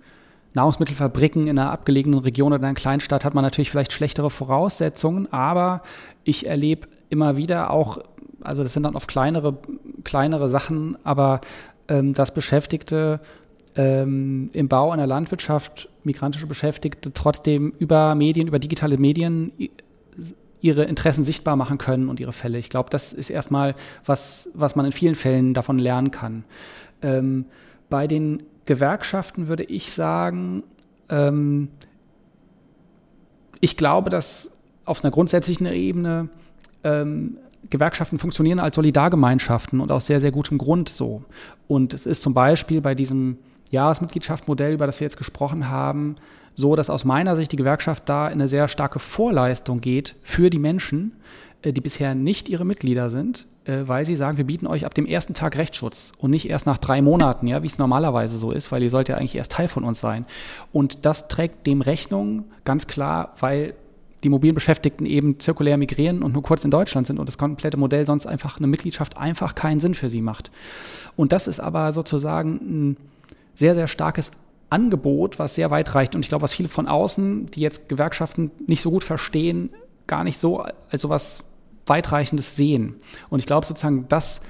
Nahrungsmittelfabriken 0.53 1.47
in 1.47 1.57
einer 1.57 1.71
abgelegenen 1.71 2.19
Region 2.19 2.47
oder 2.47 2.57
in 2.57 2.65
einer 2.65 2.75
Kleinstadt 2.75 3.25
hat 3.25 3.33
man 3.33 3.43
natürlich 3.43 3.71
vielleicht 3.71 3.93
schlechtere 3.93 4.29
Voraussetzungen, 4.29 5.31
aber 5.33 5.81
ich 6.23 6.45
erlebe 6.45 6.87
immer 7.13 7.37
wieder 7.37 7.71
auch 7.71 7.99
also 8.43 8.63
das 8.63 8.73
sind 8.73 8.83
dann 8.83 8.95
oft 8.95 9.07
kleinere, 9.07 9.57
kleinere 10.03 10.49
Sachen, 10.49 10.97
aber 11.03 11.41
ähm, 11.87 12.13
dass 12.13 12.33
Beschäftigte 12.33 13.19
ähm, 13.75 14.49
im 14.53 14.67
Bau, 14.67 14.91
in 14.93 14.97
der 14.97 15.07
Landwirtschaft, 15.07 15.89
migrantische 16.03 16.47
Beschäftigte 16.47 17.13
trotzdem 17.13 17.73
über 17.79 18.13
Medien, 18.15 18.47
über 18.47 18.59
digitale 18.59 18.97
Medien 18.97 19.51
ihre 20.61 20.83
Interessen 20.83 21.23
sichtbar 21.23 21.55
machen 21.55 21.77
können 21.77 22.09
und 22.09 22.19
ihre 22.19 22.33
Fälle. 22.33 22.57
Ich 22.57 22.69
glaube, 22.69 22.89
das 22.89 23.11
ist 23.13 23.29
erstmal 23.29 23.75
was, 24.05 24.49
was 24.53 24.75
man 24.75 24.85
in 24.85 24.91
vielen 24.91 25.15
Fällen 25.15 25.53
davon 25.53 25.79
lernen 25.79 26.11
kann. 26.11 26.45
Ähm, 27.01 27.45
bei 27.89 28.07
den 28.07 28.43
Gewerkschaften 28.65 29.47
würde 29.47 29.63
ich 29.63 29.91
sagen, 29.91 30.63
ähm, 31.09 31.69
ich 33.59 33.75
glaube, 33.75 34.09
dass 34.09 34.51
auf 34.85 35.03
einer 35.03 35.11
grundsätzlichen 35.11 35.65
Ebene 35.67 36.29
ähm, 36.83 37.37
Gewerkschaften 37.69 38.19
funktionieren 38.19 38.59
als 38.59 38.75
Solidargemeinschaften 38.75 39.79
und 39.79 39.91
aus 39.91 40.05
sehr, 40.05 40.19
sehr 40.19 40.31
gutem 40.31 40.57
Grund 40.57 40.89
so. 40.89 41.23
Und 41.67 41.93
es 41.93 42.05
ist 42.05 42.21
zum 42.21 42.33
Beispiel 42.33 42.81
bei 42.81 42.93
diesem 42.95 43.37
Jahresmitgliedschaftsmodell, 43.71 44.73
über 44.73 44.85
das 44.85 44.99
wir 44.99 45.05
jetzt 45.05 45.17
gesprochen 45.17 45.69
haben, 45.69 46.15
so, 46.55 46.75
dass 46.75 46.89
aus 46.89 47.05
meiner 47.05 47.35
Sicht 47.35 47.51
die 47.51 47.57
Gewerkschaft 47.57 48.07
da 48.07 48.27
in 48.27 48.33
eine 48.33 48.47
sehr 48.47 48.67
starke 48.67 48.99
Vorleistung 48.99 49.81
geht 49.81 50.15
für 50.21 50.49
die 50.49 50.59
Menschen, 50.59 51.13
äh, 51.61 51.73
die 51.73 51.81
bisher 51.81 52.13
nicht 52.15 52.47
ihre 52.47 52.65
Mitglieder 52.65 53.09
sind, 53.09 53.47
äh, 53.65 53.79
weil 53.85 54.05
sie 54.05 54.15
sagen, 54.15 54.37
wir 54.37 54.45
bieten 54.45 54.67
euch 54.67 54.85
ab 54.85 54.93
dem 54.93 55.05
ersten 55.05 55.33
Tag 55.33 55.57
Rechtsschutz 55.57 56.11
und 56.17 56.29
nicht 56.29 56.49
erst 56.49 56.65
nach 56.65 56.77
drei 56.77 57.01
Monaten, 57.01 57.47
ja, 57.47 57.63
wie 57.63 57.67
es 57.67 57.79
normalerweise 57.79 58.37
so 58.37 58.51
ist, 58.51 58.71
weil 58.71 58.83
ihr 58.83 58.89
sollt 58.91 59.09
ja 59.09 59.15
eigentlich 59.15 59.35
erst 59.35 59.53
Teil 59.53 59.67
von 59.67 59.83
uns 59.83 59.99
sein. 59.99 60.25
Und 60.71 61.05
das 61.05 61.27
trägt 61.27 61.65
dem 61.65 61.81
Rechnung, 61.81 62.45
ganz 62.65 62.85
klar, 62.85 63.33
weil 63.39 63.73
die 64.23 64.29
mobilen 64.29 64.55
Beschäftigten 64.55 65.05
eben 65.05 65.39
zirkulär 65.39 65.77
migrieren 65.77 66.23
und 66.23 66.33
nur 66.33 66.43
kurz 66.43 66.63
in 66.63 66.71
Deutschland 66.71 67.07
sind 67.07 67.19
und 67.19 67.27
das 67.27 67.37
komplette 67.37 67.77
Modell 67.77 68.05
sonst 68.05 68.25
einfach 68.25 68.57
eine 68.57 68.67
Mitgliedschaft 68.67 69.17
einfach 69.17 69.55
keinen 69.55 69.79
Sinn 69.79 69.93
für 69.93 70.09
sie 70.09 70.21
macht. 70.21 70.51
Und 71.15 71.31
das 71.31 71.47
ist 71.47 71.59
aber 71.59 71.91
sozusagen 71.91 72.53
ein 72.53 72.97
sehr, 73.55 73.75
sehr 73.75 73.87
starkes 73.87 74.31
Angebot, 74.69 75.37
was 75.39 75.55
sehr 75.55 75.69
weit 75.71 75.93
reicht. 75.93 76.15
Und 76.15 76.21
ich 76.21 76.29
glaube, 76.29 76.43
was 76.43 76.53
viele 76.53 76.69
von 76.69 76.87
außen, 76.87 77.47
die 77.47 77.61
jetzt 77.61 77.89
Gewerkschaften 77.89 78.51
nicht 78.65 78.81
so 78.81 78.89
gut 78.89 79.03
verstehen, 79.03 79.69
gar 80.07 80.23
nicht 80.23 80.39
so 80.39 80.65
als 80.89 81.01
so 81.01 81.09
was 81.09 81.43
weitreichendes 81.85 82.55
sehen. 82.55 82.95
Und 83.29 83.39
ich 83.39 83.45
glaube 83.45 83.67
sozusagen, 83.67 84.07
dass 84.07 84.41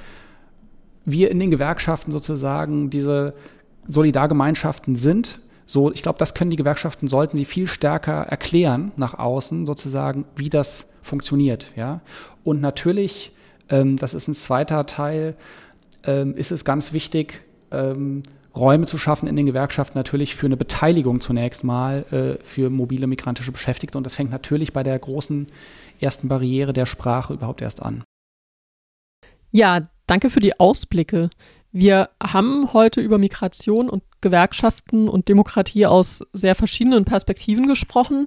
wir 1.06 1.30
in 1.32 1.40
den 1.40 1.50
Gewerkschaften 1.50 2.12
sozusagen 2.12 2.90
diese 2.90 3.34
Solidargemeinschaften 3.88 4.96
sind, 4.96 5.40
so, 5.66 5.92
ich 5.92 6.04
glaube, 6.04 6.20
das 6.20 6.34
können 6.34 6.52
die 6.52 6.58
Gewerkschaften, 6.58 7.08
sollten 7.08 7.38
sie 7.38 7.46
viel 7.46 7.68
stärker 7.68 8.24
erklären 8.24 8.92
nach 8.98 9.14
außen, 9.14 9.66
sozusagen, 9.66 10.26
wie 10.36 10.50
das 10.50 10.90
funktioniert. 11.02 11.72
Ja? 11.76 12.02
Und 12.44 12.62
natürlich, 12.62 13.32
ähm, 13.70 13.98
das 13.98 14.14
ist 14.14 14.28
ein 14.28 14.36
zweiter 14.36 14.86
Teil, 14.86 15.36
ähm, 16.04 16.36
ist 16.36 16.52
es 16.52 16.66
ganz 16.66 16.94
wichtig, 16.94 17.44
ähm, 17.72 18.24
Räume 18.56 18.86
zu 18.86 18.98
schaffen 18.98 19.28
in 19.28 19.36
den 19.36 19.48
Gewerkschaften 19.48 19.98
natürlich 19.98 20.36
für 20.36 20.46
eine 20.46 20.58
Beteiligung 20.58 21.20
zunächst 21.20 21.64
mal 21.64 22.06
äh, 22.12 22.44
für 22.44 22.70
mobile 22.70 23.08
migrantische 23.08 23.52
Beschäftigte. 23.52 23.98
Und 23.98 24.04
das 24.06 24.14
fängt 24.14 24.32
natürlich 24.32 24.74
bei 24.74 24.84
der 24.84 25.00
großen 25.00 25.48
ersten 26.00 26.28
Barriere 26.28 26.74
der 26.74 26.86
Sprache 26.86 27.34
überhaupt 27.34 27.62
erst 27.62 27.82
an. 27.82 28.04
Ja, 29.50 29.88
danke 30.06 30.30
für 30.30 30.40
die 30.40 30.60
Ausblicke. 30.60 31.30
Wir 31.72 32.10
haben 32.22 32.74
heute 32.74 33.02
über 33.02 33.18
Migration 33.18 33.90
und 33.90 34.04
Gewerkschaften 34.24 35.08
und 35.08 35.30
Demokratie 35.30 35.86
aus 35.86 36.26
sehr 36.34 36.56
verschiedenen 36.56 37.06
Perspektiven 37.06 37.68
gesprochen. 37.68 38.26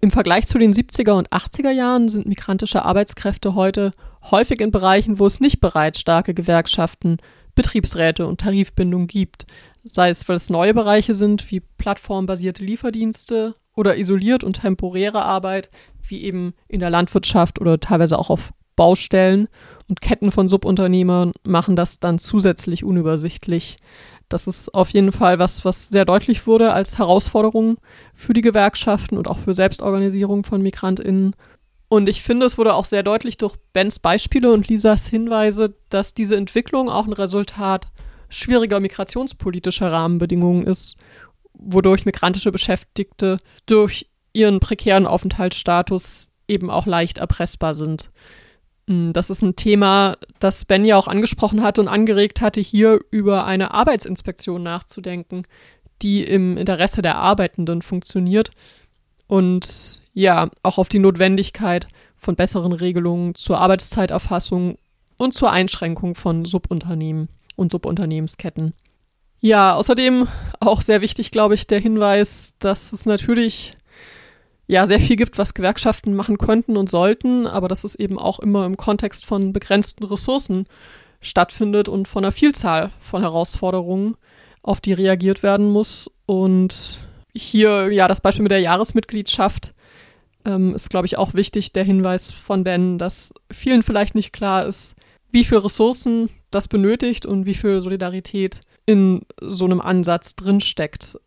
Im 0.00 0.12
Vergleich 0.12 0.46
zu 0.46 0.58
den 0.58 0.72
70er 0.72 1.12
und 1.12 1.30
80er 1.30 1.70
Jahren 1.70 2.08
sind 2.08 2.26
migrantische 2.26 2.84
Arbeitskräfte 2.84 3.56
heute 3.56 3.90
häufig 4.30 4.60
in 4.60 4.70
Bereichen, 4.70 5.18
wo 5.18 5.26
es 5.26 5.40
nicht 5.40 5.60
bereits 5.60 5.98
starke 5.98 6.34
Gewerkschaften, 6.34 7.18
Betriebsräte 7.54 8.26
und 8.26 8.40
Tarifbindung 8.40 9.06
gibt. 9.06 9.46
sei 9.84 10.10
es, 10.10 10.28
weil 10.28 10.36
es 10.36 10.48
neue 10.48 10.74
Bereiche 10.74 11.14
sind, 11.14 11.50
wie 11.50 11.60
plattformbasierte 11.60 12.64
Lieferdienste 12.64 13.54
oder 13.74 13.96
isoliert 13.96 14.44
und 14.44 14.60
temporäre 14.60 15.24
Arbeit, 15.24 15.70
wie 16.06 16.22
eben 16.22 16.54
in 16.68 16.78
der 16.78 16.90
Landwirtschaft 16.90 17.60
oder 17.60 17.80
teilweise 17.80 18.18
auch 18.18 18.30
auf 18.30 18.52
Baustellen. 18.76 19.48
Und 19.88 20.00
Ketten 20.00 20.30
von 20.30 20.48
Subunternehmern 20.48 21.32
machen 21.44 21.76
das 21.76 22.00
dann 22.00 22.18
zusätzlich 22.18 22.84
unübersichtlich. 22.84 23.76
Das 24.32 24.46
ist 24.46 24.72
auf 24.72 24.90
jeden 24.90 25.12
Fall 25.12 25.38
was, 25.38 25.64
was 25.64 25.88
sehr 25.88 26.06
deutlich 26.06 26.46
wurde 26.46 26.72
als 26.72 26.96
Herausforderung 26.96 27.76
für 28.14 28.32
die 28.32 28.40
Gewerkschaften 28.40 29.18
und 29.18 29.28
auch 29.28 29.38
für 29.38 29.52
Selbstorganisierung 29.52 30.44
von 30.44 30.62
MigrantInnen. 30.62 31.36
Und 31.88 32.08
ich 32.08 32.22
finde, 32.22 32.46
es 32.46 32.56
wurde 32.56 32.72
auch 32.72 32.86
sehr 32.86 33.02
deutlich 33.02 33.36
durch 33.36 33.56
Bens 33.74 33.98
Beispiele 33.98 34.50
und 34.50 34.68
Lisas 34.68 35.06
Hinweise, 35.06 35.74
dass 35.90 36.14
diese 36.14 36.36
Entwicklung 36.36 36.88
auch 36.88 37.06
ein 37.06 37.12
Resultat 37.12 37.92
schwieriger 38.30 38.80
migrationspolitischer 38.80 39.92
Rahmenbedingungen 39.92 40.66
ist, 40.66 40.96
wodurch 41.52 42.06
migrantische 42.06 42.50
Beschäftigte 42.50 43.36
durch 43.66 44.08
ihren 44.32 44.60
prekären 44.60 45.06
Aufenthaltsstatus 45.06 46.30
eben 46.48 46.70
auch 46.70 46.86
leicht 46.86 47.18
erpressbar 47.18 47.74
sind. 47.74 48.10
Hm, 48.88 49.12
das 49.12 49.30
ist 49.30 49.42
ein 49.42 49.56
Thema, 49.56 50.16
das 50.40 50.64
Ben 50.64 50.84
ja 50.84 50.96
auch 50.96 51.08
angesprochen 51.08 51.62
hatte 51.62 51.80
und 51.80 51.88
angeregt 51.88 52.40
hatte, 52.40 52.60
hier 52.60 53.00
über 53.10 53.44
eine 53.46 53.72
Arbeitsinspektion 53.72 54.62
nachzudenken, 54.62 55.44
die 56.02 56.22
im 56.24 56.56
Interesse 56.56 57.02
der 57.02 57.16
Arbeitenden 57.16 57.82
funktioniert 57.82 58.50
und 59.28 60.02
ja, 60.14 60.50
auch 60.62 60.78
auf 60.78 60.88
die 60.88 60.98
Notwendigkeit 60.98 61.86
von 62.16 62.36
besseren 62.36 62.72
Regelungen 62.72 63.34
zur 63.34 63.60
Arbeitszeiterfassung 63.60 64.76
und 65.16 65.34
zur 65.34 65.50
Einschränkung 65.50 66.14
von 66.14 66.44
Subunternehmen 66.44 67.28
und 67.56 67.72
Subunternehmensketten. 67.72 68.74
Ja, 69.40 69.74
außerdem 69.74 70.28
auch 70.60 70.82
sehr 70.82 71.00
wichtig, 71.00 71.30
glaube 71.30 71.54
ich, 71.54 71.66
der 71.66 71.80
Hinweis, 71.80 72.56
dass 72.58 72.92
es 72.92 73.06
natürlich 73.06 73.74
ja 74.66 74.86
sehr 74.86 75.00
viel 75.00 75.16
gibt, 75.16 75.38
was 75.38 75.54
Gewerkschaften 75.54 76.14
machen 76.14 76.38
könnten 76.38 76.76
und 76.76 76.88
sollten, 76.88 77.46
aber 77.46 77.68
dass 77.68 77.84
es 77.84 77.94
eben 77.94 78.18
auch 78.18 78.38
immer 78.38 78.64
im 78.64 78.76
Kontext 78.76 79.26
von 79.26 79.52
begrenzten 79.52 80.04
Ressourcen 80.04 80.66
stattfindet 81.20 81.88
und 81.88 82.08
von 82.08 82.24
einer 82.24 82.32
Vielzahl 82.32 82.90
von 83.00 83.22
Herausforderungen, 83.22 84.16
auf 84.62 84.80
die 84.80 84.92
reagiert 84.92 85.42
werden 85.42 85.70
muss. 85.70 86.10
Und 86.26 86.98
hier 87.34 87.90
ja 87.92 88.08
das 88.08 88.20
Beispiel 88.20 88.44
mit 88.44 88.52
der 88.52 88.60
Jahresmitgliedschaft 88.60 89.74
ähm, 90.44 90.74
ist, 90.74 90.90
glaube 90.90 91.06
ich, 91.06 91.18
auch 91.18 91.34
wichtig, 91.34 91.72
der 91.72 91.84
Hinweis 91.84 92.30
von 92.30 92.64
Ben, 92.64 92.98
dass 92.98 93.32
vielen 93.50 93.82
vielleicht 93.82 94.14
nicht 94.14 94.32
klar 94.32 94.66
ist, 94.66 94.94
wie 95.30 95.44
viel 95.44 95.58
Ressourcen 95.58 96.28
das 96.50 96.68
benötigt 96.68 97.26
und 97.26 97.46
wie 97.46 97.54
viel 97.54 97.80
Solidarität 97.80 98.60
in 98.84 99.22
so 99.40 99.64
einem 99.64 99.80
Ansatz 99.80 100.36
drinsteckt. 100.36 101.18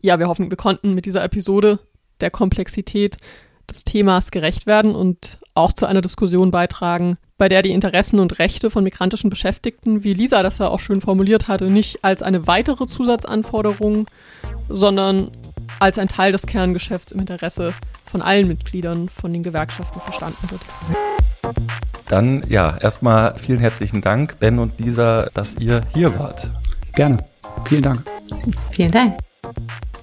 Ja, 0.00 0.18
wir 0.18 0.28
hoffen, 0.28 0.50
wir 0.50 0.56
konnten 0.56 0.94
mit 0.94 1.06
dieser 1.06 1.24
Episode 1.24 1.80
der 2.20 2.30
Komplexität 2.30 3.16
des 3.68 3.84
Themas 3.84 4.30
gerecht 4.30 4.66
werden 4.66 4.94
und 4.94 5.38
auch 5.54 5.72
zu 5.72 5.86
einer 5.86 6.02
Diskussion 6.02 6.50
beitragen, 6.50 7.16
bei 7.38 7.48
der 7.48 7.62
die 7.62 7.72
Interessen 7.72 8.18
und 8.18 8.38
Rechte 8.38 8.70
von 8.70 8.84
migrantischen 8.84 9.30
Beschäftigten, 9.30 10.04
wie 10.04 10.14
Lisa 10.14 10.42
das 10.42 10.58
ja 10.58 10.68
auch 10.68 10.80
schön 10.80 11.00
formuliert 11.00 11.48
hatte, 11.48 11.70
nicht 11.70 12.04
als 12.04 12.22
eine 12.22 12.46
weitere 12.46 12.86
Zusatzanforderung, 12.86 14.06
sondern 14.68 15.30
als 15.78 15.98
ein 15.98 16.08
Teil 16.08 16.32
des 16.32 16.46
Kerngeschäfts 16.46 17.12
im 17.12 17.20
Interesse 17.20 17.74
von 18.04 18.22
allen 18.22 18.48
Mitgliedern 18.48 19.08
von 19.08 19.32
den 19.32 19.42
Gewerkschaften 19.42 20.00
verstanden 20.00 20.50
wird. 20.50 20.60
Dann 22.08 22.44
ja, 22.48 22.76
erstmal 22.78 23.34
vielen 23.36 23.58
herzlichen 23.58 24.00
Dank, 24.00 24.38
Ben 24.38 24.58
und 24.58 24.78
Lisa, 24.78 25.28
dass 25.34 25.56
ihr 25.56 25.82
hier 25.92 26.16
wart. 26.18 26.48
Gerne. 26.94 27.18
Vielen 27.64 27.82
Dank. 27.82 28.02
Vielen 28.70 28.92
Dank. 28.92 29.25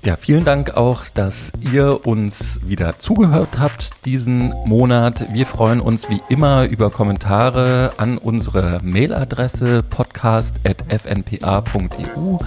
Ja, 0.05 0.17
vielen 0.17 0.43
Dank 0.43 0.75
auch, 0.75 1.05
dass 1.13 1.53
ihr 1.61 2.05
uns 2.05 2.59
wieder 2.61 2.99
zugehört 2.99 3.57
habt 3.57 4.05
diesen 4.05 4.53
Monat. 4.65 5.27
Wir 5.31 5.45
freuen 5.45 5.79
uns 5.79 6.09
wie 6.09 6.21
immer 6.27 6.65
über 6.65 6.89
Kommentare 6.89 7.93
an 7.95 8.17
unsere 8.17 8.81
Mailadresse 8.83 9.81
podcast.fnpa.eu. 9.81 12.37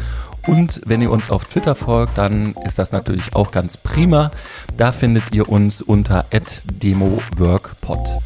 Und 0.46 0.82
wenn 0.84 1.00
ihr 1.00 1.10
uns 1.10 1.30
auf 1.30 1.46
Twitter 1.46 1.74
folgt, 1.74 2.18
dann 2.18 2.54
ist 2.66 2.78
das 2.78 2.92
natürlich 2.92 3.34
auch 3.34 3.52
ganz 3.52 3.78
prima. 3.78 4.32
Da 4.76 4.92
findet 4.92 5.32
ihr 5.32 5.48
uns 5.48 5.80
unter 5.80 6.26
@demoworkpod. 6.30 8.20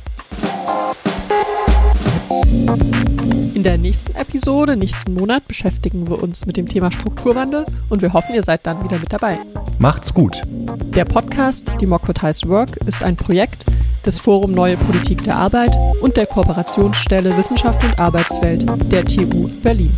In 3.61 3.65
der 3.65 3.77
nächsten 3.77 4.15
Episode, 4.15 4.75
nächsten 4.75 5.13
Monat, 5.13 5.47
beschäftigen 5.47 6.09
wir 6.09 6.23
uns 6.23 6.47
mit 6.47 6.57
dem 6.57 6.67
Thema 6.67 6.91
Strukturwandel 6.91 7.67
und 7.91 8.01
wir 8.01 8.15
hoffen, 8.15 8.35
ihr 8.35 8.43
seid 8.43 8.67
dann 8.67 8.83
wieder 8.83 8.99
mit 8.99 9.13
dabei. 9.13 9.39
Macht's 9.79 10.15
gut. 10.15 10.41
Der 10.49 11.05
Podcast 11.05 11.75
Democratized 11.79 12.49
Work 12.49 12.79
ist 12.87 13.03
ein 13.03 13.17
Projekt 13.17 13.67
des 14.07 14.19
Forum 14.19 14.53
Neue 14.53 14.79
Politik 14.79 15.25
der 15.25 15.37
Arbeit 15.37 15.77
und 16.01 16.17
der 16.17 16.25
Kooperationsstelle 16.25 17.37
Wissenschaft 17.37 17.85
und 17.85 17.99
Arbeitswelt 17.99 18.65
der 18.91 19.05
TU 19.05 19.51
Berlin. 19.63 19.93